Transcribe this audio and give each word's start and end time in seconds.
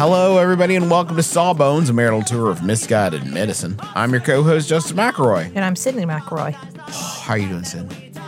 Hello, 0.00 0.38
everybody, 0.38 0.76
and 0.76 0.90
welcome 0.90 1.14
to 1.16 1.22
Sawbones, 1.22 1.90
a 1.90 1.92
marital 1.92 2.22
tour 2.22 2.50
of 2.50 2.62
misguided 2.62 3.26
medicine. 3.26 3.78
I'm 3.94 4.12
your 4.12 4.22
co-host, 4.22 4.66
Justin 4.66 4.96
McElroy. 4.96 5.52
And 5.54 5.62
I'm 5.62 5.74
Sydnee 5.74 6.06
McElroy. 6.06 6.52
How 7.20 7.34
are 7.34 7.38
you 7.38 7.50
doing, 7.50 7.64
Sid? 7.64 8.18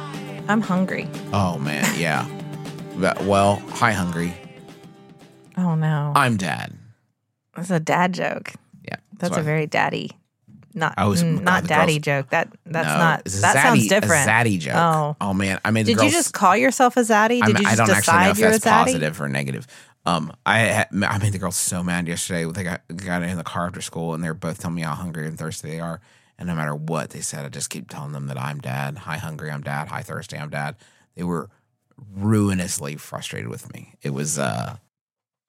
I'm 0.49 0.61
hungry. 0.61 1.09
Oh 1.33 1.57
man, 1.59 1.99
yeah. 1.99 2.29
But- 2.99 3.25
well, 3.25 3.57
hi, 3.71 3.93
hungry. 3.93 4.35
Oh 5.57 5.75
no. 5.75 6.13
I'm 6.15 6.37
dad. 6.37 6.75
That's 7.57 7.71
a 7.71 7.81
dad 7.81 8.13
joke. 8.13 8.53
Yeah, 8.85 8.97
That's 9.17 9.33
why- 9.35 9.41
a 9.41 9.43
very 9.43 9.67
daddy. 9.67 10.11
Not 10.75 10.93
I 10.99 11.07
was- 11.07 11.23
mm, 11.25 11.41
not 11.43 11.63
the 11.63 11.69
daddy 11.69 11.99
joke. 12.01 12.29
That 12.31 12.49
that's 12.67 12.87
No, 12.89 12.99
not 12.99 13.23
it's 13.25 13.39
a 13.39 13.41
that 13.43 13.57
zaddy, 13.57 13.63
sounds 13.63 13.89
different. 13.89 14.27
A 14.27 14.31
zaddy 14.31 14.59
joke. 14.59 14.75
Oh. 14.77 15.17
oh 15.23 15.33
man, 15.33 15.59
I 15.65 15.71
made 15.71 15.87
the 15.87 15.93
Did 15.93 15.99
girls. 16.01 16.13
you 16.13 16.19
just 16.19 16.35
call 16.35 16.55
yourself 16.55 16.99
a 16.99 17.01
zaddy? 17.01 17.41
Did 17.41 17.57
I'm- 17.57 17.63
you 17.63 17.69
I 17.69 17.75
just 17.75 17.77
don't 17.79 17.91
actually 17.97 18.13
know 18.15 18.19
decide 18.21 18.31
if 18.31 18.39
you're 18.39 18.49
a 18.49 18.53
that's 18.53 18.65
zaddy? 18.67 18.85
positive 18.85 19.21
or 19.23 19.29
negative. 19.29 19.67
Um, 20.05 20.33
I 20.45 20.85
I 20.91 21.19
made 21.19 21.33
the 21.33 21.39
girls 21.39 21.57
so 21.57 21.83
mad 21.83 22.09
yesterday. 22.09 22.45
They 22.51 22.65
got 22.65 22.83
got 22.97 23.23
in 23.23 23.37
the 23.37 23.45
car 23.45 23.67
after 23.67 23.81
school, 23.81 24.15
and 24.15 24.23
they're 24.23 24.35
both 24.35 24.59
telling 24.61 24.75
me 24.77 24.83
how 24.83 24.95
hungry 24.95 25.27
and 25.27 25.39
thirsty 25.39 25.71
they 25.71 25.81
are. 25.81 26.01
And 26.39 26.49
no 26.49 26.55
matter 26.57 26.75
what 26.75 27.11
they 27.11 27.21
said, 27.21 27.45
I 27.45 27.49
just 27.51 27.71
keep 27.71 27.89
telling 27.89 28.13
them 28.13 28.27
that 28.27 28.41
I'm 28.41 28.59
dad. 28.61 28.99
Hi, 28.99 29.17
hungry, 29.19 29.51
I'm 29.51 29.63
dad. 29.63 29.89
Hi, 29.89 30.03
thirsty, 30.03 30.37
I'm 30.37 30.51
dad. 30.51 30.75
They 31.15 31.23
were 31.23 31.51
ruinously 32.17 32.97
frustrated 32.97 33.49
with 33.49 33.73
me. 33.73 33.95
It 34.03 34.11
was 34.11 34.39
uh, 34.39 34.77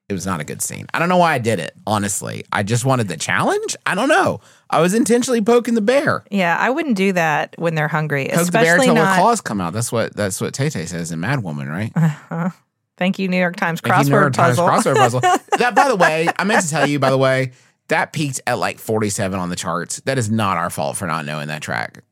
it 0.09 0.13
was 0.13 0.25
not 0.25 0.39
a 0.39 0.43
good 0.43 0.61
scene. 0.61 0.85
I 0.93 0.99
don't 0.99 1.09
know 1.09 1.17
why 1.17 1.33
I 1.33 1.37
did 1.39 1.59
it. 1.59 1.73
Honestly, 1.87 2.45
I 2.51 2.61
just 2.61 2.85
wanted 2.85 3.07
the 3.07 3.17
challenge. 3.17 3.75
I 3.85 3.95
don't 3.95 4.09
know. 4.09 4.41
I 4.69 4.81
was 4.81 4.93
intentionally 4.93 5.41
poking 5.41 5.73
the 5.73 5.81
bear. 5.81 6.23
Yeah, 6.29 6.55
I 6.59 6.69
wouldn't 6.69 6.97
do 6.97 7.13
that 7.13 7.55
when 7.57 7.73
they're 7.73 7.87
hungry, 7.87 8.29
Poke 8.31 8.45
the 8.45 8.51
bear 8.51 8.61
especially 8.75 8.89
until 8.89 9.03
not. 9.03 9.17
claws 9.17 9.41
come 9.41 9.61
out. 9.61 9.73
That's 9.73 9.91
what 9.91 10.15
that's 10.15 10.39
what 10.39 10.53
Tay 10.53 10.69
Tay 10.69 10.85
says 10.85 11.11
in 11.11 11.19
Mad 11.19 11.41
Woman, 11.43 11.69
right? 11.69 12.53
Thank 12.97 13.19
you, 13.19 13.27
New 13.27 13.37
York 13.37 13.55
Times 13.55 13.81
Thank 13.81 14.05
you, 14.05 14.11
New 14.11 14.15
crossword 14.17 14.21
York 14.21 14.33
Times 14.33 14.57
puzzle. 14.57 14.93
crossword 14.93 14.95
puzzle. 14.97 15.19
that, 15.57 15.73
by 15.75 15.87
the 15.87 15.95
way, 15.95 16.27
I 16.37 16.43
meant 16.43 16.63
to 16.63 16.69
tell 16.69 16.87
you, 16.87 16.99
by 16.99 17.09
the 17.09 17.17
way, 17.17 17.51
that 17.87 18.13
peaked 18.13 18.39
at 18.47 18.59
like 18.59 18.79
47 18.79 19.39
on 19.39 19.49
the 19.49 19.55
charts. 19.55 19.99
That 20.01 20.17
is 20.17 20.29
not 20.29 20.57
our 20.57 20.69
fault 20.69 20.97
for 20.97 21.07
not 21.07 21.25
knowing 21.25 21.47
that 21.47 21.61
track. 21.61 22.03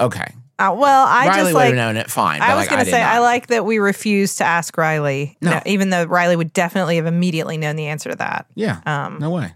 Okay. 0.00 0.34
Uh, 0.58 0.74
well, 0.78 1.06
I 1.06 1.26
Riley 1.26 1.36
just 1.36 1.44
would 1.46 1.54
like 1.54 1.66
have 1.66 1.74
known 1.74 1.96
it 1.98 2.10
fine. 2.10 2.40
I 2.40 2.48
but, 2.48 2.56
was 2.56 2.62
like, 2.62 2.70
going 2.70 2.78
to 2.80 2.84
did 2.86 2.90
say, 2.92 3.02
I 3.02 3.18
like 3.18 3.48
that 3.48 3.64
we 3.66 3.78
refused 3.78 4.38
to 4.38 4.44
ask 4.44 4.74
Riley, 4.78 5.36
No. 5.42 5.60
Even 5.66 5.90
though 5.90 6.04
Riley 6.04 6.36
would 6.36 6.52
definitely 6.54 6.96
have 6.96 7.04
immediately 7.06 7.58
known 7.58 7.76
the 7.76 7.86
answer 7.88 8.10
to 8.10 8.16
that. 8.16 8.46
Yeah. 8.54 8.80
Um, 8.86 9.18
no 9.18 9.30
way. 9.30 9.52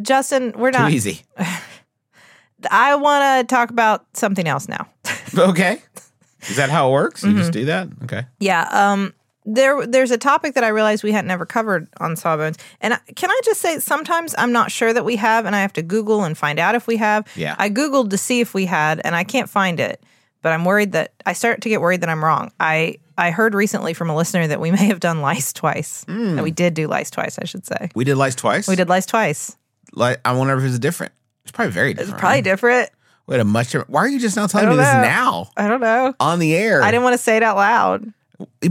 Justin, 0.00 0.54
we're 0.56 0.70
Too 0.72 0.78
not. 0.78 0.92
easy. 0.92 1.20
I 2.70 2.94
want 2.94 3.48
to 3.48 3.54
talk 3.54 3.70
about 3.70 4.06
something 4.14 4.46
else 4.48 4.68
now. 4.68 4.86
Okay. 5.38 5.80
Is 6.48 6.56
that 6.56 6.70
how 6.70 6.88
it 6.88 6.92
works? 6.92 7.22
You 7.22 7.28
Mm-hmm. 7.28 7.38
just 7.38 7.52
do 7.52 7.64
that? 7.66 7.88
Okay. 8.02 8.24
Yeah. 8.40 8.66
Um. 8.72 9.14
There, 9.54 9.86
there's 9.86 10.10
a 10.10 10.18
topic 10.18 10.54
that 10.54 10.64
I 10.64 10.68
realized 10.68 11.02
we 11.02 11.12
hadn't 11.12 11.30
ever 11.30 11.46
covered 11.46 11.88
on 11.98 12.16
Sawbones, 12.16 12.56
and 12.80 12.98
can 13.16 13.30
I 13.30 13.40
just 13.44 13.60
say 13.60 13.78
sometimes 13.78 14.34
I'm 14.38 14.52
not 14.52 14.70
sure 14.70 14.92
that 14.92 15.04
we 15.04 15.16
have, 15.16 15.46
and 15.46 15.56
I 15.56 15.60
have 15.60 15.72
to 15.74 15.82
Google 15.82 16.24
and 16.24 16.36
find 16.36 16.58
out 16.58 16.74
if 16.74 16.86
we 16.86 16.96
have. 16.98 17.26
Yeah. 17.34 17.56
I 17.58 17.70
googled 17.70 18.10
to 18.10 18.18
see 18.18 18.40
if 18.40 18.54
we 18.54 18.66
had, 18.66 19.00
and 19.04 19.16
I 19.16 19.24
can't 19.24 19.50
find 19.50 19.80
it. 19.80 20.02
But 20.42 20.52
I'm 20.52 20.64
worried 20.64 20.92
that 20.92 21.12
I 21.26 21.34
start 21.34 21.60
to 21.62 21.68
get 21.68 21.80
worried 21.80 22.00
that 22.00 22.08
I'm 22.08 22.24
wrong. 22.24 22.50
I 22.58 22.96
I 23.18 23.30
heard 23.30 23.54
recently 23.54 23.92
from 23.92 24.08
a 24.08 24.16
listener 24.16 24.46
that 24.46 24.60
we 24.60 24.70
may 24.70 24.86
have 24.86 25.00
done 25.00 25.20
lice 25.20 25.52
twice. 25.52 26.04
Hmm. 26.04 26.36
That 26.36 26.44
we 26.44 26.50
did 26.50 26.74
do 26.74 26.86
lice 26.86 27.10
twice, 27.10 27.38
I 27.38 27.44
should 27.44 27.66
say. 27.66 27.90
We 27.94 28.04
did 28.04 28.16
lice 28.16 28.34
twice. 28.34 28.66
We 28.66 28.76
did 28.76 28.88
lice 28.88 29.06
twice. 29.06 29.56
Like, 29.92 30.20
I 30.24 30.32
wonder 30.32 30.56
if 30.56 30.64
it's 30.64 30.78
different. 30.78 31.12
It's 31.42 31.52
probably 31.52 31.72
very 31.72 31.94
different. 31.94 32.12
It's 32.12 32.20
probably 32.20 32.36
right? 32.36 32.44
different. 32.44 32.90
We 33.26 33.34
had 33.34 33.40
a 33.40 33.44
much 33.44 33.66
different. 33.66 33.90
Why 33.90 34.00
are 34.00 34.08
you 34.08 34.18
just 34.18 34.36
now 34.36 34.46
telling 34.46 34.68
me 34.68 34.76
don't 34.76 34.84
this 34.84 34.92
know. 34.92 35.02
now 35.02 35.50
I 35.56 35.68
don't 35.68 35.80
know. 35.80 36.14
on 36.18 36.38
the 36.38 36.54
air? 36.54 36.82
I 36.82 36.90
didn't 36.90 37.04
want 37.04 37.14
to 37.14 37.22
say 37.22 37.36
it 37.36 37.42
out 37.42 37.56
loud. 37.56 38.12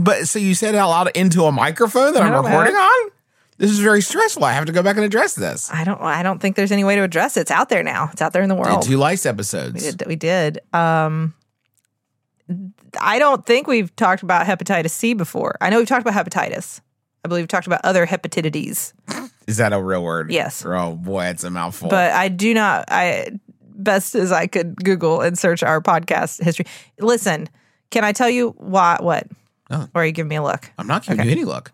But 0.00 0.28
so 0.28 0.38
you 0.38 0.54
said 0.54 0.74
it 0.74 0.78
out 0.78 0.88
loud 0.88 1.10
into 1.16 1.44
a 1.44 1.52
microphone 1.52 2.14
that 2.14 2.22
I'm 2.22 2.44
recording 2.44 2.74
on? 2.74 3.10
This 3.58 3.70
is 3.70 3.80
very 3.80 4.00
stressful. 4.00 4.42
I 4.44 4.52
have 4.52 4.64
to 4.66 4.72
go 4.72 4.82
back 4.82 4.96
and 4.96 5.04
address 5.04 5.34
this. 5.34 5.70
I 5.70 5.84
don't. 5.84 6.00
I 6.00 6.22
don't 6.22 6.38
think 6.38 6.56
there's 6.56 6.72
any 6.72 6.82
way 6.82 6.96
to 6.96 7.02
address 7.02 7.36
it. 7.36 7.42
It's 7.42 7.50
out 7.50 7.68
there 7.68 7.82
now. 7.82 8.08
It's 8.12 8.22
out 8.22 8.32
there 8.32 8.42
in 8.42 8.48
the 8.48 8.54
Did 8.54 8.64
world. 8.64 8.82
two 8.82 8.96
lice 8.96 9.26
episodes. 9.26 9.74
We 9.84 9.90
did. 9.90 10.06
We 10.06 10.16
did. 10.16 10.60
Um, 10.72 11.34
I 13.00 13.18
don't 13.18 13.44
think 13.44 13.66
we've 13.66 13.94
talked 13.96 14.22
about 14.22 14.46
hepatitis 14.46 14.90
C 14.90 15.14
before. 15.14 15.56
I 15.60 15.70
know 15.70 15.78
we've 15.78 15.86
talked 15.86 16.06
about 16.06 16.14
hepatitis. 16.14 16.80
I 17.24 17.28
believe 17.28 17.42
we've 17.42 17.48
talked 17.48 17.66
about 17.66 17.84
other 17.84 18.06
hepatitides, 18.06 18.94
Is 19.46 19.58
that 19.58 19.72
a 19.74 19.80
real 19.82 20.02
word? 20.02 20.30
Yes. 20.32 20.64
Oh 20.64 20.94
boy, 20.94 21.26
it's 21.26 21.44
a 21.44 21.50
mouthful. 21.50 21.90
but 21.90 22.12
I 22.12 22.28
do 22.28 22.54
not. 22.54 22.86
I 22.88 23.28
best 23.74 24.14
as 24.14 24.32
I 24.32 24.46
could 24.46 24.76
Google 24.76 25.20
and 25.20 25.38
search 25.38 25.62
our 25.62 25.80
podcast 25.82 26.42
history. 26.42 26.64
Listen, 26.98 27.48
can 27.90 28.04
I 28.04 28.12
tell 28.12 28.30
you 28.30 28.54
why? 28.56 28.96
What? 29.00 29.26
Oh. 29.70 29.88
Or 29.94 30.02
are 30.02 30.06
you 30.06 30.12
giving 30.12 30.28
me 30.28 30.36
a 30.36 30.42
look? 30.42 30.70
I'm 30.78 30.86
not 30.86 31.04
giving 31.04 31.20
okay. 31.20 31.28
you 31.28 31.32
any 31.32 31.44
look. 31.44 31.72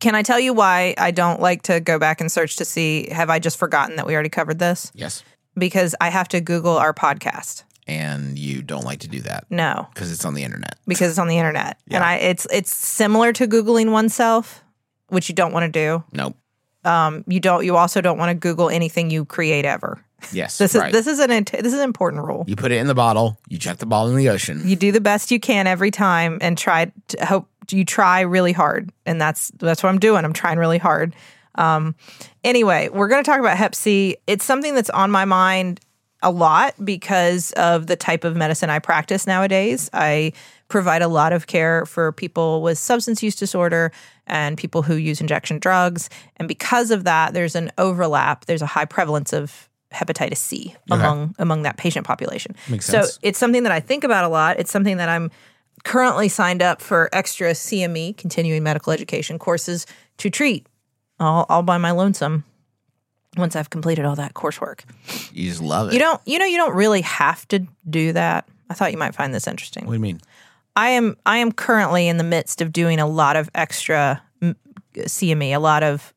Can 0.00 0.14
I 0.14 0.22
tell 0.22 0.40
you 0.40 0.52
why 0.54 0.94
I 0.96 1.10
don't 1.10 1.40
like 1.40 1.62
to 1.62 1.78
go 1.80 1.98
back 1.98 2.20
and 2.20 2.32
search 2.32 2.56
to 2.56 2.64
see 2.64 3.08
have 3.10 3.28
I 3.30 3.38
just 3.38 3.58
forgotten 3.58 3.96
that 3.96 4.06
we 4.06 4.14
already 4.14 4.30
covered 4.30 4.58
this? 4.58 4.90
Yes. 4.94 5.22
Because 5.56 5.94
I 6.00 6.08
have 6.08 6.28
to 6.28 6.40
Google 6.40 6.76
our 6.78 6.94
podcast. 6.94 7.64
And 7.86 8.38
you 8.38 8.62
don't 8.62 8.84
like 8.84 9.00
to 9.00 9.08
do 9.08 9.20
that 9.22 9.46
No, 9.50 9.88
because 9.92 10.12
it's 10.12 10.24
on 10.24 10.34
the 10.34 10.44
internet. 10.44 10.76
because 10.86 11.10
it's 11.10 11.18
on 11.18 11.26
the 11.26 11.38
internet. 11.38 11.78
Yeah. 11.86 11.96
And 11.96 12.04
I 12.04 12.16
it's 12.16 12.46
it's 12.52 12.74
similar 12.74 13.32
to 13.32 13.48
googling 13.48 13.90
oneself, 13.90 14.62
which 15.08 15.28
you 15.28 15.34
don't 15.34 15.52
want 15.52 15.64
to 15.64 15.72
do. 15.72 16.04
Nope. 16.12 16.36
Um 16.84 17.24
you 17.26 17.40
don't 17.40 17.64
you 17.64 17.76
also 17.76 18.00
don't 18.00 18.18
want 18.18 18.30
to 18.30 18.34
google 18.34 18.70
anything 18.70 19.10
you 19.10 19.24
create 19.24 19.64
ever. 19.64 20.02
Yes. 20.32 20.58
This 20.58 20.74
is 20.74 20.80
right. 20.80 20.92
this 20.92 21.06
is 21.06 21.18
an 21.18 21.28
this 21.30 21.72
is 21.72 21.74
an 21.74 21.80
important 21.80 22.24
rule. 22.24 22.44
You 22.46 22.56
put 22.56 22.72
it 22.72 22.76
in 22.76 22.86
the 22.86 22.94
bottle. 22.94 23.38
You 23.48 23.58
chuck 23.58 23.78
the 23.78 23.86
bottle 23.86 24.10
in 24.10 24.16
the 24.16 24.28
ocean. 24.28 24.62
You 24.64 24.76
do 24.76 24.92
the 24.92 25.00
best 25.00 25.30
you 25.30 25.40
can 25.40 25.66
every 25.66 25.90
time 25.90 26.38
and 26.40 26.56
try 26.56 26.92
to 27.08 27.24
hope 27.26 27.48
you 27.70 27.84
try 27.84 28.20
really 28.22 28.52
hard. 28.52 28.90
And 29.06 29.20
that's 29.20 29.50
that's 29.58 29.82
what 29.82 29.88
I'm 29.88 29.98
doing. 29.98 30.24
I'm 30.24 30.32
trying 30.32 30.58
really 30.58 30.78
hard. 30.78 31.14
Um 31.56 31.94
anyway, 32.44 32.88
we're 32.88 33.08
going 33.08 33.22
to 33.22 33.30
talk 33.30 33.40
about 33.40 33.56
hep 33.56 33.74
C. 33.74 34.16
It's 34.26 34.44
something 34.44 34.74
that's 34.74 34.90
on 34.90 35.10
my 35.10 35.24
mind 35.24 35.80
a 36.22 36.30
lot 36.30 36.74
because 36.84 37.52
of 37.52 37.86
the 37.86 37.96
type 37.96 38.24
of 38.24 38.36
medicine 38.36 38.70
I 38.70 38.78
practice 38.78 39.26
nowadays. 39.26 39.88
I 39.92 40.32
provide 40.70 41.02
a 41.02 41.08
lot 41.08 41.34
of 41.34 41.46
care 41.46 41.84
for 41.84 42.12
people 42.12 42.62
with 42.62 42.78
substance 42.78 43.22
use 43.22 43.34
disorder 43.34 43.92
and 44.26 44.56
people 44.56 44.82
who 44.82 44.94
use 44.94 45.20
injection 45.20 45.58
drugs. 45.58 46.08
And 46.36 46.48
because 46.48 46.90
of 46.90 47.04
that, 47.04 47.34
there's 47.34 47.54
an 47.54 47.70
overlap, 47.76 48.46
there's 48.46 48.62
a 48.62 48.66
high 48.66 48.86
prevalence 48.86 49.34
of 49.34 49.68
hepatitis 49.92 50.36
C 50.36 50.76
among 50.88 51.34
among 51.38 51.62
that 51.62 51.76
patient 51.76 52.06
population. 52.06 52.54
Makes 52.68 52.86
so 52.86 53.02
sense. 53.02 53.18
it's 53.22 53.38
something 53.38 53.64
that 53.64 53.72
I 53.72 53.80
think 53.80 54.04
about 54.04 54.24
a 54.24 54.28
lot. 54.28 54.58
It's 54.58 54.70
something 54.70 54.96
that 54.98 55.08
I'm 55.08 55.30
currently 55.82 56.28
signed 56.28 56.62
up 56.62 56.80
for 56.80 57.08
extra 57.12 57.50
CME, 57.50 58.16
continuing 58.16 58.62
medical 58.62 58.92
education 58.92 59.38
courses 59.38 59.86
to 60.18 60.30
treat 60.30 60.66
all, 61.18 61.44
all 61.48 61.62
by 61.62 61.76
my 61.78 61.90
lonesome 61.90 62.44
once 63.36 63.56
I've 63.56 63.70
completed 63.70 64.04
all 64.04 64.16
that 64.16 64.34
coursework. 64.34 64.82
You 65.32 65.48
just 65.48 65.60
love 65.60 65.88
it. 65.88 65.94
You 65.94 65.98
don't 65.98 66.20
you 66.24 66.38
know 66.38 66.46
you 66.46 66.56
don't 66.56 66.74
really 66.74 67.00
have 67.00 67.46
to 67.48 67.66
do 67.88 68.12
that. 68.12 68.48
I 68.68 68.74
thought 68.74 68.92
you 68.92 68.98
might 68.98 69.16
find 69.16 69.34
this 69.34 69.48
interesting. 69.48 69.86
what 69.86 69.92
do 69.92 69.96
you 69.96 70.00
mean? 70.00 70.20
I 70.76 70.90
am 70.90 71.16
I 71.26 71.38
am 71.38 71.52
currently 71.52 72.08
in 72.08 72.16
the 72.16 72.24
midst 72.24 72.60
of 72.60 72.72
doing 72.72 73.00
a 73.00 73.06
lot 73.06 73.36
of 73.36 73.50
extra 73.54 74.22
CME, 74.96 75.54
a 75.54 75.58
lot 75.58 75.82
of 75.82 76.14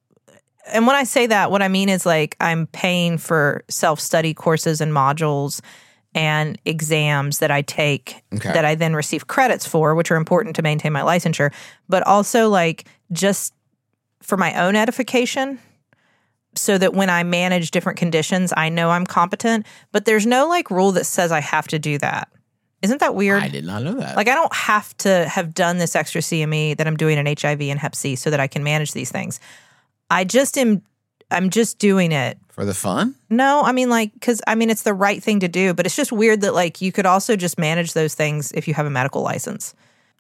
and 0.72 0.88
when 0.88 0.96
I 0.96 1.04
say 1.04 1.28
that 1.28 1.52
what 1.52 1.62
I 1.62 1.68
mean 1.68 1.90
is 1.90 2.06
like 2.06 2.36
I'm 2.40 2.68
paying 2.68 3.18
for 3.18 3.64
self-study 3.70 4.34
courses 4.34 4.80
and 4.82 4.92
modules 4.94 5.60
and 6.16 6.58
exams 6.66 7.40
that 7.40 7.52
I 7.52 7.64
take 7.64 8.24
Okay. 8.36 8.54
that 8.54 8.64
I 8.66 8.76
then 8.76 8.96
receive 8.96 9.28
credits 9.28 9.66
for, 9.66 9.96
which 9.96 10.12
are 10.12 10.16
important 10.16 10.56
to 10.58 10.62
maintain 10.62 10.94
my 10.94 11.02
licensure, 11.02 11.52
but 11.90 12.06
also 12.06 12.50
like 12.50 12.86
just 13.12 13.54
for 14.22 14.38
my 14.38 14.54
own 14.66 14.76
edification 14.76 15.60
so 16.56 16.78
that 16.78 16.94
when 16.94 17.10
I 17.10 17.24
manage 17.24 17.72
different 17.72 17.98
conditions, 17.98 18.54
I 18.56 18.70
know 18.70 18.92
I'm 18.92 19.06
competent, 19.06 19.66
but 19.92 20.06
there's 20.06 20.26
no 20.28 20.48
like 20.48 20.70
rule 20.70 20.92
that 20.94 21.06
says 21.06 21.32
I 21.32 21.40
have 21.42 21.68
to 21.70 21.80
do 21.80 21.98
that. 21.98 22.30
Isn't 22.84 23.00
that 23.00 23.16
weird? 23.16 23.42
I 23.42 23.48
did 23.48 23.66
not 23.66 23.82
know 23.82 23.94
that. 23.94 24.16
Like 24.16 24.28
I 24.28 24.36
don't 24.36 24.54
have 24.54 24.96
to 24.98 25.26
have 25.28 25.54
done 25.54 25.78
this 25.80 25.96
extra 25.96 26.22
CME 26.22 26.78
that 26.78 26.86
I'm 26.86 26.98
doing 26.98 27.18
in 27.18 27.26
HIV 27.26 27.62
and 27.62 27.80
Hep 27.80 27.96
C 27.96 28.16
so 28.16 28.30
that 28.30 28.40
I 28.40 28.48
can 28.48 28.64
manage 28.64 28.92
these 28.92 29.10
things. 29.12 29.40
I 30.12 30.26
just 30.26 30.58
am 30.58 30.84
I'm 31.32 31.50
just 31.50 31.80
doing 31.80 32.12
it. 32.12 32.38
for 32.50 32.66
the 32.66 32.74
fun? 32.76 33.16
No, 33.30 33.64
I 33.64 33.72
mean 33.72 33.90
like 33.90 34.12
cuz 34.22 34.42
I 34.46 34.56
mean 34.56 34.70
it's 34.70 34.84
the 34.84 34.94
right 34.94 35.24
thing 35.24 35.40
to 35.40 35.48
do, 35.48 35.74
but 35.74 35.86
it's 35.86 35.96
just 35.96 36.12
weird 36.12 36.42
that 36.42 36.54
like 36.54 36.82
you 36.82 36.92
could 36.92 37.06
also 37.08 37.36
just 37.36 37.58
manage 37.58 37.94
those 37.94 38.14
things 38.14 38.52
if 38.52 38.68
you 38.68 38.74
have 38.76 38.86
a 38.86 38.92
medical 38.92 39.22
license. 39.24 39.74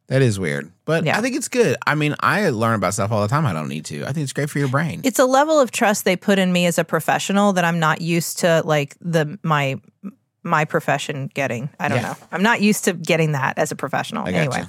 That 0.07 0.21
is 0.21 0.39
weird, 0.39 0.71
but 0.85 1.05
Yeah. 1.05 1.17
I 1.17 1.21
think 1.21 1.35
it's 1.35 1.47
good. 1.47 1.77
I 1.85 1.95
mean, 1.95 2.15
I 2.19 2.49
learn 2.49 2.75
about 2.75 2.93
stuff 2.93 3.11
all 3.11 3.21
the 3.21 3.27
time. 3.27 3.45
I 3.45 3.53
don't 3.53 3.69
need 3.69 3.85
to. 3.85 4.03
I 4.03 4.11
think 4.11 4.23
it's 4.23 4.33
great 4.33 4.49
for 4.49 4.59
your 4.59 4.67
brain. 4.67 5.01
It's 5.03 5.19
a 5.19 5.25
level 5.25 5.59
of 5.59 5.71
trust 5.71 6.03
they 6.05 6.15
put 6.15 6.39
in 6.39 6.51
me 6.51 6.65
as 6.65 6.77
a 6.77 6.83
professional 6.83 7.53
that 7.53 7.63
I'm 7.65 7.79
not 7.79 8.01
used 8.01 8.39
to 8.39 8.61
like 8.65 8.95
the 9.01 9.37
my 9.43 9.79
my 10.43 10.65
profession 10.65 11.29
getting. 11.33 11.69
I 11.79 11.87
don't 11.87 11.97
Yeah. 11.99 12.03
know. 12.09 12.15
I'm 12.31 12.43
not 12.43 12.61
used 12.61 12.83
to 12.85 12.93
getting 12.93 13.31
that 13.33 13.57
as 13.57 13.71
a 13.71 13.75
professional. 13.75 14.27
Anyway. 14.27 14.63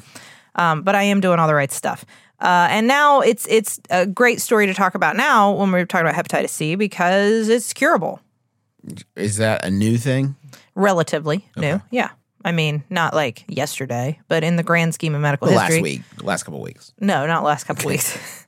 um, 0.55 0.83
but 0.83 0.95
I 0.95 1.03
am 1.05 1.21
doing 1.21 1.39
all 1.39 1.49
the 1.49 1.55
right 1.55 1.73
stuff. 1.73 2.05
Uh, 2.41 2.67
and 2.71 2.87
now 2.87 3.21
it's 3.21 3.47
it's 3.49 3.81
a 3.91 4.07
great 4.07 4.41
story 4.41 4.67
to 4.67 4.75
talk 4.75 4.95
about 4.95 5.17
now 5.17 5.53
when 5.53 5.71
we're 5.73 5.87
talking 5.87 6.07
about 6.07 6.15
hepatitis 6.23 6.51
C 6.51 6.75
because 6.75 7.49
it's 7.49 7.73
curable, 7.73 8.21
Is 9.17 9.37
that 9.37 9.65
a 9.65 9.71
new 9.71 9.97
thing? 9.97 10.37
relatively 10.75 11.47
new. 11.57 11.81
Yeah, 11.91 12.11
I 12.45 12.53
mean 12.53 12.83
not 12.91 13.15
like 13.15 13.45
yesterday, 13.49 14.19
but 14.29 14.43
in 14.45 14.57
the 14.57 14.63
grand 14.65 14.95
scheme 14.95 15.15
of 15.15 15.21
medical 15.23 15.49
Well, 15.49 15.59
history, 15.61 15.77
last 15.77 15.83
week, 15.83 16.03
last 16.23 16.43
couple 16.45 16.61
weeks. 16.61 16.93
no, 17.01 17.27
not 17.27 17.45
last 17.45 17.65
couple 17.65 17.87
weeks. 17.89 18.19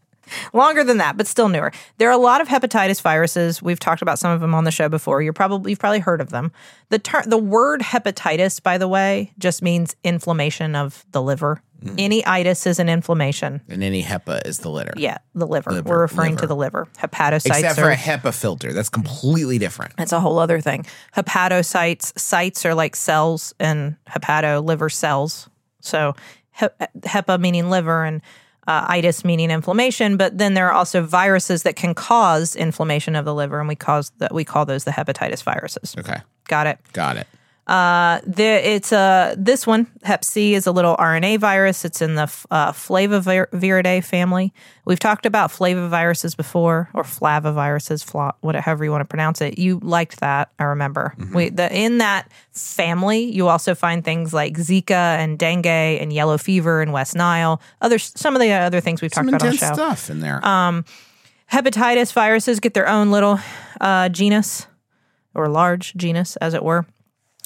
Longer 0.52 0.84
than 0.84 0.98
that, 0.98 1.16
but 1.16 1.26
still 1.26 1.48
newer. 1.48 1.72
There 1.98 2.08
are 2.08 2.12
a 2.12 2.18
lot 2.18 2.40
of 2.40 2.48
hepatitis 2.48 3.00
viruses. 3.00 3.62
We've 3.62 3.80
talked 3.80 4.02
about 4.02 4.18
some 4.18 4.30
of 4.30 4.40
them 4.40 4.54
on 4.54 4.64
the 4.64 4.70
show 4.70 4.88
before. 4.88 5.22
You're 5.22 5.32
probably 5.32 5.72
you've 5.72 5.78
probably 5.78 6.00
heard 6.00 6.20
of 6.20 6.30
them. 6.30 6.52
The 6.90 6.98
ter- 6.98 7.22
the 7.24 7.38
word 7.38 7.80
hepatitis, 7.80 8.62
by 8.62 8.78
the 8.78 8.88
way, 8.88 9.32
just 9.38 9.62
means 9.62 9.96
inflammation 10.04 10.74
of 10.74 11.04
the 11.12 11.22
liver. 11.22 11.62
Mm. 11.82 11.94
Any 11.98 12.26
itis 12.26 12.66
is 12.66 12.78
an 12.78 12.88
inflammation. 12.88 13.60
And 13.68 13.82
any 13.82 14.02
HEPA 14.02 14.46
is 14.46 14.60
the 14.60 14.70
litter. 14.70 14.94
Yeah, 14.96 15.18
the 15.34 15.46
liver. 15.46 15.70
Liver, 15.70 15.88
We're 15.88 16.00
referring 16.00 16.36
to 16.38 16.46
the 16.46 16.56
liver. 16.56 16.88
Hepatocytes 16.98 17.46
Except 17.46 17.74
for 17.78 17.86
are 17.86 17.90
a 17.90 17.96
HEPA 17.96 18.34
filter. 18.34 18.72
That's 18.72 18.88
completely 18.88 19.58
different. 19.58 19.92
it's 19.98 20.12
a 20.12 20.20
whole 20.20 20.38
other 20.38 20.60
thing. 20.60 20.86
Hepatocytes, 21.14 22.18
sites 22.18 22.64
are 22.64 22.74
like 22.74 22.96
cells, 22.96 23.54
and 23.60 23.96
hepato 24.08 24.64
liver 24.64 24.88
cells. 24.88 25.48
So 25.80 26.14
he- 26.58 26.66
hepa 27.00 27.38
meaning 27.38 27.68
liver, 27.68 28.04
and 28.04 28.22
uh, 28.66 28.86
itis 28.88 29.24
meaning 29.24 29.50
inflammation. 29.50 30.16
But 30.16 30.38
then 30.38 30.54
there 30.54 30.66
are 30.66 30.72
also 30.72 31.02
viruses 31.02 31.62
that 31.64 31.76
can 31.76 31.94
cause 31.94 32.56
inflammation 32.56 33.16
of 33.16 33.24
the 33.24 33.34
liver, 33.34 33.58
and 33.58 33.68
we 33.68 33.76
cause 33.76 34.10
that 34.18 34.34
we 34.34 34.44
call 34.44 34.64
those 34.64 34.84
the 34.84 34.90
hepatitis 34.90 35.42
viruses. 35.42 35.94
Okay. 35.98 36.20
Got 36.48 36.66
it. 36.66 36.78
Got 36.92 37.16
it. 37.16 37.26
There, 37.66 38.58
it's 38.58 38.92
uh, 38.92 39.34
this 39.36 39.66
one, 39.66 39.86
Hep 40.02 40.24
C, 40.24 40.54
is 40.54 40.66
a 40.66 40.72
little 40.72 40.96
RNA 40.96 41.38
virus. 41.40 41.84
It's 41.84 42.00
in 42.00 42.14
the 42.14 42.22
uh, 42.50 42.72
Flaviviridae 42.72 44.04
family. 44.04 44.52
We've 44.84 44.98
talked 45.00 45.26
about 45.26 45.50
flaviviruses 45.50 46.36
before, 46.36 46.88
or 46.94 47.02
flavoviruses, 47.02 48.04
fla- 48.04 48.34
whatever 48.40 48.84
you 48.84 48.90
want 48.90 49.00
to 49.00 49.06
pronounce 49.06 49.40
it. 49.40 49.58
You 49.58 49.80
liked 49.82 50.20
that, 50.20 50.50
I 50.58 50.64
remember. 50.64 51.14
We 51.34 51.48
the 51.48 51.74
in 51.74 51.98
that 51.98 52.30
family, 52.52 53.24
you 53.24 53.48
also 53.48 53.74
find 53.74 54.04
things 54.04 54.32
like 54.32 54.54
Zika 54.54 54.90
and 54.90 55.38
dengue 55.38 55.66
and 55.66 56.12
yellow 56.12 56.38
fever 56.38 56.82
and 56.82 56.92
West 56.92 57.16
Nile. 57.16 57.60
Other 57.80 57.98
some 57.98 58.36
of 58.36 58.40
the 58.40 58.52
other 58.52 58.80
things 58.80 59.02
we've 59.02 59.12
Some 59.12 59.26
talked 59.26 59.42
about 59.42 59.46
on 59.48 59.52
the 59.52 59.58
show 59.58 59.74
stuff 59.74 60.10
in 60.10 60.20
there. 60.20 60.44
Um, 60.46 60.84
hepatitis 61.52 62.12
viruses 62.12 62.60
get 62.60 62.74
their 62.74 62.88
own 62.88 63.10
little 63.10 63.40
uh, 63.80 64.08
genus 64.08 64.66
or 65.34 65.48
large 65.48 65.94
genus, 65.96 66.36
as 66.36 66.54
it 66.54 66.62
were, 66.62 66.86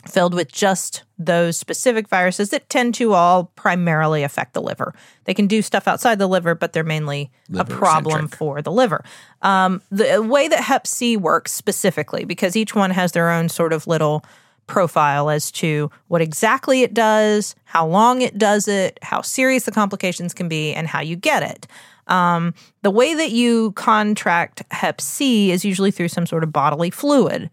filled 0.07 0.35
with 0.35 0.51
just 0.51 1.05
those 1.19 1.57
specific 1.57 2.09
viruses 2.09 2.51
that 2.51 2.69
tend 2.69 2.95
to 2.95 3.13
all 3.13 3.53
primarily 3.57 4.23
affect 4.23 4.55
the 4.55 4.63
liver. 4.63 4.95
They 5.25 5.35
can 5.35 5.47
do 5.47 5.63
stuff 5.63 5.87
outside 5.87 6.19
the 6.19 6.27
liver, 6.27 6.55
but 6.55 6.73
they're 6.73 6.85
mainly 6.85 7.31
a 7.55 7.65
problem 7.65 8.05
Liver-centric. 8.05 8.39
for 8.39 8.63
the 8.63 8.73
liver. 8.73 9.05
Um, 9.43 9.83
the 9.91 10.23
way 10.23 10.49
that 10.49 10.61
Hep 10.61 10.87
C 10.87 11.17
works 11.17 11.53
specifically, 11.53 12.25
because 12.25 12.57
each 12.57 12.75
one 12.75 12.91
has 12.91 13.13
their 13.13 13.31
own 13.31 13.49
sort 13.49 13.73
of 13.73 13.87
little 13.87 14.25
profile 14.67 15.29
as 15.29 15.51
to 15.51 15.91
what 16.09 16.23
exactly 16.23 16.83
it 16.83 16.95
does, 16.95 17.55
how 17.65 17.87
long 17.87 18.23
it 18.23 18.39
does 18.39 18.69
it, 18.69 18.99
how 19.03 19.21
serious 19.21 19.65
the 19.65 19.73
complications 19.73 20.33
can 20.33 20.49
be, 20.49 20.73
and 20.73 20.87
how 20.87 21.01
you 21.01 21.17
get 21.17 21.43
it. 21.43 21.67
Um, 22.07 22.55
the 22.83 22.91
way 22.91 23.15
that 23.15 23.31
you 23.31 23.73
contract 23.73 24.63
Hep 24.71 25.01
C 25.01 25.51
is 25.51 25.65
usually 25.65 25.91
through 25.91 26.09
some 26.09 26.27
sort 26.27 26.43
of 26.43 26.53
bodily 26.53 26.91
fluid. 26.91 27.51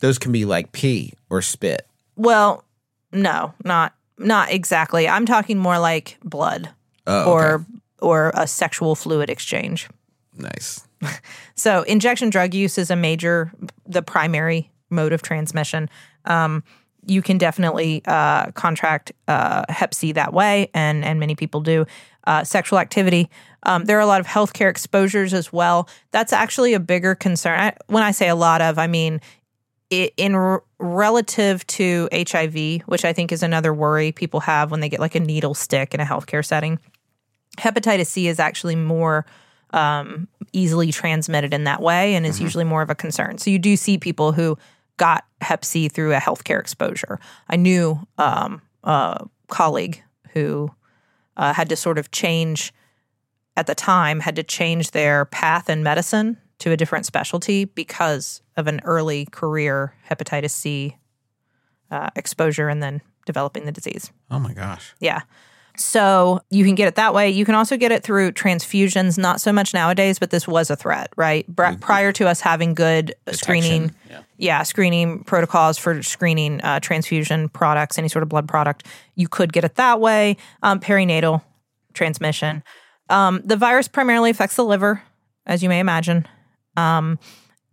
Those 0.00 0.18
can 0.18 0.32
be 0.32 0.44
like 0.44 0.72
pee 0.72 1.12
or 1.28 1.42
spit. 1.42 1.86
Well, 2.16 2.64
no, 3.12 3.54
not 3.64 3.94
not 4.18 4.50
exactly. 4.50 5.08
I'm 5.08 5.24
talking 5.26 5.58
more 5.58 5.78
like 5.78 6.18
blood 6.24 6.70
Oh, 7.06 7.30
or 7.32 7.54
okay. 7.54 7.64
or 8.00 8.32
a 8.34 8.46
sexual 8.46 8.94
fluid 8.94 9.30
exchange. 9.30 9.88
nice. 10.36 10.86
So 11.54 11.82
injection 11.82 12.30
drug 12.30 12.54
use 12.54 12.78
is 12.78 12.90
a 12.90 12.96
major, 12.96 13.52
the 13.86 14.00
primary 14.00 14.70
mode 14.88 15.12
of 15.12 15.20
transmission. 15.20 15.90
Um, 16.24 16.62
you 17.06 17.20
can 17.20 17.36
definitely 17.36 18.00
uh, 18.06 18.50
contract 18.52 19.12
uh, 19.28 19.64
Hep 19.68 19.92
C 19.94 20.12
that 20.12 20.32
way, 20.32 20.70
and 20.72 21.04
and 21.04 21.20
many 21.20 21.34
people 21.34 21.60
do. 21.60 21.84
Uh, 22.24 22.44
sexual 22.44 22.78
activity. 22.78 23.28
Um, 23.64 23.84
there 23.86 23.96
are 23.98 24.00
a 24.00 24.06
lot 24.06 24.20
of 24.20 24.26
healthcare 24.26 24.70
exposures 24.70 25.32
as 25.34 25.52
well. 25.52 25.88
That's 26.12 26.32
actually 26.32 26.72
a 26.74 26.80
bigger 26.80 27.14
concern. 27.14 27.58
I, 27.60 27.72
when 27.88 28.02
I 28.02 28.10
say 28.10 28.28
a 28.28 28.34
lot 28.34 28.60
of, 28.62 28.78
I 28.78 28.86
mean 28.86 29.20
in 29.90 30.34
r- 30.34 30.62
relative 30.78 31.66
to 31.66 32.08
HIV, 32.12 32.82
which 32.86 33.04
I 33.04 33.12
think 33.12 33.32
is 33.32 33.42
another 33.42 33.74
worry 33.74 34.12
people 34.12 34.40
have 34.40 34.70
when 34.70 34.80
they 34.80 34.88
get 34.88 35.00
like 35.00 35.14
a 35.14 35.20
needle 35.20 35.54
stick 35.54 35.94
in 35.94 36.00
a 36.00 36.04
healthcare 36.04 36.44
setting. 36.44 36.78
Hepatitis 37.58 38.06
C 38.06 38.28
is 38.28 38.38
actually 38.38 38.76
more 38.76 39.26
um, 39.72 40.28
easily 40.52 40.92
transmitted 40.92 41.52
in 41.52 41.64
that 41.64 41.82
way 41.82 42.14
and 42.14 42.24
is 42.24 42.40
usually 42.40 42.64
more 42.64 42.82
of 42.82 42.90
a 42.90 42.94
concern. 42.94 43.38
So 43.38 43.50
you 43.50 43.58
do 43.58 43.76
see 43.76 43.98
people 43.98 44.32
who 44.32 44.56
got 44.96 45.24
Hep 45.40 45.64
C 45.64 45.88
through 45.88 46.14
a 46.14 46.18
healthcare 46.18 46.60
exposure. 46.60 47.18
I 47.48 47.56
knew 47.56 48.06
um, 48.18 48.62
a 48.84 49.26
colleague 49.48 50.02
who 50.32 50.70
uh, 51.36 51.52
had 51.52 51.68
to 51.70 51.76
sort 51.76 51.98
of 51.98 52.10
change 52.10 52.72
at 53.56 53.66
the 53.66 53.74
time 53.74 54.20
had 54.20 54.36
to 54.36 54.42
change 54.42 54.92
their 54.92 55.24
path 55.24 55.68
in 55.68 55.82
medicine 55.82 56.36
to 56.60 56.70
a 56.72 56.76
different 56.76 57.06
specialty 57.06 57.64
because 57.64 58.42
of 58.56 58.66
an 58.66 58.80
early 58.84 59.26
career 59.26 59.94
hepatitis 60.08 60.50
C 60.50 60.96
uh, 61.90 62.10
exposure 62.16 62.68
and 62.68 62.82
then 62.82 63.00
developing 63.26 63.64
the 63.66 63.72
disease. 63.72 64.10
Oh 64.30 64.38
my 64.38 64.52
gosh. 64.52 64.94
Yeah. 65.00 65.22
So 65.76 66.40
you 66.50 66.64
can 66.64 66.74
get 66.74 66.88
it 66.88 66.96
that 66.96 67.14
way. 67.14 67.30
You 67.30 67.44
can 67.44 67.54
also 67.54 67.76
get 67.76 67.90
it 67.92 68.02
through 68.02 68.32
transfusions, 68.32 69.16
not 69.16 69.40
so 69.40 69.52
much 69.52 69.72
nowadays, 69.72 70.18
but 70.18 70.30
this 70.30 70.46
was 70.46 70.68
a 70.68 70.76
threat, 70.76 71.10
right? 71.16 71.46
Prior 71.80 72.12
to 72.12 72.28
us 72.28 72.40
having 72.40 72.74
good 72.74 73.14
screening, 73.32 73.94
Yeah. 74.10 74.20
yeah, 74.36 74.62
screening 74.64 75.24
protocols 75.24 75.78
for 75.78 76.02
screening 76.02 76.60
uh, 76.62 76.80
transfusion 76.80 77.48
products, 77.48 77.98
any 77.98 78.08
sort 78.08 78.22
of 78.22 78.28
blood 78.28 78.46
product, 78.48 78.86
you 79.14 79.28
could 79.28 79.52
get 79.52 79.64
it 79.64 79.76
that 79.76 80.00
way. 80.00 80.36
Um, 80.62 80.80
perinatal 80.80 81.42
transmission. 81.94 82.62
Um, 83.08 83.40
the 83.44 83.56
virus 83.56 83.88
primarily 83.88 84.30
affects 84.30 84.56
the 84.56 84.64
liver, 84.64 85.02
as 85.46 85.62
you 85.62 85.68
may 85.68 85.80
imagine. 85.80 86.26
Um, 86.76 87.18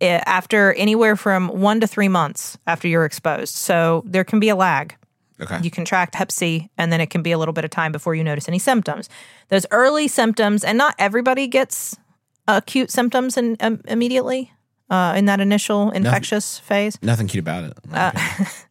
after 0.00 0.72
anywhere 0.74 1.16
from 1.16 1.48
one 1.48 1.80
to 1.80 1.86
three 1.86 2.08
months 2.08 2.56
after 2.66 2.86
you're 2.86 3.04
exposed. 3.04 3.54
So 3.56 4.04
there 4.06 4.22
can 4.24 4.38
be 4.38 4.48
a 4.48 4.54
lag 4.56 4.94
Okay. 5.40 5.58
you 5.62 5.70
contract 5.70 6.14
hep 6.16 6.30
C, 6.32 6.68
and 6.78 6.92
then 6.92 7.00
it 7.00 7.10
can 7.10 7.22
be 7.22 7.30
a 7.32 7.38
little 7.38 7.52
bit 7.52 7.64
of 7.64 7.70
time 7.70 7.92
before 7.92 8.14
you 8.14 8.24
notice 8.24 8.48
any 8.48 8.58
symptoms. 8.58 9.08
Those 9.48 9.66
early 9.70 10.08
symptoms, 10.08 10.64
and 10.64 10.76
not 10.76 10.94
everybody 10.98 11.46
gets 11.46 11.96
acute 12.48 12.90
symptoms 12.90 13.36
in, 13.36 13.56
um, 13.60 13.80
immediately 13.86 14.52
uh, 14.90 15.14
in 15.16 15.26
that 15.26 15.38
initial 15.40 15.90
infectious 15.92 16.58
phase, 16.58 16.98
Nothing 17.02 17.28
cute 17.28 17.42
about 17.42 17.64
it. 17.64 17.78
opinion. 17.78 18.12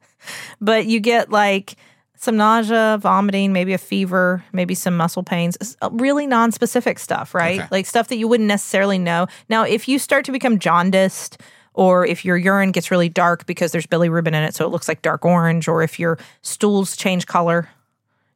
but 0.61 0.85
you 0.87 0.99
get 0.99 1.29
like 1.29 1.75
some 2.17 2.35
nausea, 2.37 2.97
vomiting, 3.01 3.53
maybe 3.53 3.73
a 3.73 3.77
fever, 3.77 4.43
maybe 4.51 4.73
some 4.75 4.97
muscle 4.97 5.23
pains, 5.23 5.57
s- 5.61 5.77
uh, 5.81 5.89
really 5.91 6.25
non-specific 6.27 6.99
stuff, 6.99 7.33
right? 7.35 7.59
Okay. 7.59 7.67
Like 7.71 7.85
stuff 7.85 8.07
that 8.09 8.17
you 8.17 8.27
wouldn't 8.27 8.47
necessarily 8.47 8.97
know. 8.97 9.27
Now, 9.49 9.63
if 9.63 9.87
you 9.87 9.99
start 9.99 10.25
to 10.25 10.31
become 10.31 10.59
jaundiced, 10.59 11.39
or 11.73 12.05
if 12.05 12.25
your 12.25 12.37
urine 12.37 12.71
gets 12.71 12.89
really 12.89 13.07
dark 13.07 13.45
because 13.45 13.71
there's 13.71 13.85
bilirubin 13.85 14.29
in 14.29 14.33
it, 14.35 14.55
so 14.55 14.65
it 14.65 14.69
looks 14.69 14.87
like 14.87 15.03
dark 15.03 15.23
orange, 15.25 15.67
or 15.67 15.83
if 15.83 15.99
your 15.99 16.17
stools 16.41 16.97
change 16.97 17.27
color, 17.27 17.69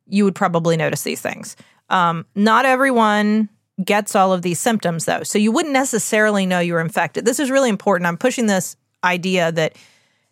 you 0.07 0.23
would 0.25 0.35
probably 0.35 0.77
notice 0.77 1.01
these 1.01 1.21
things. 1.21 1.55
Um, 1.89 2.25
not 2.35 2.65
everyone 2.65 3.49
gets 3.83 4.15
all 4.15 4.31
of 4.31 4.43
these 4.43 4.59
symptoms 4.59 5.05
though, 5.05 5.23
so 5.23 5.39
you 5.39 5.51
wouldn't 5.51 5.73
necessarily 5.73 6.45
know 6.45 6.59
you 6.59 6.73
were 6.73 6.81
infected. 6.81 7.25
This 7.25 7.39
is 7.39 7.49
really 7.49 7.69
important. 7.69 8.05
I'm 8.07 8.17
pushing 8.17 8.45
this 8.45 8.75
idea 9.03 9.51
that 9.53 9.75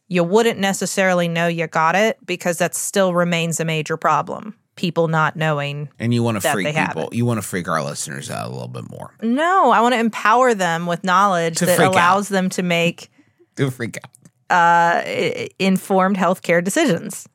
you 0.10 0.24
wouldn't 0.24 0.60
necessarily 0.60 1.28
know 1.30 1.48
you 1.48 1.68
got 1.68 1.96
it 1.96 2.18
because 2.26 2.58
that 2.58 2.76
still 2.76 3.14
remains 3.14 3.60
a 3.60 3.66
major 3.66 3.96
problem. 3.96 4.56
People 4.76 5.08
not 5.08 5.36
knowing. 5.36 5.90
And 6.00 6.14
you 6.14 6.24
want 6.24 6.42
to 6.42 6.52
freak 6.52 6.76
people. 6.76 7.10
You 7.12 7.26
want 7.26 7.38
to 7.42 7.48
freak 7.48 7.68
our 7.68 7.84
listeners 7.84 8.30
out 8.32 8.48
a 8.48 8.52
little 8.52 8.68
bit 8.70 8.90
more. 8.90 9.14
No, 9.22 9.72
I 9.72 9.82
want 9.82 9.94
to 9.94 10.00
empower 10.00 10.54
them 10.54 10.86
with 10.86 11.04
knowledge 11.04 11.58
To 11.60 11.66
that 11.66 11.80
allows 11.80 12.30
them 12.30 12.50
to 12.52 12.64
make 12.64 13.10
Do 13.56 13.70
freak 13.70 13.98
out. 13.98 14.10
Uh, 14.50 15.04
i- 15.06 15.50
informed 15.60 16.18
healthcare 16.18 16.64
decisions 16.64 17.28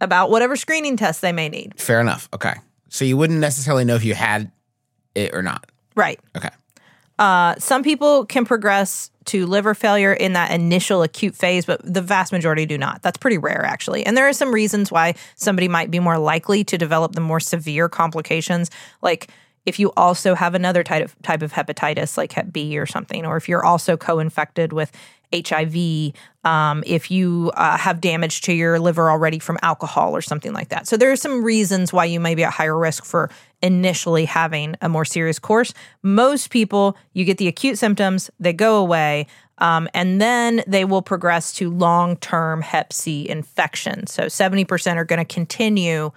about 0.00 0.28
whatever 0.30 0.56
screening 0.56 0.96
tests 0.96 1.20
they 1.20 1.32
may 1.32 1.48
need. 1.48 1.78
Fair 1.80 2.00
enough. 2.00 2.28
Okay. 2.34 2.54
So 2.88 3.04
you 3.04 3.16
wouldn't 3.16 3.38
necessarily 3.38 3.84
know 3.84 3.94
if 3.94 4.04
you 4.04 4.14
had 4.14 4.50
it 5.14 5.32
or 5.34 5.42
not. 5.42 5.70
Right. 5.94 6.18
Okay. 6.36 6.50
Uh, 7.22 7.54
some 7.56 7.84
people 7.84 8.26
can 8.26 8.44
progress 8.44 9.12
to 9.26 9.46
liver 9.46 9.74
failure 9.74 10.12
in 10.12 10.32
that 10.32 10.50
initial 10.50 11.04
acute 11.04 11.36
phase, 11.36 11.64
but 11.64 11.80
the 11.84 12.02
vast 12.02 12.32
majority 12.32 12.66
do 12.66 12.76
not. 12.76 13.00
That's 13.02 13.16
pretty 13.16 13.38
rare, 13.38 13.64
actually. 13.64 14.04
And 14.04 14.16
there 14.16 14.28
are 14.28 14.32
some 14.32 14.52
reasons 14.52 14.90
why 14.90 15.14
somebody 15.36 15.68
might 15.68 15.88
be 15.88 16.00
more 16.00 16.18
likely 16.18 16.64
to 16.64 16.76
develop 16.76 17.12
the 17.12 17.20
more 17.20 17.38
severe 17.38 17.88
complications, 17.88 18.72
like 19.02 19.28
if 19.64 19.78
you 19.78 19.92
also 19.96 20.34
have 20.34 20.56
another 20.56 20.82
type 20.82 21.04
of 21.04 21.22
type 21.22 21.42
of 21.42 21.52
hepatitis, 21.52 22.16
like 22.16 22.32
Hep 22.32 22.52
B 22.52 22.76
or 22.76 22.86
something, 22.86 23.24
or 23.24 23.36
if 23.36 23.48
you're 23.48 23.64
also 23.64 23.96
co-infected 23.96 24.72
with 24.72 24.90
HIV, 25.32 26.12
um, 26.44 26.82
if 26.86 27.10
you 27.10 27.50
uh, 27.54 27.76
have 27.76 28.00
damage 28.00 28.42
to 28.42 28.52
your 28.52 28.78
liver 28.78 29.10
already 29.10 29.38
from 29.38 29.58
alcohol 29.62 30.14
or 30.14 30.22
something 30.22 30.52
like 30.52 30.68
that. 30.68 30.86
So 30.86 30.96
there 30.96 31.10
are 31.10 31.16
some 31.16 31.44
reasons 31.44 31.92
why 31.92 32.04
you 32.06 32.20
may 32.20 32.34
be 32.34 32.44
at 32.44 32.52
higher 32.52 32.78
risk 32.78 33.04
for 33.04 33.30
initially 33.62 34.24
having 34.24 34.76
a 34.80 34.88
more 34.88 35.04
serious 35.04 35.38
course. 35.38 35.72
Most 36.02 36.50
people, 36.50 36.96
you 37.12 37.24
get 37.24 37.38
the 37.38 37.48
acute 37.48 37.78
symptoms, 37.78 38.30
they 38.40 38.52
go 38.52 38.76
away. 38.76 39.26
Um, 39.58 39.88
and 39.94 40.20
then 40.20 40.64
they 40.66 40.84
will 40.84 41.02
progress 41.02 41.52
to 41.54 41.70
long 41.70 42.16
term 42.16 42.62
Hep 42.62 42.92
C 42.92 43.28
infection. 43.28 44.06
So 44.08 44.24
70% 44.24 44.96
are 44.96 45.04
going 45.04 45.24
to 45.24 45.34
continue 45.34 46.10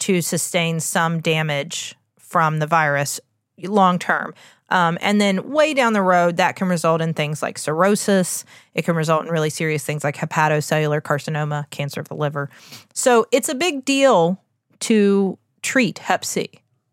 to 0.00 0.20
sustain 0.20 0.80
some 0.80 1.20
damage 1.20 1.94
from 2.18 2.58
the 2.58 2.66
virus 2.66 3.20
long 3.62 3.98
term. 3.98 4.34
Um, 4.74 4.98
and 5.00 5.20
then 5.20 5.50
way 5.50 5.72
down 5.72 5.92
the 5.92 6.02
road, 6.02 6.36
that 6.38 6.56
can 6.56 6.66
result 6.68 7.00
in 7.00 7.14
things 7.14 7.40
like 7.42 7.58
cirrhosis. 7.58 8.44
It 8.74 8.84
can 8.84 8.96
result 8.96 9.24
in 9.24 9.30
really 9.30 9.48
serious 9.50 9.84
things 9.84 10.02
like 10.02 10.16
hepatocellular 10.16 11.00
carcinoma, 11.00 11.70
cancer 11.70 12.00
of 12.00 12.08
the 12.08 12.16
liver. 12.16 12.50
So 12.92 13.26
it's 13.30 13.48
a 13.48 13.54
big 13.54 13.84
deal 13.84 14.42
to 14.80 15.38
treat 15.62 16.00
Hep 16.00 16.24
C 16.24 16.48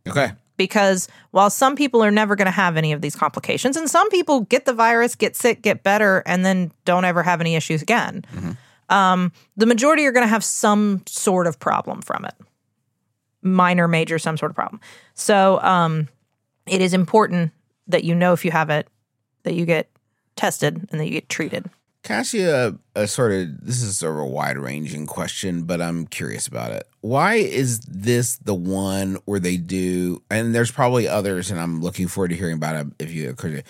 Okay. 0.08 0.32
because 0.58 1.08
while 1.32 1.50
some 1.50 1.76
people 1.76 2.04
are 2.04 2.12
never 2.12 2.36
going 2.36 2.46
to 2.46 2.52
have 2.52 2.78
any 2.78 2.92
of 2.92 3.02
these 3.02 3.16
complications, 3.16 3.76
and 3.76 3.90
some 3.90 4.08
people 4.12 4.42
get 4.42 4.66
the 4.66 4.74
virus, 4.74 5.16
get 5.16 5.36
sick, 5.36 5.64
get 5.64 5.82
better, 5.82 6.22
and 6.28 6.46
then 6.46 6.72
don't 6.86 7.04
ever 7.04 7.24
have 7.24 7.42
any 7.42 7.56
issues 7.56 7.82
again, 7.82 8.24
um, 8.90 9.32
the 9.58 9.66
majority 9.66 10.06
are 10.06 10.12
going 10.12 10.24
to 10.24 10.30
have 10.30 10.44
some 10.44 11.02
sort 11.08 11.48
of 11.48 11.60
problem 11.60 12.04
from 12.04 12.26
it 12.26 12.36
minor, 13.42 13.88
major, 13.88 14.20
some 14.20 14.38
sort 14.38 14.52
of 14.52 14.56
problem. 14.56 14.80
So 15.16 15.60
um, 15.64 16.10
it 16.68 16.80
is 16.80 16.94
important 16.94 17.52
that 17.92 18.04
you 18.04 18.16
know 18.16 18.34
if 18.34 18.44
you 18.44 18.52
have 18.52 18.70
it, 18.70 18.88
that 19.44 19.54
you 19.54 19.66
get 19.66 19.90
tested 20.36 20.88
and 20.92 21.00
that 21.00 21.06
you 21.06 21.12
get 21.12 21.30
treated. 21.30 21.70
Can 22.04 22.16
I 22.16 22.20
ask 22.20 22.34
you 22.34 22.50
a, 22.50 22.74
a 22.96 23.08
sort 23.08 23.32
of 23.32 23.64
this 23.64 23.84
is 23.84 23.98
sort 24.00 24.14
of 24.14 24.20
a 24.20 24.26
wide 24.26 24.58
ranging 24.58 25.06
question, 25.06 25.64
but 25.64 25.82
I'm 25.82 26.08
curious 26.08 26.48
about 26.48 26.72
it. 26.72 26.88
Why 27.02 27.36
is 27.36 27.80
this 27.82 28.38
the 28.38 28.56
one 28.56 29.18
where 29.26 29.40
they 29.40 29.58
do? 29.58 30.24
And 30.32 30.56
there's 30.56 30.72
probably 30.72 31.08
others, 31.08 31.52
and 31.52 31.60
I'm 31.60 31.82
looking 31.82 32.08
forward 32.08 32.30
to 32.30 32.36
hearing 32.36 32.56
about 32.56 32.76
it 32.76 32.88
if 32.98 33.12
you 33.12 33.30
occur. 33.30 33.62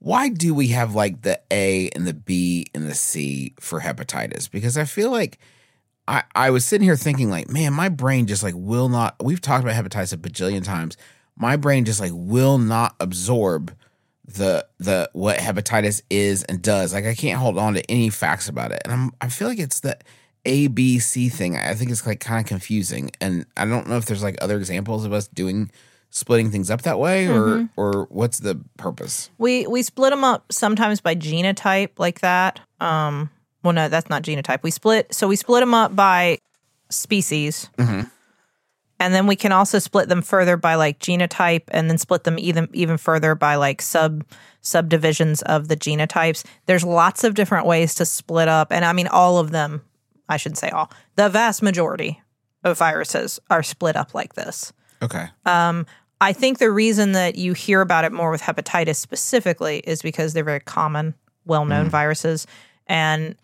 Why 0.00 0.28
do 0.28 0.54
we 0.54 0.68
have 0.68 0.94
like 0.94 1.22
the 1.22 1.40
A 1.50 1.88
and 1.90 2.06
the 2.06 2.14
B 2.14 2.66
and 2.74 2.86
the 2.86 2.94
C 2.94 3.54
for 3.58 3.80
hepatitis? 3.80 4.50
Because 4.50 4.76
I 4.76 4.84
feel 4.84 5.10
like 5.10 5.38
I 6.06 6.24
I 6.34 6.50
was 6.50 6.66
sitting 6.66 6.84
here 6.84 6.96
thinking 6.96 7.30
like, 7.30 7.48
man, 7.48 7.72
my 7.72 7.88
brain 7.88 8.26
just 8.26 8.42
like 8.42 8.54
will 8.54 8.90
not. 8.90 9.16
We've 9.22 9.40
talked 9.40 9.64
about 9.64 9.82
hepatitis 9.82 10.12
a 10.12 10.18
bajillion 10.18 10.62
times. 10.62 10.98
My 11.38 11.56
brain 11.56 11.84
just 11.84 12.00
like 12.00 12.12
will 12.14 12.58
not 12.58 12.96
absorb 13.00 13.74
the 14.26 14.66
the 14.78 15.08
what 15.12 15.38
hepatitis 15.38 16.02
is 16.10 16.42
and 16.44 16.60
does. 16.60 16.92
Like 16.92 17.06
I 17.06 17.14
can't 17.14 17.38
hold 17.38 17.58
on 17.58 17.74
to 17.74 17.90
any 17.90 18.10
facts 18.10 18.48
about 18.48 18.72
it. 18.72 18.82
And 18.84 18.92
I'm 18.92 19.10
I 19.20 19.28
feel 19.28 19.48
like 19.48 19.58
it's 19.58 19.80
the 19.80 19.96
A 20.44 20.66
B 20.66 20.98
C 20.98 21.28
thing. 21.28 21.56
I 21.56 21.74
think 21.74 21.90
it's 21.90 22.06
like 22.06 22.20
kind 22.20 22.40
of 22.40 22.46
confusing. 22.46 23.10
And 23.20 23.46
I 23.56 23.64
don't 23.64 23.88
know 23.88 23.96
if 23.96 24.06
there's 24.06 24.22
like 24.22 24.36
other 24.42 24.58
examples 24.58 25.04
of 25.04 25.12
us 25.12 25.28
doing 25.28 25.70
splitting 26.10 26.50
things 26.50 26.70
up 26.70 26.82
that 26.82 26.98
way 26.98 27.28
or 27.28 27.68
or 27.76 28.06
what's 28.10 28.38
the 28.38 28.60
purpose? 28.76 29.30
We 29.38 29.66
we 29.66 29.82
split 29.82 30.10
them 30.10 30.24
up 30.24 30.52
sometimes 30.52 31.00
by 31.00 31.14
genotype 31.14 31.98
like 31.98 32.20
that. 32.20 32.60
Um, 32.80 33.30
well, 33.62 33.72
no, 33.72 33.88
that's 33.88 34.08
not 34.08 34.22
genotype. 34.22 34.62
We 34.62 34.70
split 34.70 35.14
so 35.14 35.28
we 35.28 35.36
split 35.36 35.60
them 35.60 35.74
up 35.74 35.94
by 35.94 36.38
species, 36.90 37.68
and 39.00 39.14
then 39.14 39.26
we 39.26 39.36
can 39.36 39.52
also 39.52 39.78
split 39.78 40.08
them 40.08 40.22
further 40.22 40.56
by 40.56 40.74
like 40.74 40.98
genotype, 40.98 41.64
and 41.68 41.88
then 41.88 41.98
split 41.98 42.24
them 42.24 42.38
even 42.38 42.68
even 42.72 42.96
further 42.96 43.34
by 43.34 43.56
like 43.56 43.82
sub 43.82 44.24
subdivisions 44.60 45.42
of 45.42 45.68
the 45.68 45.76
genotypes. 45.76 46.44
There's 46.66 46.84
lots 46.84 47.24
of 47.24 47.34
different 47.34 47.66
ways 47.66 47.94
to 47.96 48.04
split 48.04 48.48
up, 48.48 48.72
and 48.72 48.84
I 48.84 48.92
mean 48.92 49.08
all 49.08 49.38
of 49.38 49.50
them. 49.50 49.82
I 50.28 50.36
shouldn't 50.36 50.58
say 50.58 50.68
all. 50.70 50.90
The 51.16 51.28
vast 51.28 51.62
majority 51.62 52.20
of 52.64 52.78
viruses 52.78 53.40
are 53.48 53.62
split 53.62 53.96
up 53.96 54.14
like 54.14 54.34
this. 54.34 54.72
Okay. 55.02 55.26
Um, 55.46 55.86
I 56.20 56.32
think 56.32 56.58
the 56.58 56.70
reason 56.70 57.12
that 57.12 57.36
you 57.36 57.52
hear 57.52 57.80
about 57.80 58.04
it 58.04 58.12
more 58.12 58.30
with 58.30 58.42
hepatitis 58.42 58.96
specifically 58.96 59.78
is 59.78 60.02
because 60.02 60.32
they're 60.32 60.44
very 60.44 60.60
common, 60.60 61.14
well 61.44 61.64
known 61.64 61.82
mm-hmm. 61.82 61.90
viruses. 61.90 62.46
And 62.86 63.36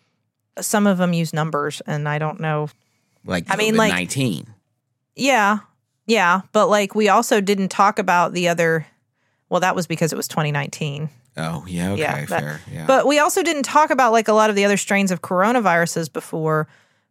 some 0.61 0.87
of 0.87 0.99
them 0.99 1.13
use 1.13 1.33
numbers, 1.33 1.81
and 1.87 2.09
I 2.09 2.19
don't 2.19 2.41
know. 2.41 2.69
Like 3.25 3.47
I 3.49 3.57
mean, 3.57 3.77
like- 3.77 3.93
nineteen. 3.93 4.54
Yeah, 5.17 5.59
yeah. 6.07 6.43
But 6.53 6.69
like, 6.69 6.95
we 6.95 7.09
also 7.09 7.41
didn't 7.41 7.69
talk 7.69 7.99
about 7.99 8.33
the 8.33 8.49
other. 8.49 8.87
Well, 9.49 9.61
that 9.61 9.77
was 9.77 9.87
because 9.87 10.13
it 10.13 10.17
was 10.17 10.29
2019. 10.29 11.11
Oh 11.37 11.65
yeah. 11.67 11.93
Okay. 11.93 12.01
Yeah, 12.01 12.25
that- 12.25 12.41
fair. 12.41 12.61
Yeah. 12.73 12.87
But 12.87 13.07
we 13.07 13.19
also 13.19 13.43
didn't 13.43 13.65
talk 13.65 13.91
about 13.91 14.13
like 14.13 14.29
a 14.29 14.33
lot 14.33 14.51
of 14.51 14.57
the 14.57 14.65
other 14.65 14.77
strains 14.77 15.11
of 15.11 15.23
coronaviruses 15.23 16.13
before 16.13 16.69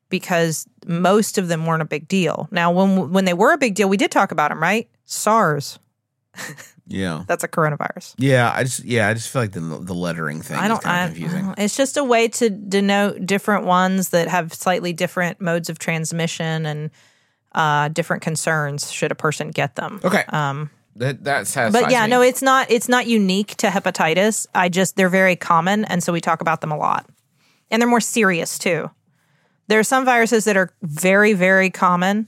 because 0.10 0.68
most 0.86 1.38
of 1.38 1.48
them 1.48 1.66
weren't 1.66 1.82
a 1.82 1.86
big 1.86 2.08
deal. 2.08 2.48
Now, 2.52 2.72
when 2.72 3.12
when 3.12 3.26
they 3.26 3.34
were 3.34 3.54
a 3.54 3.58
big 3.58 3.76
deal, 3.76 3.90
we 3.90 3.98
did 3.98 4.12
talk 4.12 4.32
about 4.32 4.50
them, 4.50 4.62
right? 4.62 4.88
SARS, 5.06 5.80
yeah. 6.88 7.24
that's 7.28 7.44
a 7.44 7.48
coronavirus. 7.48 8.16
Yeah. 8.18 8.52
I 8.54 8.64
just 8.64 8.86
yeah. 8.86 9.10
I 9.10 9.14
just 9.14 9.30
feel 9.30 9.42
like 9.42 9.52
the 9.52 9.60
the 9.60 9.94
lettering 9.94 10.42
thing 10.42 10.58
I 10.58 10.68
don't. 10.68 10.82
kind 10.82 11.02
I, 11.02 11.08
confusing. 11.08 11.46
Uh, 11.46 11.56
it's 11.58 11.76
just 11.76 11.98
a 11.98 12.04
way 12.04 12.28
to 12.30 12.50
denote 12.50 13.26
different 13.26 13.66
ones 13.66 14.10
that 14.10 14.28
have 14.30 14.54
slightly 14.54 14.94
different 14.94 15.42
modes 15.42 15.70
of 15.70 15.80
transmission 15.80 16.66
and 16.66 16.92
uh, 17.54 17.90
different 17.90 18.22
concerns. 18.24 18.92
Should 18.92 19.12
a 19.12 19.16
person 19.16 19.52
get 19.52 19.76
them? 19.76 20.02
Okay. 20.04 20.24
Um, 20.30 20.70
that 20.96 21.24
that 21.24 21.48
satisfies 21.48 21.82
but 21.82 21.92
yeah, 21.92 22.06
no, 22.06 22.22
it's 22.22 22.42
not. 22.42 22.70
It's 22.70 22.88
not 22.88 23.08
unique 23.08 23.56
to 23.58 23.68
hepatitis. 23.68 24.46
I 24.54 24.70
just 24.70 24.96
they're 24.96 25.10
very 25.10 25.36
common, 25.36 25.86
and 25.86 26.04
so 26.04 26.14
we 26.14 26.22
talk 26.22 26.42
about 26.42 26.62
them 26.62 26.72
a 26.72 26.78
lot, 26.78 27.10
and 27.72 27.82
they're 27.82 27.90
more 27.90 28.02
serious 28.02 28.60
too. 28.60 28.92
There 29.68 29.80
are 29.80 29.84
some 29.84 30.06
viruses 30.06 30.46
that 30.46 30.58
are 30.58 30.72
very, 30.84 31.34
very 31.34 31.70
common, 31.70 32.28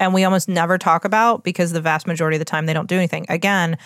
and 0.00 0.14
we 0.14 0.24
almost 0.24 0.48
never 0.48 0.78
talk 0.78 1.04
about 1.04 1.44
because 1.44 1.72
the 1.72 1.80
vast 1.80 2.06
majority 2.06 2.36
of 2.36 2.38
the 2.38 2.46
time 2.46 2.66
they 2.66 2.72
don't 2.72 2.88
do 2.88 2.96
anything. 2.96 3.26
Again, 3.28 3.76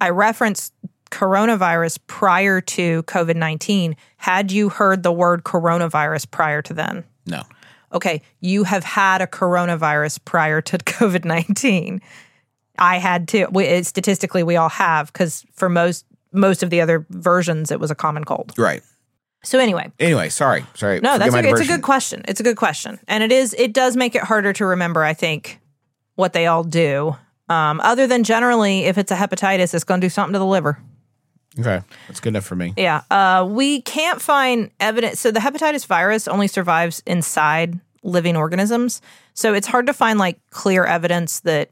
I 0.00 0.10
referenced 0.10 0.72
coronavirus 1.10 2.00
prior 2.08 2.60
to 2.60 3.04
COVID 3.04 3.36
nineteen. 3.36 3.96
Had 4.16 4.50
you 4.50 4.70
heard 4.70 5.04
the 5.04 5.12
word 5.12 5.44
coronavirus 5.44 6.30
prior 6.30 6.62
to 6.62 6.74
then? 6.74 7.04
no. 7.26 7.42
Okay, 7.92 8.22
you 8.40 8.64
have 8.64 8.84
had 8.84 9.20
a 9.22 9.26
coronavirus 9.26 10.24
prior 10.24 10.60
to 10.62 10.78
COVID 10.78 11.24
19. 11.24 12.00
I 12.78 12.98
had 12.98 13.28
to. 13.28 13.46
We, 13.50 13.82
statistically, 13.82 14.42
we 14.42 14.56
all 14.56 14.68
have 14.68 15.12
because 15.12 15.44
for 15.54 15.68
most 15.68 16.04
most 16.32 16.62
of 16.62 16.70
the 16.70 16.80
other 16.80 17.06
versions, 17.10 17.70
it 17.70 17.80
was 17.80 17.90
a 17.90 17.94
common 17.94 18.24
cold. 18.24 18.52
Right. 18.56 18.82
So 19.44 19.58
anyway, 19.58 19.90
Anyway, 20.00 20.28
sorry. 20.30 20.66
Sorry. 20.74 21.00
no, 21.00 21.16
that's 21.16 21.34
okay. 21.34 21.50
It's 21.50 21.60
a 21.60 21.66
good 21.66 21.82
question. 21.82 22.22
It's 22.26 22.40
a 22.40 22.42
good 22.42 22.56
question, 22.56 22.98
and 23.06 23.22
it 23.22 23.32
is. 23.32 23.54
It 23.54 23.72
does 23.72 23.96
make 23.96 24.14
it 24.14 24.22
harder 24.22 24.52
to 24.54 24.66
remember. 24.66 25.04
I 25.04 25.14
think 25.14 25.60
what 26.16 26.32
they 26.32 26.46
all 26.46 26.64
do. 26.64 27.16
Um, 27.48 27.80
other 27.80 28.06
than 28.06 28.24
generally, 28.24 28.80
if 28.80 28.98
it's 28.98 29.10
a 29.10 29.16
hepatitis, 29.16 29.72
it's 29.74 29.84
going 29.84 30.00
to 30.00 30.04
do 30.04 30.10
something 30.10 30.32
to 30.34 30.38
the 30.38 30.44
liver. 30.44 30.78
Okay. 31.58 31.80
That's 32.06 32.20
good 32.20 32.30
enough 32.30 32.44
for 32.44 32.56
me. 32.56 32.74
Yeah. 32.76 33.02
Uh, 33.10 33.46
we 33.48 33.82
can't 33.82 34.20
find 34.20 34.70
evidence. 34.80 35.20
So 35.20 35.30
the 35.30 35.40
hepatitis 35.40 35.86
virus 35.86 36.28
only 36.28 36.48
survives 36.48 37.02
inside 37.06 37.80
living 38.02 38.36
organisms. 38.36 39.02
So 39.34 39.54
it's 39.54 39.66
hard 39.66 39.86
to 39.86 39.92
find 39.92 40.18
like 40.18 40.38
clear 40.50 40.84
evidence 40.84 41.40
that 41.40 41.70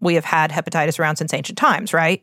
we 0.00 0.14
have 0.14 0.24
had 0.24 0.50
hepatitis 0.50 0.98
around 0.98 1.16
since 1.16 1.32
ancient 1.32 1.58
times, 1.58 1.92
right? 1.92 2.22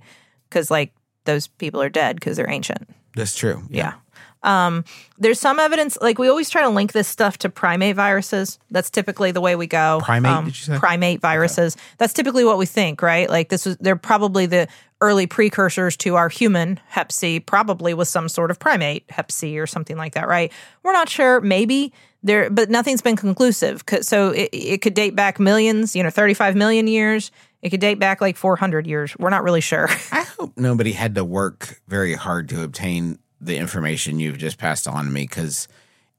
Because 0.50 0.70
like 0.70 0.94
those 1.26 1.48
people 1.48 1.82
are 1.82 1.90
dead 1.90 2.16
because 2.16 2.38
they're 2.38 2.50
ancient. 2.50 2.90
That's 3.16 3.36
true. 3.36 3.64
Yeah. 3.70 3.94
Um, 4.44 4.86
there's 5.18 5.40
some 5.40 5.60
evidence, 5.60 5.98
like 6.02 6.18
we 6.18 6.30
always 6.30 6.50
try 6.50 6.62
to 6.62 6.70
link 6.70 6.94
this 6.94 7.08
stuff 7.08 7.38
to 7.40 7.50
primate 7.50 7.96
viruses. 7.96 8.60
That's 8.72 8.90
typically 8.90 9.32
the 9.32 9.42
way 9.42 9.56
we 9.56 9.68
go. 9.68 9.98
Um, 9.98 10.02
Primate, 10.02 10.46
did 10.46 10.58
you 10.58 10.74
say? 10.74 10.78
Primate 10.78 11.20
viruses. 11.20 11.76
That's 11.98 12.14
typically 12.14 12.46
what 12.46 12.58
we 12.58 12.66
think, 12.66 13.02
right? 13.02 13.30
Like 13.30 13.50
this 13.50 13.66
was, 13.66 13.78
they're 13.78 13.96
probably 13.96 14.46
the 14.46 14.68
early 15.02 15.28
precursors 15.28 15.96
to 15.98 16.16
our 16.16 16.30
human 16.30 16.80
Hep 16.88 17.12
C, 17.12 17.40
probably 17.40 17.94
was 17.94 18.10
some 18.10 18.30
sort 18.30 18.52
of 18.52 18.60
primate 18.60 19.10
Hep 19.10 19.32
C 19.32 19.60
or 19.60 19.68
something 19.68 19.98
like 19.98 20.14
that, 20.14 20.28
right? 20.28 20.52
We're 20.84 20.94
not 20.94 21.10
sure. 21.10 21.42
Maybe 21.42 21.94
there, 22.24 22.50
but 22.50 22.70
nothing's 22.70 23.02
been 23.02 23.16
conclusive. 23.16 23.84
So 24.02 24.32
it, 24.32 24.50
it 24.52 24.82
could 24.82 24.94
date 24.94 25.16
back 25.16 25.40
millions, 25.40 25.96
you 25.96 26.04
know, 26.04 26.10
35 26.10 26.56
million 26.56 26.88
years. 26.88 27.32
It 27.62 27.70
could 27.70 27.80
date 27.82 28.00
back 28.00 28.22
like 28.22 28.38
400 28.38 28.88
years. 28.88 29.16
We're 29.18 29.30
not 29.30 29.44
really 29.44 29.62
sure. 29.62 29.90
I 30.12 30.24
hope 30.24 30.58
nobody 30.58 30.94
had 30.94 31.16
to 31.16 31.26
work 31.26 31.82
very 31.88 32.14
hard 32.14 32.50
to 32.50 32.64
obtain 32.64 33.20
the 33.42 33.58
information 33.58 34.20
you've 34.20 34.38
just 34.38 34.58
passed 34.58 34.88
on 34.88 35.06
to 35.06 35.12
me 35.12 35.24
because 35.24 35.68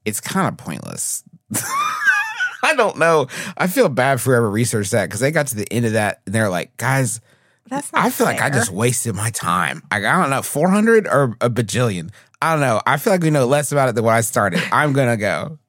it's 0.05 0.19
kind 0.19 0.47
of 0.47 0.57
pointless. 0.57 1.23
I 2.63 2.75
don't 2.75 2.97
know. 2.97 3.27
I 3.57 3.67
feel 3.67 3.89
bad 3.89 4.21
for 4.21 4.31
whoever 4.31 4.49
researched 4.49 4.91
that 4.91 5.05
because 5.05 5.19
they 5.19 5.31
got 5.31 5.47
to 5.47 5.55
the 5.55 5.71
end 5.71 5.85
of 5.85 5.93
that 5.93 6.21
and 6.25 6.33
they're 6.33 6.49
like, 6.49 6.77
guys, 6.77 7.21
That's 7.67 7.91
not 7.91 8.05
I 8.05 8.09
feel 8.09 8.27
like 8.27 8.41
I 8.41 8.49
just 8.49 8.71
wasted 8.71 9.15
my 9.15 9.31
time. 9.31 9.81
Like, 9.91 10.03
I 10.03 10.19
don't 10.21 10.29
know, 10.29 10.41
400 10.41 11.07
or 11.07 11.35
a 11.41 11.49
bajillion. 11.49 12.11
I 12.41 12.53
don't 12.53 12.61
know. 12.61 12.81
I 12.85 12.97
feel 12.97 13.13
like 13.13 13.21
we 13.21 13.29
know 13.29 13.45
less 13.45 13.71
about 13.71 13.89
it 13.89 13.95
than 13.95 14.03
when 14.03 14.15
I 14.15 14.21
started. 14.21 14.61
I'm 14.71 14.93
going 14.93 15.09
to 15.09 15.17
go. 15.17 15.59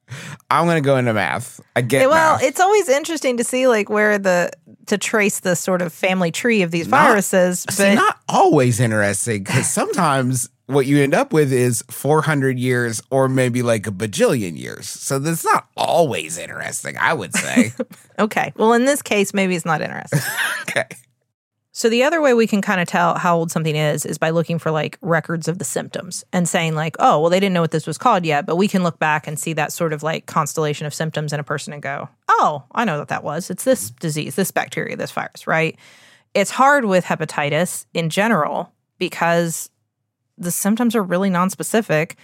I'm 0.51 0.67
going 0.67 0.83
to 0.83 0.87
go 0.87 0.97
into 0.97 1.13
math. 1.13 1.61
I 1.77 1.81
get 1.81 2.09
well, 2.09 2.35
math. 2.35 2.43
it's 2.43 2.61
always 2.61 2.89
interesting 2.89 3.37
to 3.39 3.45
see 3.45 3.67
like 3.67 3.89
where 3.89 4.19
the 4.19 4.51
to 4.87 4.99
trace 4.99 5.41
the 5.41 5.55
sort 5.57 5.83
of 5.83 5.93
family 5.93 6.31
tree 6.31 6.63
of 6.63 6.71
these 6.71 6.89
Not- 6.89 7.09
viruses. 7.09 7.65
But 7.67 7.75
See, 7.75 7.95
not 7.95 8.19
always 8.29 8.81
interesting 8.81 9.45
because 9.45 9.69
sometimes 9.73 10.49
what 10.67 10.87
you 10.87 10.99
end 11.03 11.15
up 11.15 11.33
with 11.33 11.53
is 11.53 11.83
400 11.91 12.59
years 12.59 13.03
or 13.11 13.29
maybe 13.29 13.63
like 13.63 13.87
a 13.87 13.91
bajillion 13.91 14.59
years. 14.59 14.89
So 14.89 15.19
that's 15.19 15.45
not 15.45 15.67
always 15.77 16.39
interesting, 16.39 16.97
I 16.99 17.13
would 17.13 17.35
say. 17.35 17.73
okay, 18.19 18.53
well, 18.57 18.73
in 18.73 18.85
this 18.85 19.03
case, 19.03 19.35
maybe 19.35 19.55
it's 19.55 19.67
not 19.67 19.83
interesting. 19.83 20.21
okay. 20.63 20.87
So 21.75 21.89
the 21.89 22.03
other 22.03 22.21
way 22.21 22.35
we 22.35 22.47
can 22.47 22.61
kind 22.61 22.83
of 22.83 22.87
tell 22.87 23.17
how 23.17 23.35
old 23.35 23.51
something 23.51 23.75
is 23.75 24.05
is 24.05 24.19
by 24.19 24.29
looking 24.29 24.59
for 24.59 24.71
like 24.71 24.99
records 25.01 25.49
of 25.49 25.59
the 25.59 25.65
symptoms 25.65 26.23
and 26.31 26.47
saying 26.47 26.75
like, 26.75 26.97
oh, 26.99 27.19
well, 27.19 27.31
they 27.31 27.41
didn't 27.41 27.55
know 27.55 27.63
what 27.63 27.71
this 27.71 27.87
was 27.87 27.97
called 27.97 28.27
yet, 28.27 28.45
but 28.45 28.57
we 28.57 28.69
can 28.69 28.83
look 28.83 28.99
back 28.99 29.27
and 29.27 29.39
see 29.39 29.55
that 29.55 29.73
sort 29.73 29.95
of 29.95 30.03
like 30.03 30.27
constellation 30.27 30.87
of 30.87 30.93
symptoms 30.93 31.33
in 31.33 31.41
a 31.41 31.45
person 31.45 31.73
and 31.73 31.83
go, 31.83 32.11
oh, 32.29 32.63
I 32.73 32.85
know 32.85 32.99
what 32.99 33.09
that 33.09 33.25
was. 33.25 33.49
It's 33.49 33.65
this 33.65 33.91
disease, 33.91 34.35
this 34.35 34.51
bacteria, 34.51 34.97
this 34.97 35.13
virus, 35.13 35.47
right? 35.47 35.79
It's 36.35 36.51
hard 36.51 36.85
with 36.85 37.07
hepatitis 37.07 37.87
in 37.95 38.11
general 38.11 38.71
because 38.99 39.71
the 40.37 40.51
symptoms 40.51 40.95
are 40.95 41.03
really 41.03 41.31
nonspecific. 41.31 42.17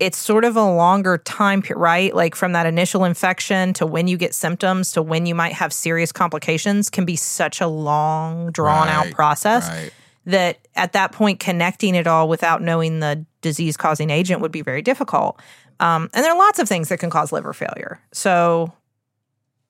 It's 0.00 0.18
sort 0.18 0.44
of 0.44 0.56
a 0.56 0.64
longer 0.64 1.18
time 1.18 1.62
period, 1.62 1.80
right? 1.80 2.14
Like 2.14 2.34
from 2.34 2.52
that 2.52 2.66
initial 2.66 3.04
infection 3.04 3.74
to 3.74 3.86
when 3.86 4.08
you 4.08 4.16
get 4.16 4.34
symptoms 4.34 4.92
to 4.92 5.02
when 5.02 5.26
you 5.26 5.34
might 5.34 5.52
have 5.52 5.72
serious 5.72 6.10
complications 6.10 6.90
can 6.90 7.04
be 7.04 7.16
such 7.16 7.60
a 7.60 7.68
long, 7.68 8.50
drawn 8.50 8.88
out 8.88 9.10
process 9.12 9.68
right. 9.68 9.92
that 10.24 10.66
at 10.74 10.94
that 10.94 11.12
point, 11.12 11.38
connecting 11.38 11.94
it 11.94 12.06
all 12.06 12.28
without 12.28 12.62
knowing 12.62 13.00
the 13.00 13.24
disease 13.42 13.76
causing 13.76 14.10
agent 14.10 14.40
would 14.40 14.52
be 14.52 14.62
very 14.62 14.82
difficult. 14.82 15.38
Um, 15.80 16.10
and 16.12 16.24
there 16.24 16.32
are 16.32 16.38
lots 16.38 16.58
of 16.58 16.68
things 16.68 16.88
that 16.88 16.98
can 16.98 17.10
cause 17.10 17.30
liver 17.30 17.52
failure. 17.52 18.00
So 18.12 18.72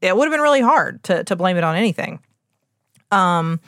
it 0.01 0.17
would 0.17 0.25
have 0.25 0.33
been 0.33 0.41
really 0.41 0.61
hard 0.61 1.03
to, 1.05 1.25
to 1.25 1.37
blame 1.37 1.57
it 1.57 1.65
on 1.65 1.77
anything. 1.77 2.21
Um, 3.11 3.61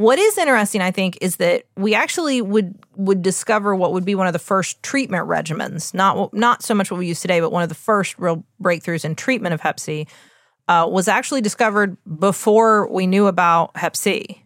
what 0.00 0.18
is 0.18 0.38
interesting, 0.38 0.80
I 0.80 0.92
think, 0.92 1.18
is 1.20 1.36
that 1.36 1.64
we 1.76 1.94
actually 1.94 2.40
would 2.40 2.74
would 2.96 3.20
discover 3.20 3.74
what 3.74 3.92
would 3.92 4.06
be 4.06 4.14
one 4.14 4.26
of 4.26 4.32
the 4.32 4.38
first 4.38 4.82
treatment 4.82 5.28
regimens, 5.28 5.92
not 5.92 6.32
not 6.32 6.62
so 6.62 6.74
much 6.74 6.90
what 6.90 6.96
we 6.96 7.06
use 7.06 7.20
today, 7.20 7.38
but 7.40 7.52
one 7.52 7.62
of 7.62 7.68
the 7.68 7.74
first 7.74 8.18
real 8.18 8.42
breakthroughs 8.62 9.04
in 9.04 9.14
treatment 9.14 9.52
of 9.52 9.60
Hep 9.60 9.78
C 9.78 10.06
uh, 10.68 10.88
was 10.90 11.06
actually 11.06 11.42
discovered 11.42 11.98
before 12.18 12.90
we 12.90 13.06
knew 13.06 13.26
about 13.26 13.76
Hep 13.76 13.94
C. 13.94 14.42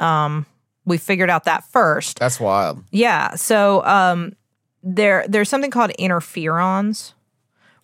Um, 0.00 0.44
we 0.84 0.98
figured 0.98 1.30
out 1.30 1.44
that 1.44 1.62
first. 1.70 2.18
That's 2.18 2.40
wild. 2.40 2.82
Yeah. 2.90 3.36
So 3.36 3.84
um, 3.84 4.34
there 4.82 5.24
there's 5.28 5.48
something 5.48 5.70
called 5.70 5.92
interferons, 6.00 7.12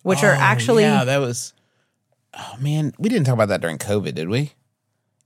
which 0.01 0.25
are 0.25 0.33
Oh, 0.33 0.39
actually 0.39 0.83
Yeah, 0.83 1.05
that 1.05 1.19
was. 1.19 1.53
Oh, 2.37 2.57
man. 2.59 2.93
We 2.97 3.07
didn't 3.07 3.27
talk 3.27 3.35
about 3.35 3.47
that 3.47 3.61
during 3.61 3.77
COVID, 3.77 4.13
did 4.13 4.27
we? 4.27 4.51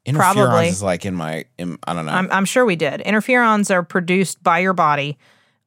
Interferons 0.08 0.16
Probably. 0.16 0.68
is 0.70 0.82
like 0.82 1.06
in 1.06 1.14
my. 1.14 1.46
In, 1.58 1.78
I 1.86 1.94
don't 1.94 2.06
know. 2.06 2.14
I'm, 2.14 2.32
I'm 2.32 2.46
sure 2.46 2.66
we 2.66 2.78
did. 2.78 3.02
Interferons 3.02 3.70
are 3.70 3.84
produced 3.84 4.42
by 4.42 4.60
your 4.60 4.74
body 4.74 5.18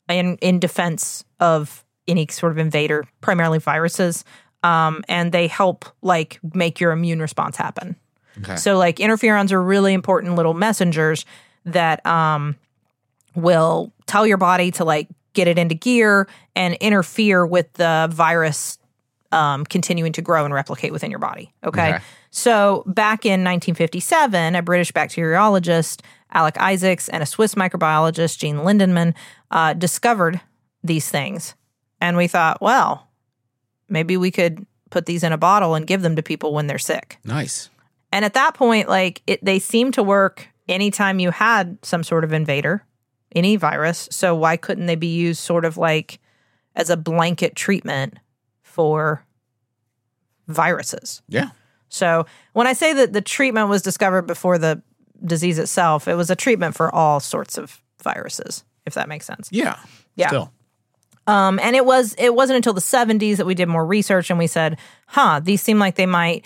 in 0.08 0.36
in 0.38 0.58
defense 0.58 1.24
of 1.38 1.84
any 2.08 2.26
sort 2.28 2.52
of 2.52 2.58
invader, 2.58 3.04
primarily 3.20 3.58
viruses, 3.58 4.24
um, 4.62 5.04
and 5.08 5.30
they 5.30 5.46
help 5.46 5.84
like 6.00 6.40
make 6.54 6.80
your 6.80 6.92
immune 6.92 7.20
response 7.20 7.56
happen. 7.56 7.96
Okay. 8.38 8.56
So 8.56 8.78
like 8.78 8.96
interferons 8.96 9.52
are 9.52 9.62
really 9.62 9.92
important 9.92 10.36
little 10.36 10.54
messengers 10.54 11.26
that 11.66 12.04
um, 12.06 12.56
will 13.34 13.92
tell 14.06 14.26
your 14.26 14.38
body 14.38 14.70
to 14.72 14.84
like 14.84 15.08
get 15.34 15.48
it 15.48 15.58
into 15.58 15.74
gear 15.74 16.26
and 16.56 16.74
interfere 16.74 17.46
with 17.46 17.72
the 17.74 18.08
virus 18.10 18.78
um, 19.32 19.64
continuing 19.64 20.12
to 20.12 20.22
grow 20.22 20.44
and 20.44 20.54
replicate 20.54 20.92
within 20.92 21.10
your 21.10 21.20
body. 21.20 21.52
Okay? 21.64 21.90
Okay. 21.90 22.04
So 22.30 22.84
back 22.86 23.26
in 23.26 23.42
1957, 23.42 24.54
a 24.54 24.62
British 24.62 24.92
bacteriologist, 24.92 26.00
Alick 26.32 26.56
Isaacs, 26.58 27.08
and 27.08 27.22
a 27.22 27.26
Swiss 27.26 27.56
microbiologist, 27.56 28.38
Jean 28.38 28.56
Lindenmann, 28.58 29.14
uh, 29.50 29.72
discovered 29.74 30.40
these 30.82 31.08
things. 31.10 31.54
And 32.00 32.16
we 32.16 32.28
thought, 32.28 32.62
well, 32.62 33.08
maybe 33.88 34.16
we 34.16 34.30
could 34.30 34.64
put 34.90 35.06
these 35.06 35.22
in 35.22 35.32
a 35.32 35.38
bottle 35.38 35.74
and 35.74 35.86
give 35.86 36.02
them 36.02 36.16
to 36.16 36.22
people 36.22 36.54
when 36.54 36.66
they're 36.66 36.78
sick. 36.78 37.18
nice. 37.24 37.68
And 38.12 38.24
at 38.24 38.34
that 38.34 38.54
point, 38.54 38.88
like 38.88 39.22
it, 39.28 39.44
they 39.44 39.60
seem 39.60 39.92
to 39.92 40.02
work 40.02 40.48
anytime 40.68 41.20
you 41.20 41.30
had 41.30 41.78
some 41.82 42.02
sort 42.02 42.24
of 42.24 42.32
invader, 42.32 42.84
any 43.36 43.54
virus. 43.54 44.08
So 44.10 44.34
why 44.34 44.56
couldn't 44.56 44.86
they 44.86 44.96
be 44.96 45.14
used 45.14 45.40
sort 45.40 45.64
of 45.64 45.76
like 45.76 46.18
as 46.74 46.90
a 46.90 46.96
blanket 46.96 47.54
treatment 47.54 48.18
for 48.62 49.24
viruses? 50.48 51.22
Yeah. 51.28 51.50
So 51.90 52.24
when 52.54 52.66
I 52.66 52.72
say 52.72 52.94
that 52.94 53.12
the 53.12 53.20
treatment 53.20 53.68
was 53.68 53.82
discovered 53.82 54.22
before 54.22 54.56
the 54.56 54.82
disease 55.24 55.58
itself, 55.58 56.08
it 56.08 56.14
was 56.14 56.30
a 56.30 56.36
treatment 56.36 56.74
for 56.74 56.94
all 56.94 57.20
sorts 57.20 57.58
of 57.58 57.82
viruses, 58.02 58.64
if 58.86 58.94
that 58.94 59.08
makes 59.08 59.26
sense. 59.26 59.48
Yeah. 59.52 59.78
Yeah. 60.16 60.28
Still. 60.28 60.52
Um, 61.26 61.58
and 61.58 61.76
it 61.76 61.84
was 61.84 62.14
it 62.18 62.34
wasn't 62.34 62.56
until 62.56 62.72
the 62.72 62.80
70s 62.80 63.36
that 63.36 63.46
we 63.46 63.54
did 63.54 63.68
more 63.68 63.84
research 63.84 64.30
and 64.30 64.38
we 64.38 64.46
said, 64.46 64.78
huh, 65.06 65.40
these 65.42 65.60
seem 65.60 65.78
like 65.78 65.96
they 65.96 66.06
might 66.06 66.44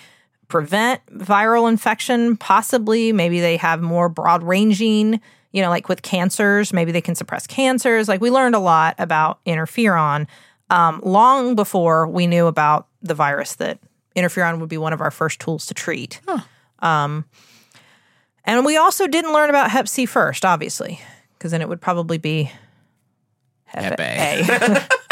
prevent 0.48 1.04
viral 1.06 1.68
infection, 1.68 2.36
possibly. 2.36 3.12
Maybe 3.12 3.40
they 3.40 3.56
have 3.56 3.80
more 3.80 4.08
broad 4.08 4.42
ranging, 4.42 5.20
you 5.52 5.62
know, 5.62 5.70
like 5.70 5.88
with 5.88 6.02
cancers, 6.02 6.72
maybe 6.72 6.92
they 6.92 7.00
can 7.00 7.14
suppress 7.14 7.46
cancers. 7.46 8.08
Like 8.08 8.20
we 8.20 8.30
learned 8.30 8.54
a 8.54 8.60
lot 8.60 8.94
about 8.98 9.42
interferon 9.44 10.26
um, 10.70 11.00
long 11.04 11.54
before 11.54 12.06
we 12.06 12.26
knew 12.26 12.46
about 12.46 12.88
the 13.02 13.14
virus 13.14 13.54
that 13.56 13.78
interferon 14.16 14.60
would 14.60 14.68
be 14.68 14.78
one 14.78 14.92
of 14.92 15.00
our 15.00 15.10
first 15.10 15.40
tools 15.40 15.66
to 15.66 15.74
treat. 15.74 16.20
Um, 16.80 17.24
and 18.44 18.64
we 18.64 18.76
also 18.76 19.06
didn't 19.06 19.32
learn 19.32 19.50
about 19.50 19.70
Hep 19.70 19.88
C 19.88 20.06
first, 20.06 20.44
obviously, 20.44 21.00
because 21.38 21.50
then 21.50 21.62
it 21.62 21.68
would 21.68 21.80
probably 21.80 22.18
be 22.18 22.50
Hep 23.64 23.98
Hep 23.98 24.00
A. 24.00 24.86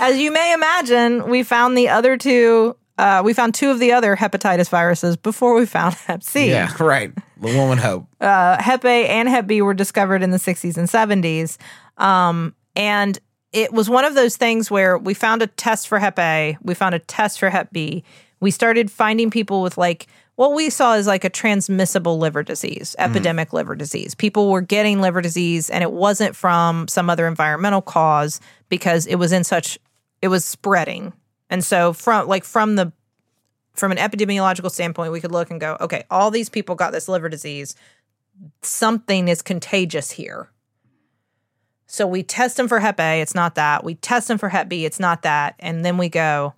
As 0.00 0.18
you 0.18 0.32
may 0.32 0.54
imagine, 0.54 1.28
we 1.28 1.42
found 1.42 1.76
the 1.76 1.88
other 1.88 2.16
two. 2.16 2.76
Uh, 2.98 3.22
we 3.24 3.32
found 3.32 3.54
two 3.54 3.70
of 3.70 3.78
the 3.78 3.92
other 3.92 4.16
hepatitis 4.16 4.68
viruses 4.68 5.16
before 5.16 5.54
we 5.54 5.66
found 5.66 5.94
Hep 6.06 6.22
C. 6.22 6.50
Yeah. 6.50 6.72
Right. 6.80 7.12
The 7.40 7.56
one 7.56 7.68
would 7.70 7.78
hope. 7.78 8.06
Uh, 8.20 8.62
Hep 8.62 8.84
A 8.84 9.08
and 9.08 9.28
Hep 9.28 9.46
B 9.46 9.60
were 9.62 9.74
discovered 9.74 10.22
in 10.22 10.30
the 10.30 10.38
60s 10.38 10.76
and 10.76 10.88
70s. 10.88 11.58
Um, 12.02 12.54
and 12.76 13.18
it 13.52 13.72
was 13.72 13.90
one 13.90 14.04
of 14.04 14.14
those 14.14 14.36
things 14.36 14.70
where 14.70 14.96
we 14.96 15.14
found 15.14 15.42
a 15.42 15.46
test 15.46 15.88
for 15.88 15.98
Hep 15.98 16.18
A, 16.18 16.56
we 16.62 16.74
found 16.74 16.94
a 16.94 16.98
test 16.98 17.38
for 17.38 17.50
Hep 17.50 17.72
B. 17.72 18.02
We 18.40 18.50
started 18.50 18.90
finding 18.90 19.30
people 19.30 19.62
with 19.62 19.78
like 19.78 20.06
what 20.36 20.54
we 20.54 20.70
saw 20.70 20.94
is 20.94 21.06
like 21.06 21.24
a 21.24 21.30
transmissible 21.30 22.18
liver 22.18 22.42
disease, 22.42 22.96
mm-hmm. 22.98 23.10
epidemic 23.10 23.52
liver 23.52 23.76
disease. 23.76 24.14
People 24.14 24.50
were 24.50 24.62
getting 24.62 25.00
liver 25.00 25.20
disease 25.20 25.68
and 25.68 25.82
it 25.82 25.92
wasn't 25.92 26.34
from 26.34 26.88
some 26.88 27.10
other 27.10 27.26
environmental 27.26 27.82
cause 27.82 28.40
because 28.68 29.06
it 29.06 29.16
was 29.16 29.32
in 29.32 29.44
such 29.44 29.78
it 30.22 30.28
was 30.28 30.44
spreading. 30.44 31.12
And 31.50 31.62
so 31.62 31.92
from 31.92 32.26
like 32.28 32.44
from 32.44 32.76
the 32.76 32.92
from 33.74 33.92
an 33.92 33.98
epidemiological 33.98 34.70
standpoint, 34.70 35.12
we 35.12 35.20
could 35.20 35.32
look 35.32 35.50
and 35.50 35.60
go, 35.60 35.76
okay, 35.80 36.04
all 36.10 36.30
these 36.30 36.48
people 36.48 36.74
got 36.74 36.92
this 36.92 37.08
liver 37.08 37.28
disease. 37.28 37.74
Something 38.62 39.28
is 39.28 39.42
contagious 39.42 40.10
here. 40.10 40.50
So 41.92 42.06
we 42.06 42.22
test 42.22 42.56
them 42.56 42.68
for 42.68 42.80
Hep 42.80 42.98
A, 42.98 43.20
it's 43.20 43.34
not 43.34 43.54
that. 43.56 43.84
We 43.84 43.96
test 43.96 44.26
them 44.28 44.38
for 44.38 44.48
Hep 44.48 44.66
B, 44.66 44.86
it's 44.86 44.98
not 44.98 45.20
that. 45.22 45.56
And 45.58 45.84
then 45.84 45.98
we 45.98 46.08
go, 46.08 46.54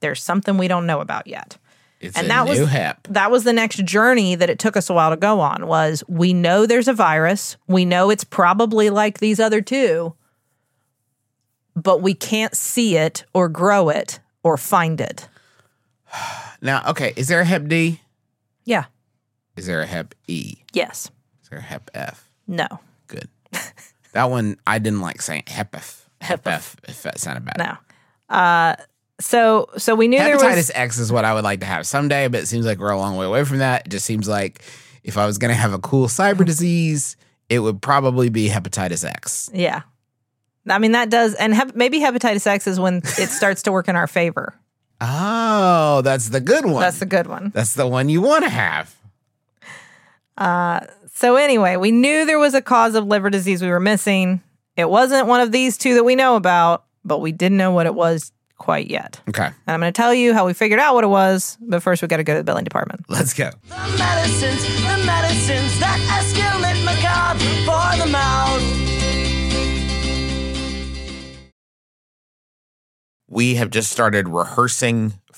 there's 0.00 0.20
something 0.20 0.58
we 0.58 0.66
don't 0.66 0.86
know 0.86 0.98
about 1.00 1.28
yet. 1.28 1.56
It's 2.00 2.16
And 2.18 2.26
a 2.26 2.28
that 2.30 2.48
was- 2.48 2.58
new 2.58 2.66
hep. 2.66 3.06
That 3.08 3.30
was 3.30 3.44
the 3.44 3.52
next 3.52 3.84
journey 3.84 4.34
that 4.34 4.50
it 4.50 4.58
took 4.58 4.76
us 4.76 4.90
a 4.90 4.92
while 4.92 5.10
to 5.10 5.16
go 5.16 5.38
on 5.38 5.68
was 5.68 6.02
we 6.08 6.34
know 6.34 6.66
there's 6.66 6.88
a 6.88 6.92
virus. 6.92 7.56
We 7.68 7.84
know 7.84 8.10
it's 8.10 8.24
probably 8.24 8.90
like 8.90 9.20
these 9.20 9.38
other 9.38 9.60
two. 9.60 10.14
but 11.76 12.00
we 12.02 12.12
can't 12.14 12.56
see 12.56 12.96
it 12.96 13.24
or 13.34 13.48
grow 13.48 13.88
it 13.88 14.18
or 14.42 14.56
find 14.56 15.00
it. 15.00 15.28
Now, 16.60 16.82
okay, 16.90 17.12
is 17.14 17.28
there 17.28 17.40
a 17.40 17.44
Hep 17.44 17.68
D? 17.68 18.00
Yeah. 18.64 18.84
Is 19.56 19.66
there 19.66 19.80
a 19.82 19.86
Hep 19.86 20.14
E? 20.26 20.56
Yes. 20.72 21.10
Is 21.42 21.50
there 21.50 21.58
a 21.58 21.62
Hep 21.62 21.90
F? 21.94 22.28
No. 22.48 22.66
Good. 23.06 23.28
that 24.14 24.30
one 24.30 24.56
I 24.66 24.78
didn't 24.78 25.00
like 25.00 25.22
saying 25.22 25.44
Hep 25.46 25.76
F. 25.76 26.08
Hep 26.20 26.44
Hep 26.44 26.54
F. 26.54 26.76
If 26.88 27.02
that 27.02 27.20
sounded 27.20 27.44
bad. 27.44 27.58
No. 27.58 28.34
Uh, 28.34 28.76
so 29.20 29.68
so 29.76 29.94
we 29.94 30.08
knew 30.08 30.18
there 30.18 30.34
was. 30.34 30.42
Hepatitis 30.42 30.56
was 30.56 30.70
X 30.74 30.98
is 30.98 31.12
what 31.12 31.24
I 31.24 31.34
would 31.34 31.44
like 31.44 31.60
to 31.60 31.66
have 31.66 31.86
someday, 31.86 32.26
but 32.28 32.40
it 32.40 32.46
seems 32.46 32.66
like 32.66 32.78
we're 32.78 32.90
a 32.90 32.98
long 32.98 33.16
way 33.16 33.26
away 33.26 33.44
from 33.44 33.58
that. 33.58 33.86
It 33.86 33.90
just 33.90 34.06
seems 34.06 34.26
like 34.28 34.62
if 35.04 35.16
I 35.18 35.26
was 35.26 35.38
going 35.38 35.50
to 35.50 35.54
have 35.60 35.72
a 35.72 35.78
cool 35.78 36.08
cyber 36.08 36.44
disease, 36.44 37.16
it 37.48 37.58
would 37.60 37.80
probably 37.82 38.30
be 38.30 38.48
hepatitis 38.48 39.04
X. 39.08 39.50
yeah. 39.52 39.82
I 40.66 40.78
mean 40.78 40.92
that 40.92 41.10
does, 41.10 41.34
and 41.34 41.52
hep- 41.54 41.76
maybe 41.76 42.00
hepatitis 42.00 42.46
X 42.46 42.66
is 42.66 42.80
when 42.80 42.96
it 43.18 43.28
starts 43.28 43.62
to 43.64 43.72
work 43.72 43.86
in 43.88 43.96
our 43.96 44.06
favor. 44.06 44.54
Oh, 45.06 46.00
that's 46.02 46.30
the 46.30 46.40
good 46.40 46.64
one. 46.64 46.80
That's 46.80 46.98
the 47.00 47.04
good 47.04 47.26
one. 47.26 47.50
That's 47.52 47.74
the 47.74 47.86
one 47.86 48.08
you 48.08 48.22
want 48.22 48.44
to 48.44 48.48
have. 48.48 48.94
So 50.36 51.36
anyway, 51.36 51.76
we 51.76 51.90
knew 51.92 52.26
there 52.26 52.38
was 52.38 52.54
a 52.54 52.62
cause 52.62 52.94
of 52.94 53.06
liver 53.06 53.30
disease 53.30 53.62
we 53.62 53.68
were 53.68 53.80
missing. 53.80 54.42
It 54.76 54.90
wasn't 54.90 55.28
one 55.28 55.40
of 55.40 55.52
these 55.52 55.78
two 55.78 55.94
that 55.94 56.04
we 56.04 56.16
know 56.16 56.34
about, 56.36 56.84
but 57.04 57.20
we 57.20 57.30
didn't 57.32 57.58
know 57.58 57.70
what 57.70 57.86
it 57.86 57.94
was 57.94 58.32
quite 58.58 58.90
yet. 58.90 59.20
Okay, 59.28 59.44
And 59.46 59.54
I'm 59.66 59.80
going 59.80 59.92
to 59.92 59.96
tell 59.96 60.12
you 60.14 60.32
how 60.34 60.46
we 60.46 60.54
figured 60.54 60.80
out 60.80 60.94
what 60.94 61.04
it 61.04 61.08
was, 61.08 61.58
but 61.60 61.82
first 61.82 62.02
we 62.02 62.08
got 62.08 62.16
to 62.16 62.24
go 62.24 62.34
to 62.34 62.38
the 62.40 62.44
billing 62.44 62.64
department. 62.64 63.04
let's 63.08 63.34
go. 63.34 63.50
The 63.68 63.76
medicines, 63.98 64.62
the 64.82 65.06
medicines 65.06 65.78
that 65.80 65.98
escalate 66.18 66.84
macabre 66.84 67.38
for 67.66 68.04
the 68.04 68.10
mouth. 68.10 68.62
We 73.28 73.56
have 73.56 73.70
just 73.70 73.90
started 73.90 74.28
rehearsing 74.28 75.14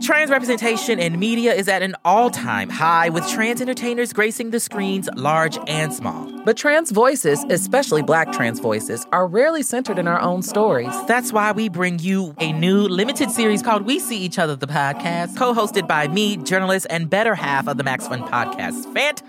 Trans 0.00 0.30
representation 0.30 0.98
in 0.98 1.18
media 1.18 1.52
is 1.52 1.68
at 1.68 1.82
an 1.82 1.94
all 2.02 2.30
time 2.30 2.70
high, 2.70 3.10
with 3.10 3.28
trans 3.28 3.60
entertainers 3.60 4.12
gracing 4.14 4.50
the 4.50 4.58
screens 4.58 5.08
large 5.14 5.58
and 5.66 5.92
small. 5.92 6.30
But 6.44 6.56
trans 6.56 6.90
voices, 6.90 7.44
especially 7.50 8.00
black 8.00 8.32
trans 8.32 8.58
voices, 8.58 9.06
are 9.12 9.26
rarely 9.26 9.62
centered 9.62 9.98
in 9.98 10.08
our 10.08 10.18
own 10.18 10.40
stories. 10.40 10.94
That's 11.06 11.34
why 11.34 11.52
we 11.52 11.68
bring 11.68 11.98
you 11.98 12.34
a 12.38 12.52
new 12.54 12.80
limited 12.80 13.30
series 13.30 13.62
called 13.62 13.82
We 13.82 13.98
See 13.98 14.16
Each 14.16 14.38
Other, 14.38 14.56
the 14.56 14.66
podcast, 14.66 15.36
co 15.36 15.52
hosted 15.52 15.86
by 15.86 16.08
me, 16.08 16.38
journalist, 16.38 16.86
and 16.88 17.10
better 17.10 17.34
half 17.34 17.68
of 17.68 17.76
the 17.76 17.84
Max 17.84 18.08
Fun 18.08 18.22
podcast, 18.22 18.90
Fanti, 18.94 19.24